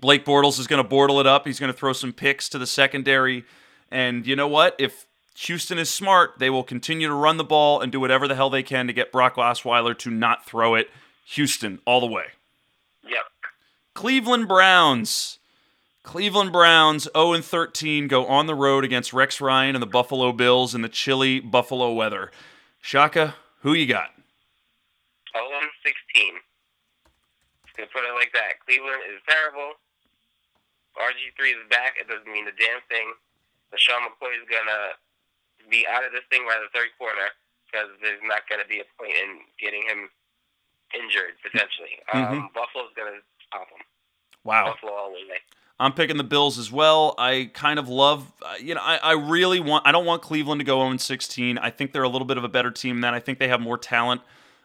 [0.00, 1.46] Blake Bortles is going to bortle it up.
[1.46, 3.44] He's going to throw some picks to the secondary.
[3.90, 4.76] And you know what?
[4.78, 5.06] If
[5.44, 8.50] Houston is smart, they will continue to run the ball and do whatever the hell
[8.50, 10.90] they can to get Brock Osweiler to not throw it.
[11.24, 12.26] Houston, all the way.
[13.08, 13.24] Yep.
[13.94, 15.38] Cleveland Browns.
[16.02, 20.30] Cleveland Browns 0 and 13 go on the road against Rex Ryan and the Buffalo
[20.32, 22.30] Bills in the chilly Buffalo weather.
[22.82, 24.10] Shaka, who you got?
[25.32, 26.34] 0 and 16.
[27.64, 28.60] Just gonna put it like that.
[28.66, 29.72] Cleveland is terrible.
[30.98, 31.94] RG3 is back.
[31.98, 33.14] It doesn't mean a damn thing.
[33.72, 35.00] LeSean McCoy is gonna
[35.70, 37.30] be out of this thing by the third quarter
[37.66, 40.10] because there's not gonna be a point in getting him
[40.92, 42.02] injured potentially.
[42.12, 43.82] Um, Buffalo's gonna stop him.
[44.44, 44.74] Wow.
[44.74, 45.38] Buffalo all the way.
[45.80, 47.14] I'm picking the Bills as well.
[47.16, 48.30] I kind of love,
[48.60, 51.56] you know, I, I really want, I don't want Cleveland to go 0 16.
[51.56, 53.14] I think they're a little bit of a better team than that.
[53.14, 54.20] I think they have more talent.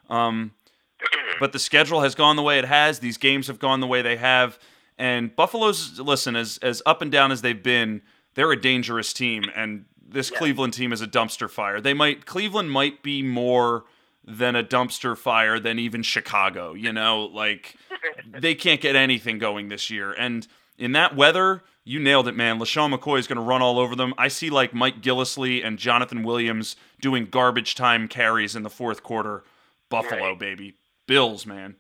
[0.10, 0.52] Um,
[1.40, 3.00] but the schedule has gone the way it has.
[3.00, 4.60] These games have gone the way they have.
[4.98, 8.02] And Buffalo's, listen, as, as up and down as they've been,
[8.34, 9.46] they're a dangerous team.
[9.56, 10.38] And this Yeah.
[10.38, 11.82] Cleveland team is a dumpster fire.
[11.82, 13.86] They might, Cleveland might be more
[14.24, 17.76] than a dumpster fire than even Chicago, you know, like
[18.32, 20.12] they can't get anything going this year.
[20.14, 22.58] And in that weather, you nailed it, man.
[22.60, 24.14] LeSean McCoy is going to run all over them.
[24.18, 29.04] I see like Mike Gillislee and Jonathan Williams doing garbage time carries in the fourth
[29.04, 29.44] quarter.
[29.90, 30.40] Buffalo, Right.
[30.40, 30.74] baby.
[31.06, 31.76] Bills, man.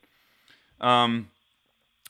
[0.79, 1.29] Um,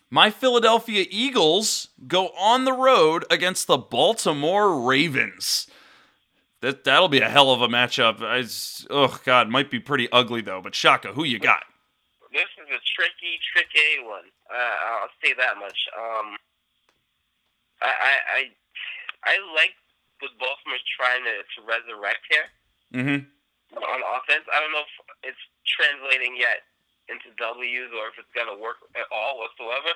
[0.09, 5.67] My Philadelphia Eagles go on the road against the Baltimore Ravens.
[6.65, 8.25] That that'll be a hell of a matchup.
[8.25, 8.41] I,
[8.89, 10.65] oh God, might be pretty ugly though.
[10.65, 11.61] But Shaka, who you got?
[12.33, 14.25] This is a tricky, tricky one.
[14.49, 15.77] Uh, I'll say that much.
[15.93, 16.41] Um,
[17.85, 18.41] I, I, I,
[19.29, 19.77] I like
[20.25, 22.49] what Baltimore's trying to, to resurrect here
[22.97, 23.29] Mm-hmm.
[23.77, 24.49] on offense.
[24.49, 24.93] I don't know if
[25.33, 26.65] it's translating yet
[27.13, 29.93] into W's or if it's gonna work at all whatsoever.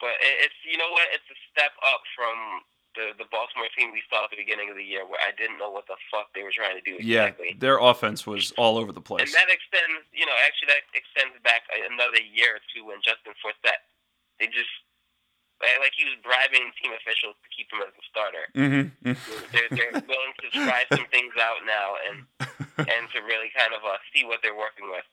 [0.00, 1.12] But it's you know what?
[1.12, 2.64] It's a step up from
[2.94, 5.58] the the Baltimore team we saw at the beginning of the year, where I didn't
[5.58, 7.54] know what the fuck they were trying to do exactly.
[7.54, 9.30] Yeah, their offense was all over the place.
[9.30, 13.36] And that extends, you know, actually that extends back another year or two when Justin
[13.38, 13.82] Forsett,
[14.42, 14.70] they just
[15.60, 18.44] like he was bribing team officials to keep him as a starter.
[18.56, 19.12] Mm-hmm.
[19.52, 22.16] They're, they're willing to try some things out now and
[22.88, 25.04] and to really kind of uh, see what they're working with.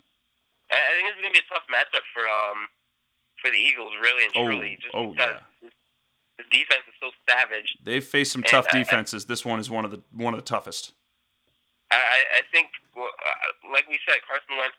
[0.72, 2.72] I think it's gonna be a tough matchup for um
[3.44, 5.44] for the Eagles, really and Oh, truly, just oh, because
[6.38, 7.78] the defense is so savage.
[7.84, 9.26] They've faced some And tough I- I- defenses.
[9.26, 10.94] This one is one of the one of the toughest.
[11.92, 14.76] I, I I think, well, uh, like we said, Carson Wentz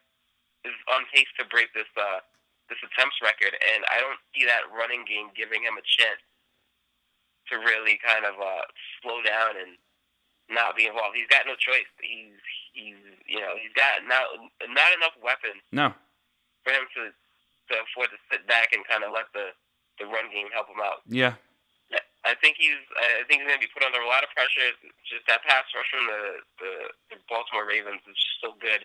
[0.64, 2.20] is on pace to break this uh,
[2.68, 6.20] this attempts record, and I don't see that running game giving him a chance
[7.48, 8.64] to really kind of uh,
[9.00, 9.80] slow down and
[10.52, 11.16] not be involved.
[11.16, 11.88] He's got no choice.
[12.00, 12.36] He's
[12.76, 14.28] he's you know he's got not
[14.68, 15.96] not enough weapons No,
[16.62, 17.08] for him to
[17.72, 19.56] to afford to sit back and kind of let the
[19.98, 21.00] the run game help him out.
[21.08, 21.34] yeah,
[22.28, 22.76] I think he's.
[23.00, 24.68] I think he's going to be put under a lot of pressure.
[25.08, 26.22] Just that pass rush from the
[26.60, 26.72] the,
[27.10, 28.84] the Baltimore Ravens is just so good.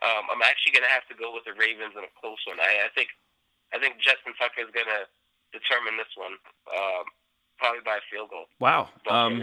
[0.00, 2.56] Um, I'm actually going to have to go with the Ravens in a close one.
[2.58, 3.12] I, I think.
[3.74, 5.10] I think Justin Tucker is going to
[5.52, 6.38] determine this one,
[6.70, 7.04] um,
[7.58, 8.46] probably by a field goal.
[8.60, 8.88] wow.
[9.10, 9.42] Um,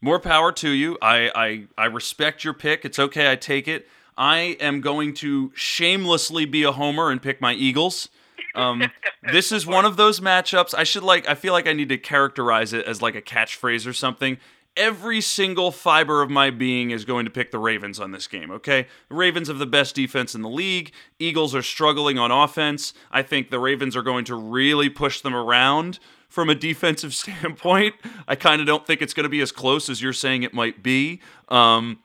[0.00, 0.96] more power to you.
[1.02, 2.84] I, I I respect your pick.
[2.84, 3.30] It's okay.
[3.30, 3.88] I take it.
[4.16, 8.08] I am going to shamelessly be a homer and pick my Eagles.
[8.56, 8.90] Um,
[9.32, 10.74] this is one of those matchups.
[10.74, 11.28] I should like.
[11.28, 14.38] I feel like I need to characterize it as like a catchphrase or something.
[14.76, 18.50] Every single fiber of my being is going to pick the Ravens on this game,
[18.50, 18.86] okay?
[19.08, 20.92] The Ravens have the best defense in the league.
[21.18, 22.92] Eagles are struggling on offense.
[23.10, 27.94] I think the Ravens are going to really push them around from a defensive standpoint.
[28.28, 30.52] I kind of don't think it's going to be as close as you're saying it
[30.52, 31.20] might be.
[31.48, 32.00] Um,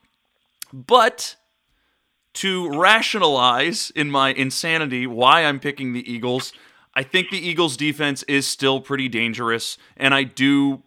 [0.72, 1.36] but
[2.34, 6.54] to rationalize in my insanity why I'm picking the Eagles,
[6.96, 10.84] I think the Eagles defense is still pretty dangerous, and I do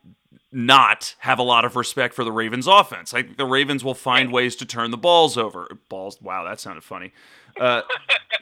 [0.53, 3.13] not have a lot of respect for the Ravens offense.
[3.13, 5.69] I think the Ravens will find ways to turn the balls over.
[5.89, 7.13] Balls, wow, that sounded funny.
[7.59, 7.83] Uh,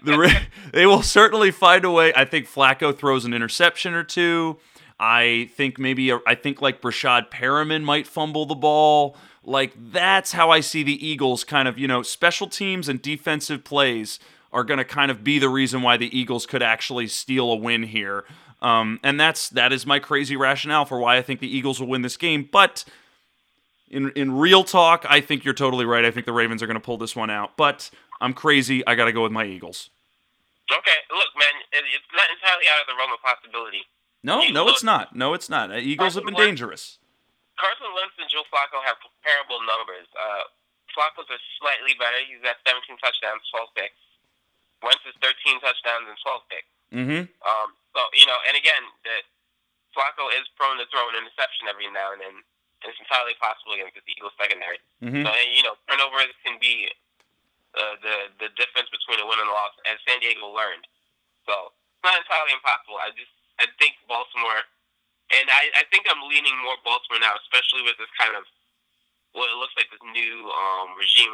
[0.05, 0.41] the
[0.73, 2.12] they will certainly find a way.
[2.15, 4.59] I think Flacco throws an interception or two.
[5.05, 9.16] I think maybe I think like Breshad Perriman might fumble the ball.
[9.43, 13.65] Like that's how I see the Eagles kind of, you know, special teams and defensive
[13.65, 14.20] plays
[14.53, 17.57] are going to kind of be the reason why the Eagles could actually steal a
[17.57, 18.24] win here.
[18.61, 21.89] Um, and that's that is my crazy rationale for why I think the Eagles will
[21.89, 22.49] win this game.
[22.53, 22.85] But
[23.91, 26.05] in in real talk, I think you're totally right.
[26.05, 27.57] I think the Ravens are going to pull this one out.
[27.57, 28.87] But I'm crazy.
[28.87, 29.91] I got to go with my Eagles.
[30.70, 33.83] Okay, look, man, it's not entirely out of the realm of possibility.
[34.23, 35.15] No, no, it's not.
[35.15, 35.74] No, it's not.
[35.74, 36.99] Uh, Eagles have been dangerous.
[37.59, 40.07] Carson Wentz and Joe Flacco have comparable numbers.
[40.15, 40.47] Uh,
[40.94, 42.23] Flacco's are slightly better.
[42.27, 44.01] He's got 17 touchdowns, 12 picks.
[44.82, 46.70] Wentz is 13 touchdowns and 12 picks.
[46.93, 47.23] Mm-hmm.
[47.43, 49.24] Um, so you know, and again, that
[49.97, 52.35] Flacco is prone to throw an interception every now and then.
[52.82, 54.82] And it's entirely possible against the Eagles secondary.
[55.01, 55.23] Mm-hmm.
[55.23, 56.90] So and, you know, turnovers can be
[57.78, 60.85] uh, the the difference between a win and a loss, as San Diego learned.
[61.49, 62.99] So it's not entirely impossible.
[63.01, 64.61] I just I think Baltimore,
[65.35, 68.45] and I I think I'm leaning more Baltimore now, especially with this kind of
[69.33, 71.33] what it looks like this new um, regime,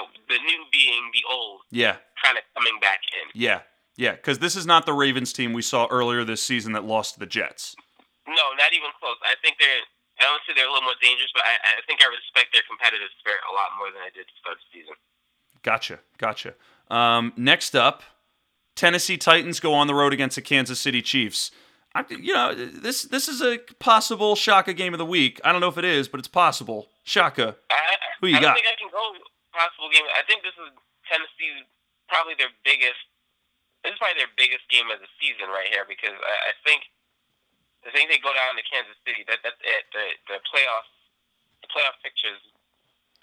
[0.00, 3.28] uh, the new being the old, Yeah, kind of coming back in.
[3.36, 3.60] yeah,
[4.00, 4.12] yeah.
[4.16, 7.20] Because this is not the Ravens team we saw earlier this season that lost to
[7.20, 7.76] the Jets.
[8.26, 9.16] No, not even close.
[9.24, 9.84] I think they're.
[10.20, 12.64] I don't say they're a little more dangerous, but I, I think I respect their
[12.66, 14.94] competitive spirit a lot more than I did to start the season.
[15.62, 16.54] Gotcha, gotcha.
[16.90, 18.02] Um, next up,
[18.78, 21.50] Tennessee Titans go on the road against the Kansas City Chiefs.
[21.98, 25.42] I, you know, this this is a possible Shaka game of the week.
[25.42, 26.86] I don't know if it is, but it's possible.
[27.02, 28.54] Shaka, I, Who you I don't got?
[28.54, 29.02] think I can go
[29.50, 30.06] possible game.
[30.14, 30.70] I think this is
[31.10, 31.66] Tennessee
[32.06, 33.02] probably their biggest.
[33.82, 36.86] This is probably their biggest game of the season right here because I, I think
[37.82, 39.26] I think they go down to Kansas City.
[39.26, 39.90] That that's it.
[39.90, 40.86] The the playoff
[41.66, 42.38] the playoff picture's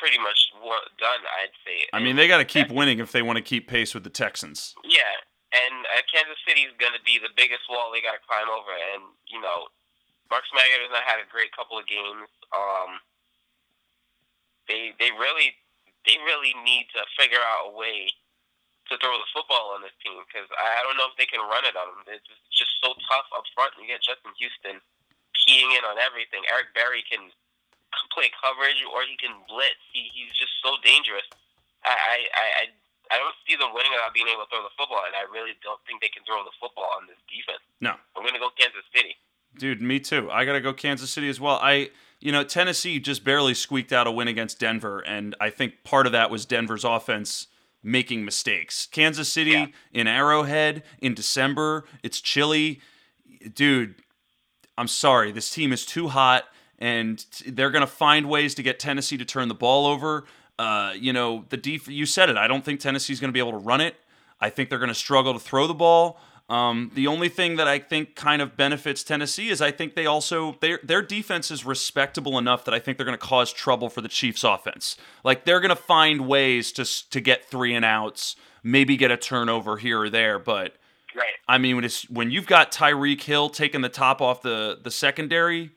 [0.04, 0.52] pretty much
[1.00, 1.24] done.
[1.40, 1.88] I'd say.
[1.96, 4.12] I mean, they got to keep winning if they want to keep pace with the
[4.12, 4.76] Texans.
[4.84, 5.16] Yeah,
[5.56, 8.52] and uh, Kansas City is going to be the biggest wall they got to climb
[8.52, 8.72] over.
[8.72, 9.72] And you know,
[10.28, 12.28] Marcus Mariota has not had a great couple of games.
[12.52, 13.00] Um,
[14.68, 15.56] they they really
[16.06, 18.12] they really need to figure out a way
[18.90, 21.66] to throw the football on this team because I don't know if they can run
[21.66, 22.06] it on them.
[22.06, 23.74] It's just so tough up front.
[23.82, 24.78] You get Justin Houston
[25.34, 26.46] keying in on everything.
[26.54, 27.34] Eric Berry can
[28.14, 29.82] play coverage or he can blitz.
[29.90, 31.26] He, he's just so dangerous.
[31.82, 32.66] I, I, I,
[33.12, 35.54] I don't see them winning without being able to throw the football, and I really
[35.62, 37.62] don't think they can throw the football on this defense.
[37.82, 37.94] No.
[38.18, 39.16] I'm going to go Kansas City.
[39.58, 40.30] Dude, me too.
[40.32, 41.60] I got to go Kansas City as well.
[41.62, 45.84] I you know, Tennessee just barely squeaked out a win against Denver, and I think
[45.84, 47.48] part of that was Denver's offense
[47.84, 48.88] making mistakes.
[48.92, 49.68] Kansas City yeah.
[49.94, 52.82] in Arrowhead in December, it's chilly.
[53.54, 53.96] Dude,
[54.78, 55.32] I'm sorry.
[55.32, 56.46] This team is too hot,
[56.80, 60.26] and they're going to find ways to get Tennessee to turn the ball over.
[60.58, 62.38] Uh, you know, the def- you said it.
[62.38, 63.96] I don't think Tennessee's going to be able to run it.
[64.40, 66.20] I think they're going to struggle to throw the ball.
[66.48, 70.06] Um, the only thing that I think kind of benefits Tennessee is I think they
[70.06, 73.90] also their their defense is respectable enough that I think they're going to cause trouble
[73.90, 74.96] for the Chiefs' offense.
[75.24, 79.18] Like they're going to find ways to to get three and outs, maybe get a
[79.18, 80.38] turnover here or there.
[80.38, 80.76] But
[81.16, 81.34] right.
[81.48, 84.92] I mean, when it's when you've got Tyreek Hill taking the top off the the
[84.92, 85.72] secondary,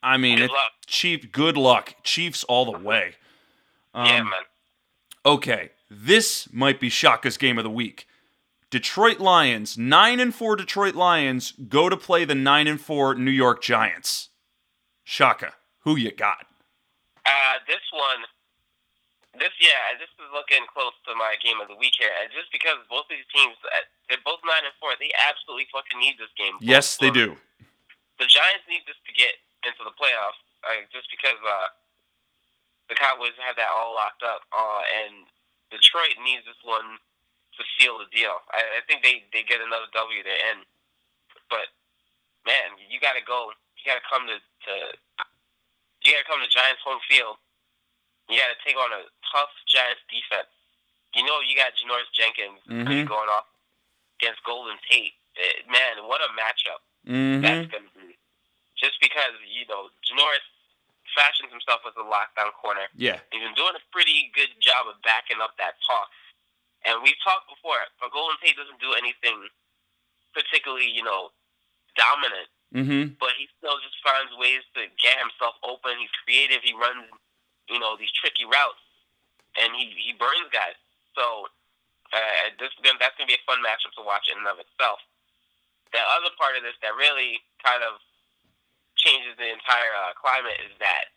[0.00, 0.72] I mean, good luck.
[0.86, 3.14] Chief, good luck, Chiefs all the way.
[3.94, 4.32] Um, yeah, man.
[5.24, 8.06] Okay, this might be Shaka's game of the week.
[8.70, 13.30] Detroit Lions, 9 and 4 Detroit Lions go to play the 9 and 4 New
[13.30, 14.30] York Giants.
[15.04, 16.46] Shaka, who you got?
[17.26, 18.24] Uh, this one
[19.38, 22.12] this yeah, this is looking close to my game of the week here.
[22.20, 25.68] And just because both of these teams uh, they're both 9 and 4, they absolutely
[25.72, 26.60] fucking need this game.
[26.60, 27.40] Yes, they do.
[28.20, 31.72] The Giants need this to get into the playoffs uh, just because uh,
[32.88, 35.26] the Cowboys have that all locked up uh, and
[35.72, 37.00] Detroit needs this one
[37.56, 38.44] to seal the deal.
[38.52, 40.64] I, I think they they get another W there, and
[41.48, 41.72] but
[42.44, 43.52] man, you got to go.
[43.80, 44.72] You got to come to, to
[46.04, 47.40] you got to come to Giants home field.
[48.28, 50.52] You got to take on a tough Giants defense.
[51.16, 53.08] You know you got Janoris Jenkins mm-hmm.
[53.08, 53.48] going off
[54.20, 55.16] against Golden Tate.
[55.36, 57.40] It, man, what a matchup mm-hmm.
[57.40, 58.16] that's going to be.
[58.76, 60.46] Just because you know Janoris
[61.12, 62.88] fashions himself as a lockdown corner.
[62.96, 66.10] Yeah, he's been doing a pretty good job of backing up that toss
[66.84, 69.46] and we've talked before, but Golden Tate doesn't do anything
[70.34, 71.30] particularly, you know,
[71.94, 72.50] dominant.
[72.72, 73.20] Mm-hmm.
[73.20, 76.00] But he still just finds ways to get himself open.
[76.00, 76.64] He's creative.
[76.64, 77.04] He runs,
[77.68, 78.80] you know, these tricky routes,
[79.60, 80.74] and he he burns guys.
[81.12, 81.52] So
[82.16, 85.04] uh, this that's gonna be a fun matchup to watch in and of itself.
[85.92, 88.00] The other part of this that really kind of
[89.02, 91.10] changes the entire uh, climate is that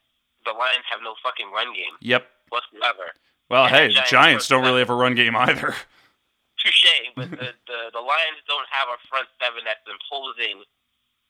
[0.44, 1.94] the Lions have no fucking run game.
[2.02, 2.26] Yep.
[2.50, 3.14] Whatsoever.
[3.50, 5.78] Well, hey, the Giants, Giants don't really have a run game either.
[6.62, 10.66] Touche, but the, the, the Lions don't have a front seven that's imposing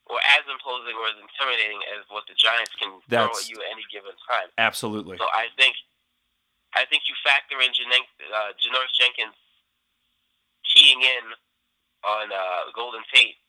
[0.08, 3.58] or as imposing or as intimidating as what the Giants can that's, throw at you
[3.60, 4.48] at any given time.
[4.56, 5.18] Absolutely.
[5.18, 5.76] So I think
[6.72, 9.36] I think you factor in Jan- uh, Janoris Jenkins
[10.62, 11.24] keying in
[12.06, 13.40] on uh, Golden Tate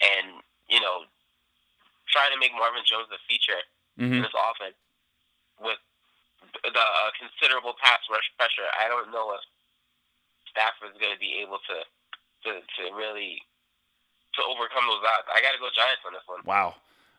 [0.00, 1.08] and, you know,
[2.10, 3.62] trying to make Marvin Jones the feature
[3.98, 4.20] mm-hmm.
[4.20, 4.76] in this offense
[5.62, 5.80] with
[6.62, 8.66] the uh, considerable pass rush pressure.
[8.76, 9.42] I don't know if
[10.50, 11.76] Stafford's going to be able to
[12.44, 13.42] to to really
[14.34, 15.26] to overcome those odds.
[15.30, 16.42] I got to go Giants on this one.
[16.46, 16.74] Wow.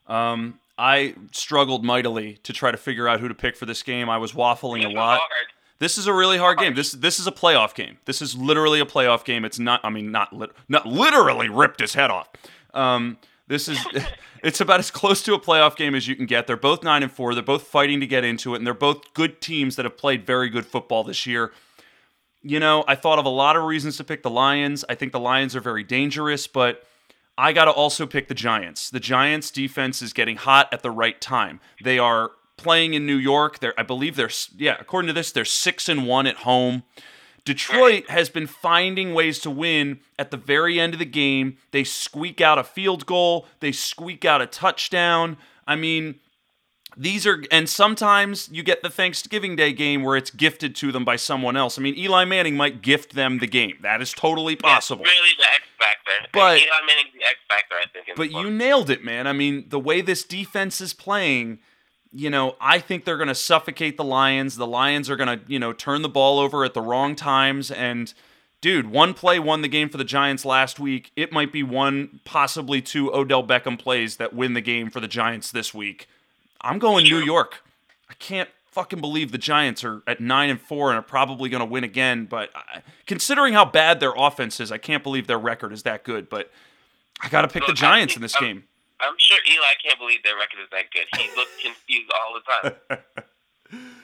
[0.07, 4.09] Um, I struggled mightily to try to figure out who to pick for this game.
[4.09, 5.19] I was waffling a lot.
[5.19, 5.47] Hard.
[5.79, 6.75] This is a really hard game.
[6.75, 7.97] This this is a playoff game.
[8.05, 9.45] This is literally a playoff game.
[9.45, 9.79] It's not.
[9.83, 12.29] I mean, not lit, not literally ripped his head off.
[12.73, 13.17] Um,
[13.51, 13.85] this is
[14.43, 16.47] it's about as close to a playoff game as you can get.
[16.47, 17.35] They're both 9 and 4.
[17.35, 20.25] They're both fighting to get into it and they're both good teams that have played
[20.25, 21.51] very good football this year.
[22.41, 24.83] You know, I thought of a lot of reasons to pick the Lions.
[24.89, 26.83] I think the Lions are very dangerous, but
[27.37, 28.89] I got to also pick the Giants.
[28.89, 31.59] The Giants defense is getting hot at the right time.
[31.83, 33.59] They are playing in New York.
[33.59, 36.83] They're I believe they're yeah, according to this, they're 6 and 1 at home.
[37.43, 41.57] Detroit has been finding ways to win at the very end of the game.
[41.71, 45.37] They squeak out a field goal, they squeak out a touchdown.
[45.65, 46.15] I mean,
[46.97, 51.05] these are, and sometimes you get the Thanksgiving Day game where it's gifted to them
[51.05, 51.79] by someone else.
[51.79, 53.77] I mean, Eli Manning might gift them the game.
[53.81, 55.03] That is totally possible.
[55.03, 56.27] That's really the X factor.
[56.33, 58.17] But Eli Manning's the X factor, I think.
[58.17, 59.25] But you nailed it, man.
[59.25, 61.59] I mean, the way this defense is playing
[62.13, 64.57] you know, I think they're going to suffocate the Lions.
[64.57, 67.71] The Lions are going to, you know, turn the ball over at the wrong times.
[67.71, 68.13] And,
[68.59, 71.11] dude, one play won the game for the Giants last week.
[71.15, 75.07] It might be one, possibly two Odell Beckham plays that win the game for the
[75.07, 76.07] Giants this week.
[76.59, 77.63] I'm going New York.
[78.09, 81.59] I can't fucking believe the Giants are at nine and four and are probably going
[81.59, 82.25] to win again.
[82.25, 86.03] But I, considering how bad their offense is, I can't believe their record is that
[86.03, 86.29] good.
[86.29, 86.51] But
[87.21, 88.65] I got to pick the Giants in this game.
[89.01, 91.07] I'm sure Eli can't believe their record is that good.
[91.17, 92.41] He looks confused all the
[93.71, 93.95] time.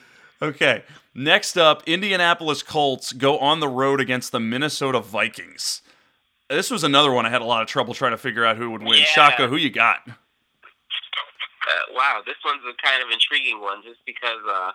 [0.42, 0.82] okay.
[1.14, 5.82] Next up, Indianapolis Colts go on the road against the Minnesota Vikings.
[6.48, 8.70] This was another one I had a lot of trouble trying to figure out who
[8.70, 9.00] would win.
[9.00, 9.04] Yeah.
[9.04, 10.00] Shaka, who you got?
[10.08, 10.14] Uh,
[11.92, 14.40] wow, this one's a kind of intriguing one, just because.
[14.48, 14.72] Uh,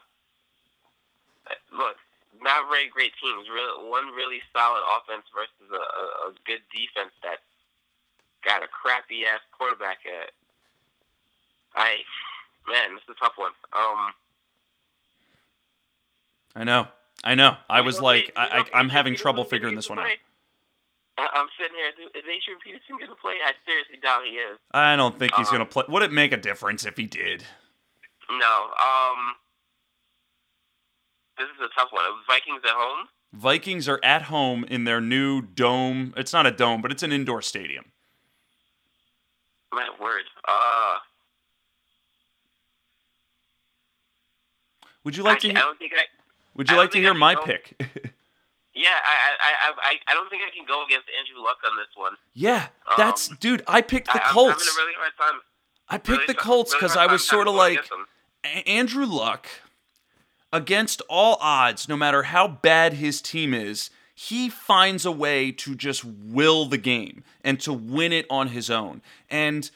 [1.73, 1.97] look,
[2.41, 3.47] not very great teams.
[3.89, 7.41] One really solid offense versus a, a, a good defense that
[8.45, 9.99] got a crappy ass quarterback.
[10.05, 10.31] At,
[11.75, 11.97] I,
[12.67, 13.51] man, this is a tough one.
[13.73, 14.13] Um,
[16.55, 16.87] I know.
[17.23, 17.55] I know.
[17.69, 20.05] I was know, like, they- I, I, I'm having trouble figuring this one out.
[20.05, 20.17] play?
[21.17, 21.89] I'm sitting here.
[22.15, 23.33] Is Adrian Peterson going to play?
[23.45, 24.57] I seriously doubt he is.
[24.71, 25.83] I don't think he's Um, going to play.
[25.87, 27.43] Would it make a difference if he did?
[28.31, 28.35] No.
[28.81, 29.35] Um,
[31.37, 32.03] this is a tough one.
[32.27, 33.07] Vikings at home.
[33.31, 36.13] Vikings are at home in their new dome.
[36.17, 37.91] It's not a dome, but it's an indoor stadium.
[39.73, 40.23] My word.
[40.47, 40.97] Uh,
[45.03, 45.55] Would you like actually, to?
[45.57, 46.03] I Hear, don't think I.
[46.55, 47.81] would you I like to hear my go- pick?
[48.75, 51.77] Yeah, I, I, I, I, I don't think I can go against Andrew Luck on
[51.77, 52.13] this one.
[52.33, 53.63] yeah, that's Um, dude.
[53.67, 54.49] I picked the I, I'm Colts.
[54.67, 55.41] having a really hard time.
[55.89, 58.05] I picked really the Colts because hard I was sort of like go against them.
[58.45, 59.47] A- Andrew Luck.
[60.51, 65.75] Against all odds, no matter how bad his team is, he finds a way to
[65.75, 69.01] just will the game and to win it on his own.
[69.29, 69.69] And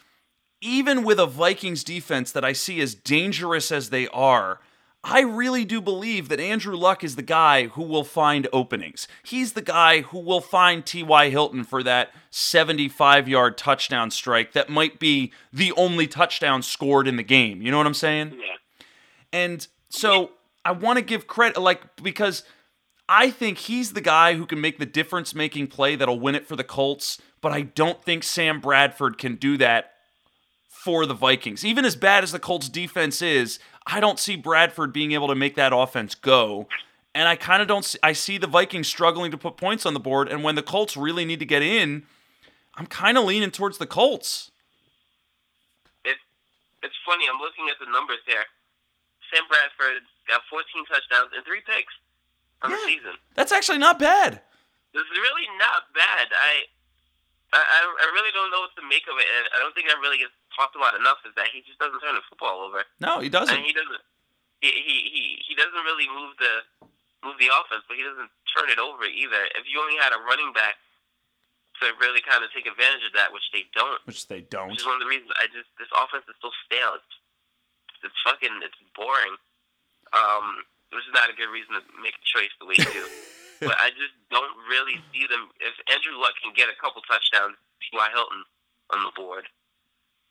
[0.62, 4.60] even with a Vikings defense that I see as dangerous as they are,
[5.04, 9.08] I really do believe that Andrew Luck is the guy who will find openings.
[9.24, 11.30] He's the guy who will find T.Y.
[11.30, 17.16] Hilton for that 75 yard touchdown strike that might be the only touchdown scored in
[17.16, 17.62] the game.
[17.62, 18.34] You know what I'm saying?
[18.34, 18.56] Yeah.
[19.32, 20.32] And so
[20.66, 22.44] I want to give credit, like, because
[23.10, 26.46] I think he's the guy who can make the difference making play that'll win it
[26.46, 29.94] for the Colts, but I don't think Sam Bradford can do that
[30.68, 31.64] for the Vikings.
[31.66, 35.36] Even as bad as the Colts defense is, I don't see Bradford being able to
[35.36, 36.68] make that offense go.
[37.16, 39.94] And I kind of don't see, I see the Vikings struggling to put points on
[39.94, 42.04] the board and when the Colts really need to get in,
[42.76, 44.52] I'm kind of leaning towards the Colts.
[46.04, 46.20] It's
[46.84, 47.26] it's funny.
[47.32, 48.46] I'm looking at the numbers here.
[49.34, 51.94] Sam Bradford got 14 touchdowns and three picks
[52.64, 53.16] on the season.
[53.36, 54.42] That's actually not bad.
[54.96, 56.28] Is really not bad.
[56.34, 56.66] I,
[57.54, 59.28] I, I- I really don't know what to make of it.
[59.30, 61.22] And I don't think that really gets talked about enough.
[61.28, 63.54] Is that he just doesn't turn the football over, No, he doesn't.
[63.54, 64.02] and he doesn't.
[64.64, 66.54] He, he he he doesn't really move the
[67.22, 69.42] move the offense, but he doesn't turn it over either.
[69.54, 70.82] If you only had a running back
[71.78, 74.74] to really kind of take advantage of that, which they don't, Which they don't.
[74.74, 76.98] which is one of the reasons I just this offense is so stale.
[76.98, 77.14] It's
[78.10, 79.38] it's fucking it's boring.
[80.18, 83.06] Um, which is not a good reason to make a choice the way you do.
[83.66, 85.50] but I just don't really see them.
[85.60, 88.08] If Andrew Luck can get a couple touchdowns, T.Y.
[88.14, 88.42] Hilton
[88.94, 89.50] on the board,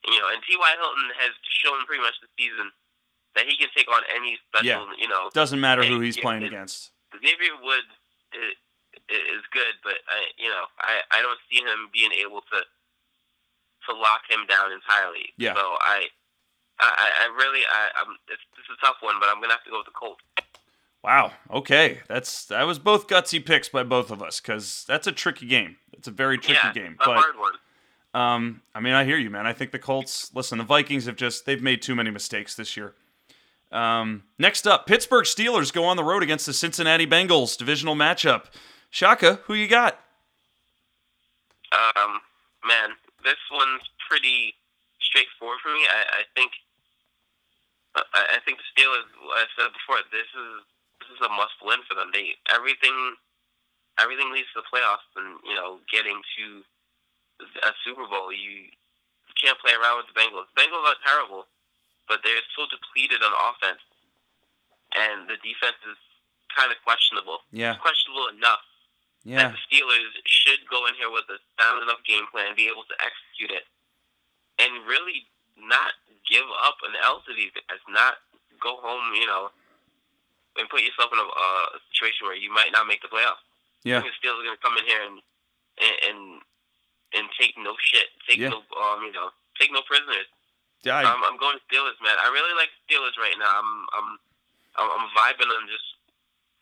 [0.06, 0.70] you know, and T.Y.
[0.78, 2.70] Hilton has shown pretty much this season
[3.34, 5.28] that he can take on any special, you know.
[5.34, 6.92] Doesn't matter who he's playing it- against.
[7.14, 7.92] Xavier Rhodes
[8.34, 8.52] is,
[9.08, 12.58] is good, but I, you know, I, I don't see him being able to
[13.86, 15.30] to lock him down entirely.
[15.38, 15.54] Yeah.
[15.54, 16.10] So I,
[16.82, 16.90] I,
[17.22, 18.18] I really, I, I'm.
[18.28, 20.20] It's, this is a tough one, but I'm gonna have to go with the Colts.
[21.06, 21.30] Wow.
[21.52, 22.00] Okay.
[22.08, 25.76] That's that was both gutsy picks by both of us because that's a tricky game.
[25.92, 26.96] It's a very tricky yeah, game.
[27.00, 27.52] a But hard one.
[28.12, 29.46] um, I mean, I hear you, man.
[29.46, 30.32] I think the Colts.
[30.34, 32.94] Listen, the Vikings have just they've made too many mistakes this year.
[33.70, 38.46] Um, next up, Pittsburgh Steelers go on the road against the Cincinnati Bengals divisional matchup.
[38.90, 40.00] Shaka, who you got?
[41.70, 42.18] Um,
[42.66, 42.90] man,
[43.22, 44.54] this one's pretty
[45.00, 45.86] straightforward for me.
[45.86, 46.50] I, I think,
[47.94, 49.06] I, I think the Steelers.
[49.34, 50.62] I said before, this is
[51.06, 52.10] this is a must win for them.
[52.10, 53.14] They everything,
[54.02, 56.44] everything leads to the playoffs, and you know, getting to
[57.62, 58.32] a Super Bowl.
[58.32, 58.70] You,
[59.36, 60.48] can't play around with the Bengals.
[60.56, 61.44] Bengals are terrible,
[62.08, 63.84] but they're so depleted on offense,
[64.96, 66.00] and the defense is
[66.56, 67.44] kind of questionable.
[67.52, 67.76] Yeah.
[67.76, 68.64] Questionable enough
[69.28, 69.44] Yeah.
[69.44, 72.88] that the Steelers should go in here with a sound enough game plan, be able
[72.88, 73.68] to execute it,
[74.56, 75.28] and really
[75.60, 75.92] not
[76.24, 77.84] give up an L to these guys.
[77.92, 78.24] Not
[78.56, 79.52] go home, you know,
[80.58, 83.42] and put yourself in a, uh, a situation where you might not make the playoffs.
[83.84, 84.00] Yeah.
[84.00, 85.18] The Steelers are going to come in here and
[85.78, 86.20] and and,
[87.14, 88.50] and take no shit, take Yeah.
[88.50, 89.30] no, um, you know,
[89.60, 90.26] take no prisoners.
[90.82, 90.96] Yeah.
[90.98, 92.16] I- I'm, I'm going Steelers, man.
[92.18, 93.52] I really like Steelers right now.
[93.52, 94.08] I'm I'm
[94.78, 95.86] I'm, I'm vibing on just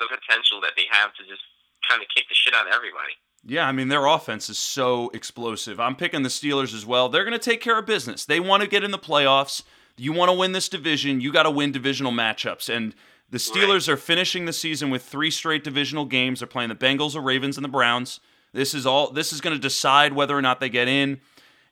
[0.01, 1.43] the potential that they have to just
[1.89, 3.15] kind of kick the shit out of everybody.
[3.47, 5.79] Yeah, I mean their offense is so explosive.
[5.79, 7.09] I'm picking the Steelers as well.
[7.09, 8.25] They're going to take care of business.
[8.25, 9.63] They want to get in the playoffs.
[9.97, 12.75] You want to win this division, you got to win divisional matchups.
[12.75, 12.95] And
[13.35, 16.39] the Steelers are finishing the season with three straight divisional games.
[16.39, 18.21] They're playing the Bengals, the Ravens, and the Browns.
[18.53, 21.21] This is all this is going to decide whether or not they get in.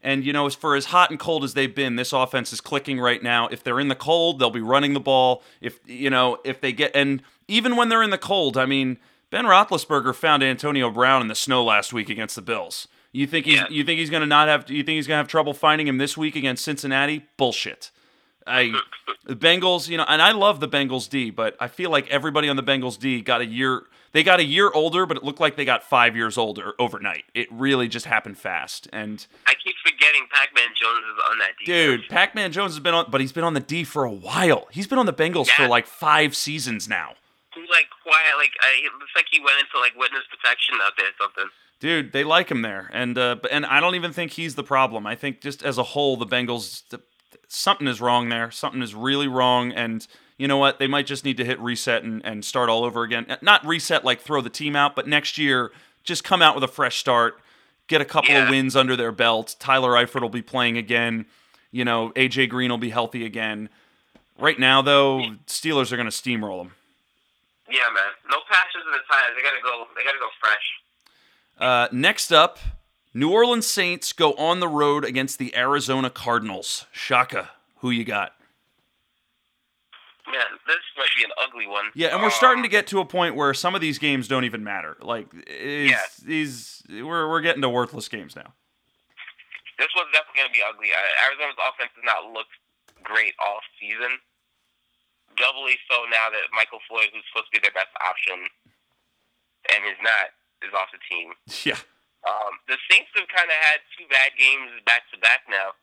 [0.02, 2.60] And you know, as for as hot and cold as they've been, this offense is
[2.60, 3.46] clicking right now.
[3.46, 5.44] If they're in the cold, they'll be running the ball.
[5.60, 8.98] If you know, if they get and even when they're in the cold, I mean,
[9.30, 12.88] Ben Roethlisberger found Antonio Brown in the snow last week against the Bills.
[13.12, 13.68] You think he's Yeah.
[13.70, 16.16] you think he's gonna not have you think he's gonna have trouble finding him this
[16.16, 17.26] week against Cincinnati?
[17.36, 17.91] Bullshit.
[18.46, 18.72] I
[19.24, 22.48] the Bengals, you know, and I love the Bengals D, but I feel like everybody
[22.48, 25.40] on the Bengals D got a year they got a year older, but it looked
[25.40, 27.24] like they got five years older overnight.
[27.34, 28.86] It really just happened fast.
[28.92, 32.02] And I keep forgetting Pac-Man Jones is on that defense.
[32.02, 34.66] dude, Pac-Man Jones has been on but he's been on the D for a while.
[34.70, 37.14] He's been on the Bengals for like five seasons now.
[37.54, 40.92] He's like quiet, like I, it looks like he went into like witness protection out
[40.96, 41.44] there or something.
[41.80, 45.04] Dude, they like him there, and uh, and I don't even think he's the problem.
[45.04, 46.82] I think just as a whole, the Bengals,
[47.52, 48.50] something is wrong there.
[48.50, 50.06] Something is really wrong, and
[50.38, 50.78] you know what?
[50.78, 53.26] They might just need to hit reset and, and start all over again.
[53.28, 55.70] Uh, Not reset like throw the team out, but next year
[56.04, 57.38] just come out with a fresh start,
[57.86, 59.54] get a couple of wins under their belt.
[59.58, 61.26] Tyler Eifert will be playing again.
[61.70, 63.68] You know, AJ Green will be healthy again.
[64.38, 66.72] Right now, though, Steelers are going to steamroll them.
[67.70, 68.12] Yeah, man.
[68.28, 69.34] No passes in the tires.
[69.36, 69.86] They gotta go.
[69.96, 70.80] They gotta go fresh.
[71.58, 72.58] Uh, next up,
[73.14, 76.86] New Orleans Saints go on the road against the Arizona Cardinals.
[76.92, 78.32] Shaka, who you got?
[80.30, 81.86] Man, this might be an ugly one.
[81.94, 84.28] Yeah, and we're Um, starting to get to a point where some of these games
[84.28, 84.96] don't even matter.
[85.00, 86.00] Like, Yeah.
[86.22, 88.54] these we're we're getting to worthless games now.
[89.78, 90.92] This one's definitely gonna be ugly.
[90.92, 92.52] Uh, Arizona's offense has not looked
[93.02, 94.20] great all season.
[95.36, 98.48] Doubly so now that Michael Floyd, who's supposed to be their best option,
[99.74, 100.30] and is not,
[100.62, 101.34] is off the team.
[101.64, 101.78] Yeah,
[102.22, 105.74] Um, the Saints have kind of had two bad games back to back now,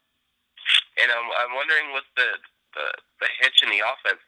[0.96, 2.40] and I'm, I'm wondering what's the,
[2.80, 2.86] the
[3.20, 4.24] the hitch in the offense.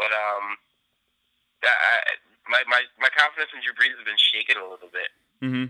[0.00, 0.56] But um,
[1.64, 5.12] I, I- my my my confidence in Drew Brees has been shaken a little bit.
[5.44, 5.68] hmm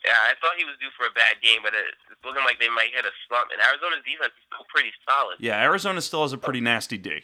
[0.00, 2.56] Yeah, I thought he was due for a bad game, but it, it's looking like
[2.56, 3.52] they might hit a slump.
[3.52, 5.36] And Arizona's defense is still pretty solid.
[5.36, 5.60] yeah.
[5.60, 7.20] Arizona still has a pretty nasty D.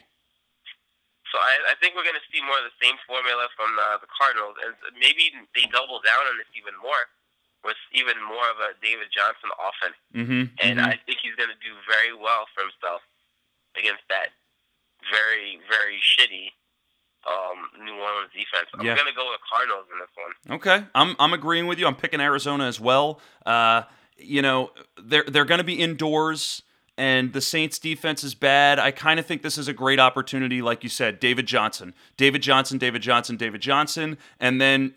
[1.32, 3.96] So I, I think we're going to see more of the same formula from uh,
[4.04, 7.08] the Cardinals, and maybe they double down on this even more
[7.68, 9.98] with even more of a David Johnson offense.
[10.16, 13.04] hmm and I think he's going to do very well for himself
[13.76, 14.32] against that
[15.12, 16.50] very, very shitty
[17.26, 18.68] um, New Orleans defense.
[18.74, 18.94] I'm Yeah.
[18.96, 20.56] going to go with Cardinals in this one.
[20.58, 21.86] Okay, I'm I'm agreeing with you.
[21.86, 23.20] I'm picking Arizona as well.
[23.44, 23.82] Uh,
[24.16, 24.70] you know,
[25.02, 26.62] they're they're going to be indoors,
[26.96, 28.78] and the Saints' defense is bad.
[28.78, 32.40] I kind of think this is a great opportunity, like you said, David Johnson, David
[32.42, 34.94] Johnson, David Johnson, David Johnson, and then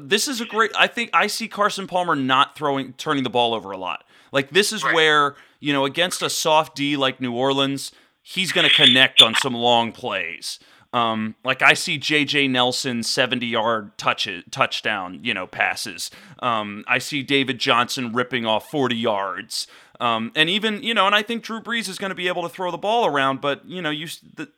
[0.00, 0.70] this is a great.
[0.76, 4.04] I think I see Carson Palmer not throwing, turning the ball over a lot.
[4.32, 4.94] Like this is Right.
[4.94, 7.92] where you know against a soft D like New Orleans,
[8.22, 10.58] he's going to connect on some long plays.
[10.90, 12.48] Um, like I see J.J.
[12.48, 16.10] Nelson 70 yard touches, touchdown, you know, passes.
[16.38, 19.66] Um, I see David Johnson ripping off 40 yards.
[20.00, 22.40] Um, and even, you know, and I think Drew Brees is going to be able
[22.42, 24.06] to throw the ball around, but, you know, you
[24.36, 24.48] the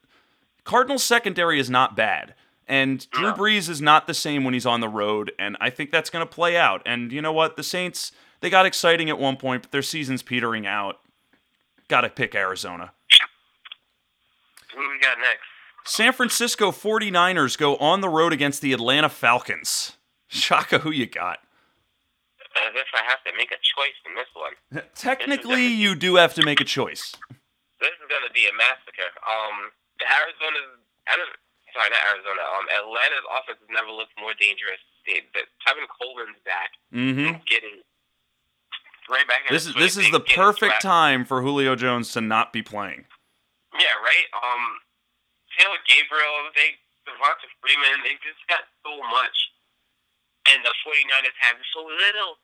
[0.63, 2.35] Cardinals secondary is not bad.
[2.71, 5.91] And Drew Brees is not the same when he's on the road, and I think
[5.91, 6.83] that's going to play out.
[6.87, 7.57] And you know what?
[7.57, 11.01] The Saints, they got exciting at one point, but their season's petering out.
[11.89, 12.93] Got to pick Arizona.
[14.73, 15.43] Who we got next?
[15.85, 19.97] San Francisco 49ers go on the road against the Atlanta Falcons.
[20.29, 21.41] Shaka, who you got?
[22.55, 24.85] I guess I have to make a choice in this one.
[24.95, 27.17] Technically, you do have to make a choice.
[27.81, 29.11] This is going to be a massacre.
[29.27, 30.79] Um, the Arizona's,
[31.09, 31.35] I don't,
[31.73, 32.43] sorry, not Arizona.
[32.43, 34.81] Um, Atlanta's offense has never looked more dangerous.
[35.07, 37.81] They, the, Tevin Coleman's back, hmm getting
[39.09, 39.49] right back.
[39.49, 42.63] in This is the this is the perfect time for Julio Jones to not be
[42.63, 43.05] playing.
[43.75, 44.27] Yeah, right.
[44.35, 44.83] Um,
[45.57, 46.79] Taylor Gabriel, they
[47.09, 49.37] Devonta Freeman, they just got so much,
[50.53, 52.39] and the 49ers have so little,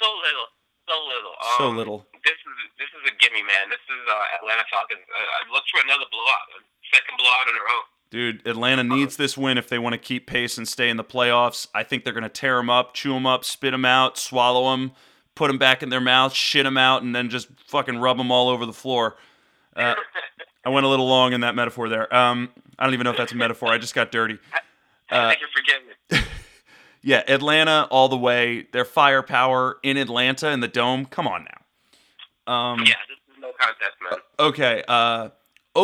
[0.00, 0.48] so little,
[0.88, 1.34] so little.
[1.36, 1.98] Um, So little.
[2.24, 3.68] This is this is a gimme, man.
[3.70, 5.04] This is uh, Atlanta Falcons.
[5.04, 6.48] Uh, I look for another blowout,
[6.90, 7.82] second blowout in a row.
[8.10, 11.04] Dude, Atlanta needs this win if they want to keep pace and stay in the
[11.04, 11.68] playoffs.
[11.72, 14.72] I think they're going to tear them up, chew them up, spit them out, swallow
[14.72, 14.92] them,
[15.36, 18.32] put them back in their mouth, shit them out, and then just fucking rub them
[18.32, 19.16] all over the floor.
[19.76, 19.94] Uh,
[20.64, 22.12] I went a little long in that metaphor there.
[22.12, 23.68] Um, I don't even know if that's a metaphor.
[23.68, 24.38] I just got dirty.
[25.08, 26.32] Uh, Thank you for forgive me.
[27.02, 28.66] Yeah, Atlanta all the way.
[28.72, 31.06] Their firepower in Atlanta in the dome.
[31.06, 31.46] Come on
[32.46, 32.52] now.
[32.52, 34.18] Um, Yeah, this is no contest, man.
[34.38, 34.84] Okay.
[34.86, 35.30] Uh,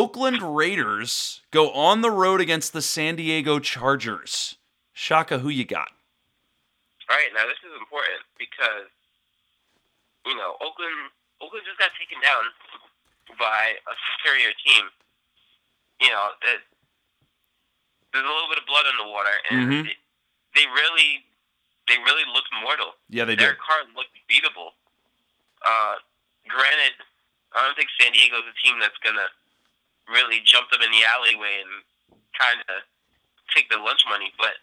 [0.00, 4.60] Oakland Raiders go on the road against the San Diego Chargers.
[4.92, 5.88] Shaka, who you got?
[7.08, 8.92] All right, now this is important because
[10.28, 11.08] you know Oakland
[11.40, 12.44] Oakland just got taken down
[13.40, 14.84] by a superior team.
[16.04, 16.60] You know that
[18.12, 19.82] there's a little bit of blood in the water, and Mhm.
[19.88, 19.96] they,
[20.60, 21.24] they really
[21.88, 22.92] they really looked mortal.
[23.08, 23.48] Yeah, they did.
[23.48, 24.76] Derek Carr looked beatable.
[25.64, 25.96] Uh,
[26.52, 27.00] granted,
[27.56, 29.30] I don't think San Diego's a team that's gonna
[30.10, 31.82] really jump them in the alleyway and
[32.38, 32.82] kind of
[33.54, 34.58] take the lunch money, but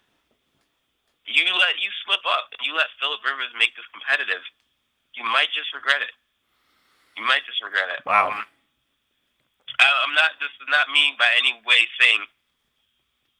[1.26, 4.44] you let you slip up and you let Philip Rivers make this competitive,
[5.15, 6.11] you might just regret it.
[7.15, 8.02] You might just regret it.
[8.03, 8.34] Wow.
[8.34, 8.44] Um,
[9.80, 10.36] I, I'm not.
[10.41, 12.26] This is not me by any way saying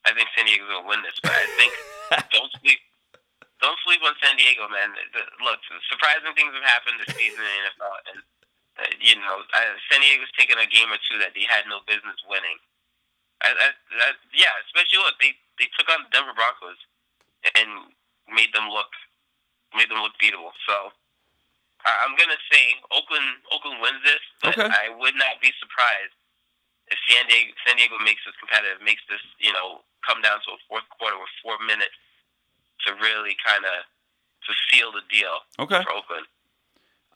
[0.06, 1.72] I think San Diego's gonna win this, but I think
[2.36, 2.80] don't sleep.
[3.62, 4.92] Don't sleep on San Diego, man.
[5.16, 5.60] The- Look,
[5.92, 8.20] surprising things have happened this season in the NFL, and
[9.02, 12.18] you know, uh, San Diego's taking a game or two that they had no business
[12.26, 12.58] winning.
[13.46, 16.80] I, I, I, yeah, especially look, they they took on the Denver Broncos
[17.60, 17.92] and
[18.32, 18.90] made them look
[19.76, 20.56] made them look beatable.
[20.66, 20.94] So
[21.86, 24.70] I- I'm gonna say Oakland Oakland wins this, but Okay.
[24.70, 26.16] I would not be surprised
[26.90, 30.56] if San Diego San Diego makes this competitive, makes this you know come down to
[30.56, 31.96] a fourth quarter with four minutes
[32.88, 33.84] to really kind of
[34.48, 35.84] to seal the deal Okay.
[35.84, 36.28] for Oakland.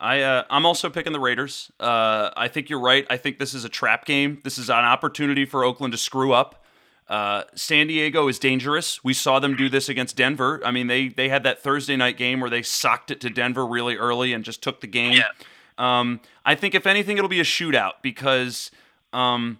[0.00, 1.72] I uh, I'm also picking the Raiders.
[1.80, 3.06] Uh, I think you're right.
[3.10, 4.40] I think this is a trap game.
[4.44, 6.64] This is an opportunity for Oakland to screw up.
[7.08, 9.02] Uh, San Diego is dangerous.
[9.02, 10.60] We saw them do this against Denver.
[10.64, 13.66] I mean, they they had that Thursday night game where they socked it to Denver
[13.66, 15.14] really early and just took the game.
[15.14, 15.28] Yeah.
[15.78, 18.70] Um, I think if anything, it'll be a shootout because
[19.12, 19.58] um,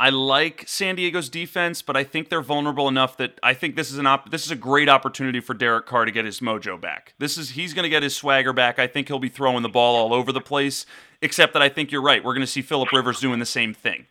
[0.00, 3.92] I like San Diego's defense, but I think they're vulnerable enough that I think this
[3.92, 6.80] is an op- this is a great opportunity for Derek Carr to get his mojo
[6.80, 7.12] back.
[7.18, 8.78] This is he's going to get his swagger back.
[8.78, 10.86] I think he'll be throwing the ball all over the place.
[11.20, 12.24] Except that I think you're right.
[12.24, 14.06] We're going to see Philip Rivers doing the same thing.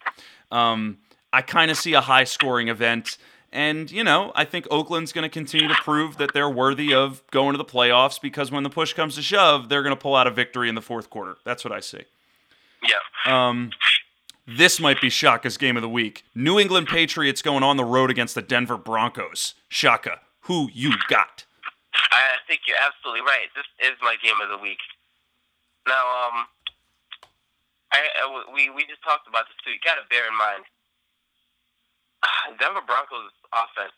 [0.52, 0.99] Um,
[1.34, 3.18] I kind of see a high scoring event.
[3.52, 7.24] And, you know, I think Oakland's going to continue to prove that they're worthy of
[7.32, 10.16] going to the playoffs because when the push comes to shove, they're going to pull
[10.16, 11.38] out a victory in the fourth quarter.
[11.45, 12.03] That's what I see.
[12.84, 13.48] Yeah.
[13.48, 13.72] Um,
[14.58, 16.24] this might be Shaka's game of the week.
[16.34, 19.54] New England Patriots going on the road against the Denver Broncos.
[19.68, 21.46] Shaka, who you got?
[22.12, 23.50] I think you're absolutely right.
[23.56, 24.80] This is my game of the week.
[25.88, 26.46] Now, um,
[27.92, 29.72] I, I we we just talked about this too.
[29.72, 30.64] You got to bear in mind,
[32.60, 33.94] Denver Broncos offense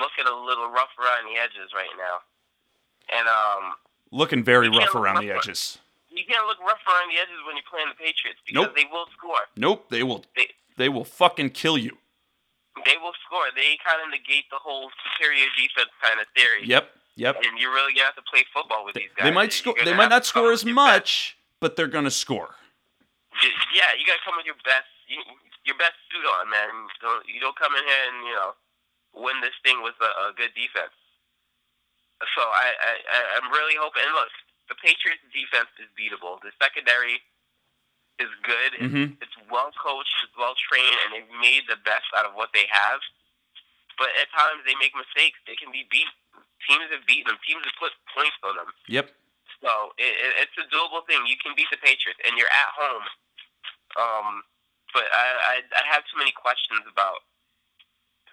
[0.00, 2.22] looking a little rough around the edges right now,
[3.12, 3.74] and um,
[4.10, 5.78] Looking very rough around the edges.
[6.18, 8.74] You can't look rough around the edges when you're playing the Patriots because Nope.
[8.74, 9.46] they will score.
[9.56, 11.94] Nope, they will They they will fucking kill you.
[12.84, 13.46] they will score.
[13.54, 16.66] They kind of negate the whole superior defense kind of theory.
[16.66, 17.36] Yep, yep.
[17.42, 19.24] And you're really gonna have to play football with these guys.
[19.26, 19.74] They might score.
[19.78, 20.90] They might not score as your best.
[20.90, 21.10] much,
[21.62, 22.54] but they're gonna score.
[23.74, 24.90] Yeah, you gotta come with your best,
[25.64, 26.70] your best suit on, man.
[26.74, 28.50] You don't, you don't come in here and you know
[29.14, 30.94] win this thing with a, a good defense.
[32.34, 34.02] So I, I, I- I'm really hoping.
[34.02, 34.30] And look,
[34.68, 36.40] the Patriots' defense is beatable.
[36.44, 37.20] The secondary
[38.18, 38.74] is good.
[38.74, 39.16] It's, Mhm.
[39.22, 42.66] it's well coached, it's well trained, and they've made the best out of what they
[42.66, 43.00] have.
[43.96, 45.38] But at times they make mistakes.
[45.46, 46.06] They can be beat.
[46.66, 47.38] Teams have beaten them.
[47.46, 48.70] Teams have put points on them.
[48.86, 49.10] Yep.
[49.62, 51.26] So it, it, it's a doable thing.
[51.26, 53.04] You can beat the Patriots, and you're at home.
[53.98, 54.42] Um,
[54.92, 57.22] but I, I I have too many questions about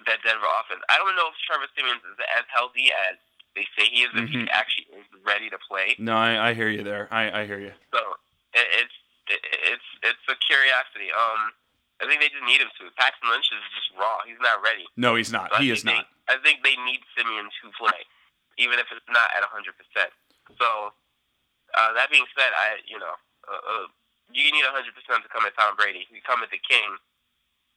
[0.06, 0.82] that Denver offense.
[0.90, 3.18] I don't know if Trevor Siemian is as healthy as
[3.56, 4.12] they say he is.
[4.14, 5.96] If he actually is ready to play.
[5.98, 7.08] No, I, I hear you there.
[7.12, 7.72] I, I hear you.
[7.94, 8.00] So
[8.54, 8.98] it, it's
[9.32, 9.42] it,
[9.74, 11.10] it's it's a curiosity.
[11.16, 11.56] Um,
[12.04, 12.92] I think they just need him to.
[13.00, 14.20] Paxton Lynch is just raw.
[14.28, 14.84] He's not ready.
[15.00, 15.50] No, he's not.
[15.56, 16.06] So He is they- not.
[16.28, 18.02] I think they need Siemian to play,
[18.58, 20.10] even if it's not at hundred percent.
[20.60, 20.92] So
[21.78, 23.16] uh, that being said, I you know
[23.48, 23.86] uh, uh,
[24.34, 26.04] you need hundred percent to come at Tom Brady.
[26.12, 26.98] You come at the King,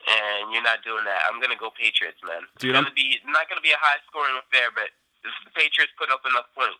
[0.09, 1.29] and you're not doing that.
[1.29, 2.49] I'm gonna go Patriots, man.
[2.59, 4.91] Dude, it's I'm- gonna be not gonna be a high scoring affair, but
[5.23, 6.79] the Patriots put up enough points.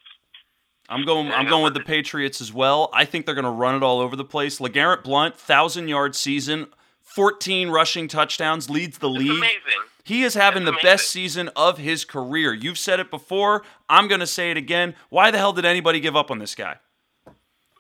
[0.89, 1.31] I'm going.
[1.33, 2.89] I'm going with the Patriots as well.
[2.95, 4.59] I think they're going to run it all over the place.
[4.59, 6.69] LeGarrette Blount, thousand yard season,
[7.03, 9.31] 14 rushing touchdowns, leads the It's league.
[9.39, 9.83] amazing.
[10.05, 10.87] He is having It's the amazing.
[10.89, 12.55] best season of his career.
[12.55, 13.63] You've said it before.
[13.91, 14.95] I'm going to say it again.
[15.11, 16.77] Why the hell did anybody give up on this guy?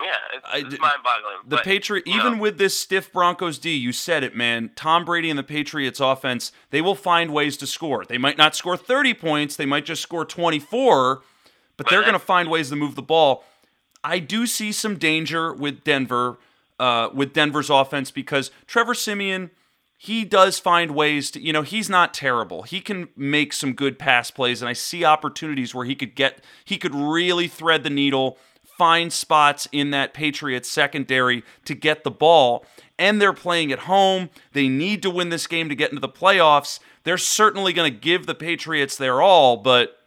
[0.00, 1.36] Yeah, it's, I it's mind-boggling.
[1.46, 4.70] The but, Patriot, even know, with this stiff Broncos D, you said it, man.
[4.76, 8.04] Tom Brady and the Patriots offense, they will find ways to score.
[8.04, 11.22] They might not score 30 points, they might just score 24,
[11.76, 13.44] but they're going to find ways to move the ball.
[14.04, 16.38] I do see some danger with Denver,
[16.78, 19.50] uh, with Denver's offense because Trevor Siemian,
[19.96, 22.62] he does find ways to, you know, he's not terrible.
[22.62, 26.44] He can make some good pass plays, and I see opportunities where he could get,
[26.64, 28.38] he could really thread the needle,
[28.78, 32.64] find spots in that Patriots secondary to get the ball.
[32.98, 34.30] And they're playing at home.
[34.52, 36.78] They need to win this game to get into the playoffs.
[37.04, 39.98] They're certainly going to give the Patriots their all, but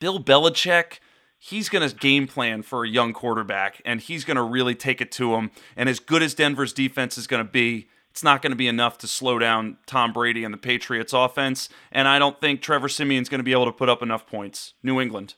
[0.00, 0.98] Bill Belichick,
[1.38, 5.00] he's going to game plan for a young quarterback, and he's going to really take
[5.00, 5.50] it to him.
[5.76, 8.68] And as good as Denver's defense is going to be, it's not going to be
[8.68, 11.68] enough to slow down Tom Brady and the Patriots offense.
[11.90, 14.74] And I don't think Trevor Siemian's going to be able to put up enough points.
[14.82, 15.34] New England,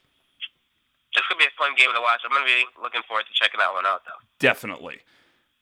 [1.16, 2.20] This could be a fun game to watch.
[2.24, 4.20] I'm gonna be looking forward to checking that one out, though.
[4.38, 5.00] definitely.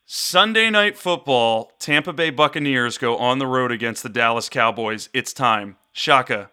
[0.04, 5.08] Sunday night football, Tampa Bay Buccaneers go on the road against the Dallas Cowboys.
[5.14, 5.78] It's time.
[5.92, 6.50] Shaka,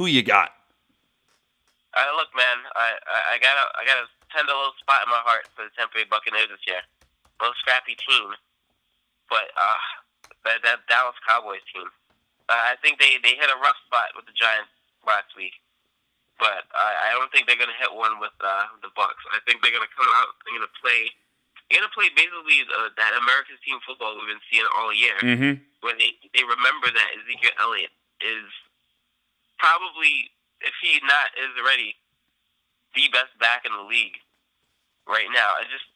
[0.00, 0.50] who you got?
[1.94, 4.08] Uh, look, man, I, I, I got a I got a
[4.46, 6.82] little spot in my heart for the Tampa Bay Buccaneers this year.
[6.82, 8.34] A little scrappy team,
[9.30, 9.78] but uh,
[10.44, 11.86] that that Dallas Cowboys team.
[12.48, 14.72] Uh, I think they they hit a rough spot with the Giants
[15.06, 15.54] last week,
[16.38, 19.20] but I, I don't think they're gonna hit one with uh, the Bucks.
[19.34, 20.34] I think they're gonna come out.
[20.46, 21.10] They're gonna play.
[21.68, 25.52] They're gonna play basically uh, that America's team football we've been seeing all year, Mm-hmm.
[25.84, 27.92] where they they remember that Ezekiel Elliott
[28.24, 28.48] is
[29.58, 30.30] probably,
[30.62, 31.94] if he not is already,
[32.94, 34.16] the best back in the league
[35.06, 35.54] right now.
[35.58, 35.86] I just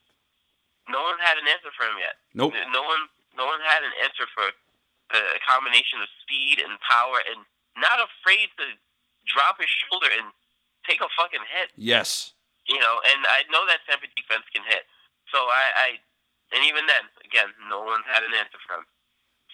[0.90, 2.18] no one had an answer for him yet.
[2.34, 2.52] Nope.
[2.74, 3.02] No one,
[3.38, 4.50] no one had an answer for
[5.14, 7.44] the combination of speed and power, and
[7.78, 8.64] not afraid to
[9.26, 10.30] drop his shoulder and
[10.86, 11.70] take a fucking hit.
[11.78, 12.34] Yes.
[12.66, 14.86] You know, and I know that Tampa defense can hit.
[15.30, 15.88] So I, I
[16.54, 18.86] and even then, again, no one had an answer for him.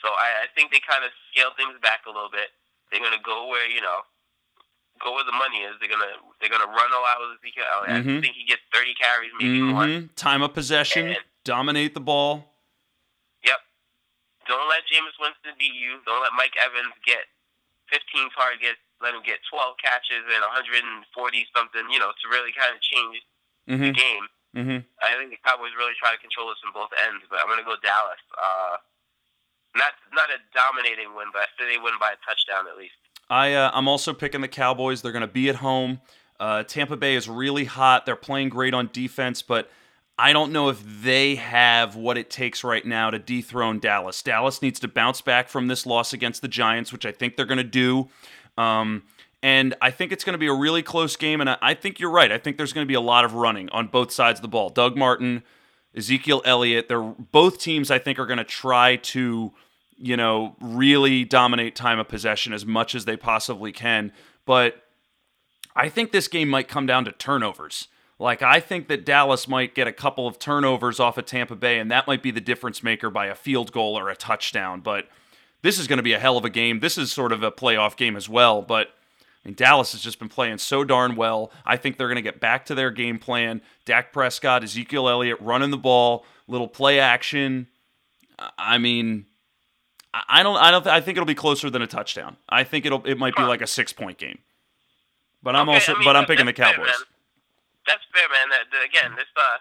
[0.02, 2.52] So I, I think they kind of scale things back a little bit.
[2.90, 4.04] They're gonna go where you know,
[5.00, 5.76] go where the money is.
[5.80, 7.64] They're gonna they're gonna run a lot with Ezekiel.
[7.88, 8.18] Mhm.
[8.18, 9.60] I think he gets 30 carries, maybe.
[9.60, 10.14] Mm-hmm.
[10.16, 12.44] Time of possession, And- dominate the ball.
[13.44, 13.60] Yep.
[14.48, 16.00] Don't let Jameis Winston beat you.
[16.04, 17.24] Don't let Mike Evans get
[17.92, 18.80] 15 targets.
[19.00, 21.06] Let him get 12 catches and 140
[21.54, 21.84] something.
[21.90, 23.22] You know, to really kind of change
[23.66, 23.92] the Mm-hmm.
[23.92, 24.24] game.
[24.56, 24.80] Mm-hmm.
[25.04, 27.60] I think the Cowboys really try to control this from both ends, but I'm going
[27.60, 28.16] to go Dallas.
[28.32, 28.76] Uh,
[29.76, 32.94] not not a dominating win, but I say they win by a touchdown at least.
[33.28, 35.02] I uh, I'm also picking the Cowboys.
[35.02, 36.00] They're going to be at home.
[36.40, 38.06] Uh, Tampa Bay is really hot.
[38.06, 39.70] They're playing great on defense, but
[40.16, 44.22] I don't know if they have what it takes right now to dethrone Dallas.
[44.22, 47.44] Dallas needs to bounce back from this loss against the Giants, which I think they're
[47.46, 48.08] going to do.
[48.58, 49.04] Um,
[49.42, 51.40] and I think it's going to be a really close game.
[51.40, 52.30] And I, I think you're right.
[52.32, 54.48] I think there's going to be a lot of running on both sides of the
[54.48, 54.68] ball.
[54.68, 55.44] Doug Martin,
[55.96, 59.52] Ezekiel Elliott, they're both teams I think are going to try to,
[59.96, 64.12] you know, really dominate time of possession as much as they possibly can.
[64.44, 64.82] But
[65.76, 67.86] I think this game might come down to turnovers.
[68.18, 71.78] Like I think that Dallas might get a couple of turnovers off of Tampa Bay,
[71.78, 74.80] and that might be the difference maker by a field goal or a touchdown.
[74.80, 75.06] But
[75.62, 76.80] this is going to be a hell of a game.
[76.80, 78.62] This is sort of a playoff game as well.
[78.62, 78.88] But
[79.44, 81.50] I mean, Dallas has just been playing so darn well.
[81.64, 83.60] I think they're going to get back to their game plan.
[83.84, 87.66] Dak Prescott, Ezekiel Elliott running the ball, little play action.
[88.56, 89.26] I mean,
[90.14, 92.36] I don't, I don't, I think it'll be closer than a touchdown.
[92.48, 94.38] I think it'll, it might be like a six point game.
[95.42, 97.04] But I'm Okay, also, I mean, but I'm picking the that's fair, Cowboys.
[97.86, 98.48] That's fair, man.
[98.50, 99.58] That, that- again, this uh,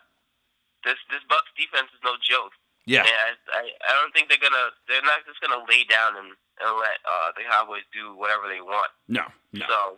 [0.84, 2.52] this this Bucks defense is no joke.
[2.88, 6.32] Yeah, And I, I don't think they're gonna they're not just gonna lay down and,
[6.32, 8.90] and let uh, the Cowboys do whatever they want.
[9.08, 9.66] no, no.
[9.68, 9.98] So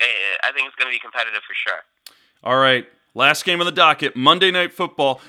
[0.00, 0.06] eh,
[0.42, 1.84] I think it's gonna be competitive for sure.
[2.42, 2.88] All right.
[3.14, 5.20] Last game on the docket Monday Night Football.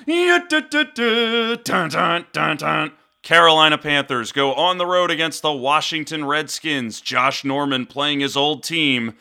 [3.22, 7.00] Carolina Panthers go on the road against the Washington Redskins.
[7.00, 9.14] Josh Norman playing his old team.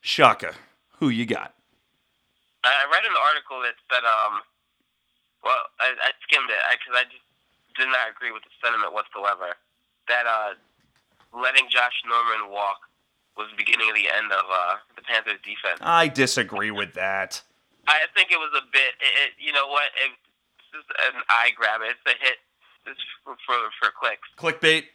[0.00, 0.54] Shaka,
[0.98, 1.54] who you got?
[2.64, 4.42] I I read an article that said, um,
[5.48, 7.24] well, I, I skimmed it because I, just
[7.80, 9.56] did not agree with the sentiment whatsoever.
[10.12, 10.60] That uh,
[11.32, 12.84] letting Josh Norman walk
[13.40, 15.80] was the beginning of the end of uh, the Panthers defense.
[15.80, 17.40] I disagree with that.
[17.88, 18.92] I think it was a bit.
[19.00, 19.88] It, it, you know what?
[19.96, 20.12] It,
[20.60, 21.88] it's just an eye grabber.
[21.88, 22.44] It's a hit.
[22.84, 24.28] It's for for, for clicks.
[24.36, 24.92] Clickbait.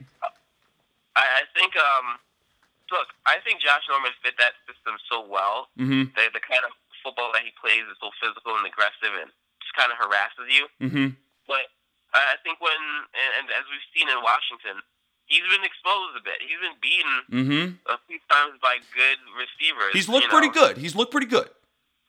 [1.18, 1.74] I, I think.
[1.74, 2.22] Um,
[2.94, 5.74] look, I think Josh Norman fit that system so well.
[5.82, 6.14] Mm-hmm.
[6.14, 9.34] The the kind of football that he plays is so physical and aggressive and
[9.74, 10.66] just kind of harasses you.
[10.78, 11.08] Mm-hmm.
[11.50, 11.66] But
[12.14, 12.78] I think when
[13.18, 14.86] and, and as we've seen in Washington,
[15.26, 16.38] he's been exposed a bit.
[16.46, 17.66] He's been beaten Mm-hmm.
[17.90, 19.98] a few times by good receivers.
[19.98, 20.38] He's looked you know.
[20.38, 20.78] pretty good.
[20.78, 21.50] He's looked pretty good.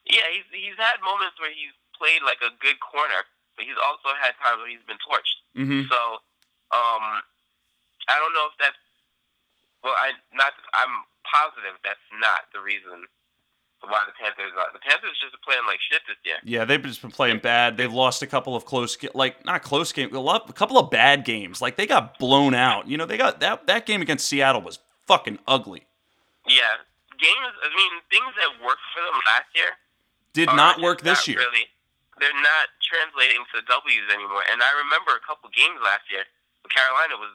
[0.05, 3.25] Yeah, he's he's had moments where he's played like a good corner,
[3.57, 5.41] but he's also had times where he's been torched.
[5.57, 5.89] Mm-hmm.
[5.89, 5.99] So,
[6.69, 7.25] um,
[8.05, 8.77] I don't know if that's
[9.81, 9.97] well.
[9.97, 10.53] I not.
[10.77, 13.09] I'm positive that's not the reason
[13.87, 14.71] why the Panthers are.
[14.73, 16.37] The Panthers just playing like shit this year.
[16.43, 17.77] Yeah, they've just been playing bad.
[17.77, 21.25] They've lost a couple of close, like not close games, a, a couple of bad
[21.25, 21.61] games.
[21.61, 22.87] Like they got blown out.
[22.87, 25.85] You know, they got that that game against Seattle was fucking ugly.
[26.47, 26.81] Yeah,
[27.17, 27.53] games.
[27.63, 29.71] I mean, things that worked for them last year
[30.33, 31.39] Did not work this not year.
[31.39, 31.65] Really,
[32.19, 34.43] they're not translating to W's anymore.
[34.51, 36.23] And I remember a couple games last year.
[36.69, 37.29] Carolina was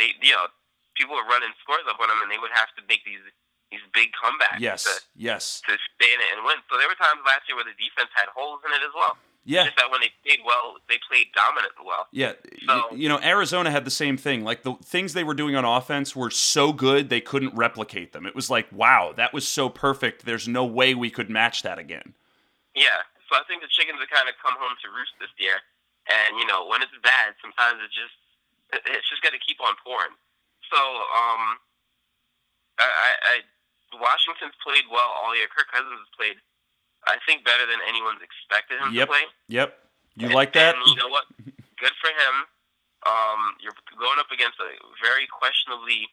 [0.00, 0.48] they, you know,
[0.96, 3.22] people were running scores up on them, and they would have to make these
[3.74, 4.62] these big comebacks.
[4.62, 6.62] Yes, To, yes, to stay in it and win.
[6.70, 9.18] So there were times last year where the defense had holes in it as well.
[9.44, 12.06] yeah, Just that when they played well, they played dominant well.
[12.14, 12.38] yeah.
[12.64, 14.46] So- you know, Arizona had the same thing.
[14.46, 18.24] Like the things they were doing on offense were so good they couldn't replicate them.
[18.24, 20.24] It was like, wow, that was so perfect.
[20.24, 22.14] There's no way we could match that again.
[22.74, 23.02] Yeah.
[23.28, 25.58] So I think the chickens have kind of come home to roost this year.
[26.08, 28.16] and you know when it's bad, sometimes it's just
[28.88, 30.12] it's just got to keep on pouring.
[30.72, 31.42] So um,
[32.80, 33.34] I, I, I
[34.00, 35.46] Washington's played well all year.
[35.48, 36.36] Kirk Cousins has played,
[37.06, 39.06] I think, better than anyone's expected him Yep.
[39.08, 39.24] to play.
[39.48, 39.68] Yep.
[40.16, 40.74] You And- like that?
[40.76, 41.26] And you know what?
[41.78, 42.46] Good for him.
[43.04, 44.70] Um, you're going up against a
[45.02, 46.08] very questionably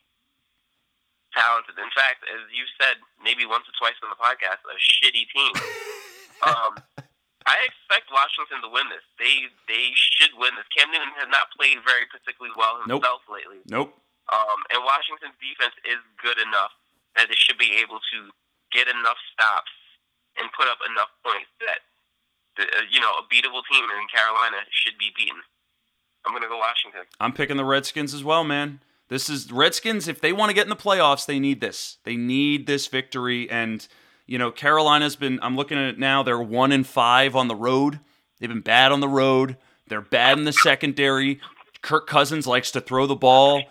[1.34, 1.78] talented.
[1.80, 5.54] In fact, as you said, maybe once or twice on the podcast, a shitty team.
[6.44, 6.76] um,
[7.48, 9.02] I expect Washington to win this.
[9.18, 10.68] They they should win this.
[10.76, 13.02] Cam Newton has not played very particularly well Nope.
[13.02, 13.64] himself lately.
[13.66, 13.96] Nope.
[14.32, 16.72] Um, and Washington's defense is good enough
[17.16, 18.18] that they should be able to
[18.72, 19.72] get enough stops
[20.40, 21.84] and put up enough points that
[22.58, 25.42] the, uh, you know a beatable team in Carolina should be beaten.
[26.26, 27.02] I'm gonna go Washington.
[27.20, 28.80] I'm picking the Redskins as well, man.
[29.10, 30.08] This is Redskins.
[30.08, 31.98] If they want to get in the playoffs, they need this.
[32.06, 33.50] They need this victory.
[33.50, 33.86] And
[34.26, 35.40] you know, Carolina's been.
[35.42, 36.24] I'm looking at it now.
[36.24, 38.00] They're one and five on the road.
[38.40, 39.58] They've been bad on the road.
[39.88, 41.42] They're bad in the secondary.
[41.82, 43.64] Kirk Cousins likes to throw the ball.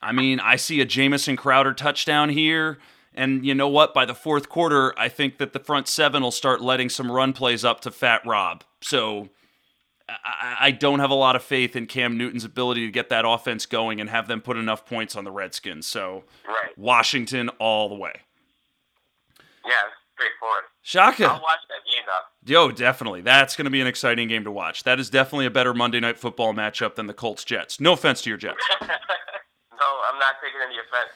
[0.00, 2.78] I mean, I see a Jamison Crowder touchdown here.
[3.14, 3.94] And you know what?
[3.94, 7.32] By the fourth quarter, I think that the front seven will start letting some run
[7.32, 8.62] plays up to Fat Rob.
[8.80, 9.30] So
[10.08, 13.24] I, I don't have a lot of faith in Cam Newton's ability to get that
[13.26, 15.86] offense going and have them put enough points on the Redskins.
[15.86, 16.78] So Right.
[16.78, 18.12] Washington all the way.
[19.66, 19.72] Yeah,
[20.14, 20.64] straightforward.
[20.82, 21.24] Shaka.
[21.24, 22.52] I'll watch that game though.
[22.52, 23.20] Yo, definitely.
[23.20, 24.84] That's going to be an exciting game to watch.
[24.84, 27.80] That is definitely a better Monday Night Football matchup than the Colts Jets.
[27.80, 28.64] No offense to your Jets.
[29.80, 31.12] no, I'm not taking any offense.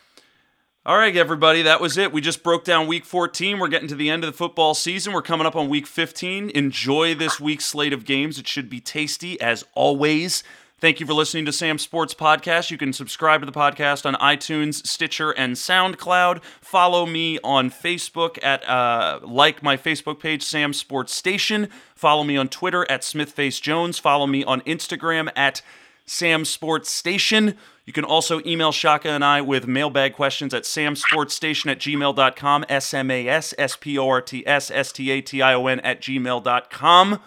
[0.84, 2.12] All right, everybody, that was it.
[2.12, 3.60] We just broke down week 14.
[3.60, 5.12] We're getting to the end of the football season.
[5.12, 6.50] We're coming up on week 15.
[6.50, 8.36] Enjoy this week's slate of games.
[8.36, 10.42] It should be tasty as always.
[10.82, 12.72] Thank you for listening to Sam Sports Podcast.
[12.72, 16.42] You can subscribe to the podcast on iTunes, Stitcher, and SoundCloud.
[16.60, 21.68] Follow me on Facebook at uh, like my Facebook page, Sam Sports Station.
[21.94, 24.00] Follow me on Twitter at SmithFaceJones.
[24.00, 25.62] Follow me on Instagram at
[26.06, 27.56] Sam Sports Station.
[27.84, 32.94] You can also email Shaka and I with mailbag questions at samsportstation at gmail.com, S
[32.94, 35.66] M A S S P O R T S S T A T I O
[35.66, 37.20] N at gmail.com.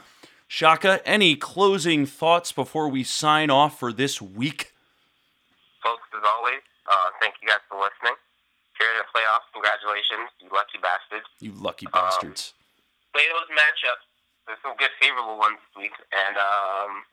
[0.48, 4.74] Shaka, any closing thoughts before we sign off for this week?
[5.84, 8.16] Folks, as always, uh, thank you guys for listening.
[8.80, 11.28] Here in the playoffs, congratulations, you lucky bastards.
[11.40, 12.54] You lucky bastards.
[13.14, 14.04] Play those matchups.
[14.48, 17.04] There's some good favorable ones this week, and um,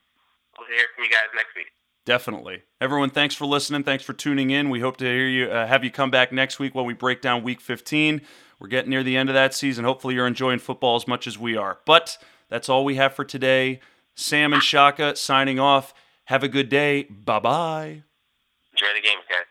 [0.59, 1.67] we'll hear from you guys next week.
[2.05, 2.63] Definitely.
[2.81, 3.85] Everyone, thanks for listening.
[3.85, 4.71] Thanks for tuning in.
[4.71, 7.21] We hope to hear you, uh, have you come back next week while we break
[7.21, 8.21] down Week 15.
[8.59, 9.85] We're getting near the end of that season.
[9.85, 11.79] Hopefully, you're enjoying football as much as we are.
[11.85, 13.81] But that's all we have for today.
[14.15, 15.95] Sam and Shaka signing off.
[16.27, 17.05] Have a good day.
[17.05, 18.03] Bye bye.
[18.73, 19.47] Enjoy the games, guys.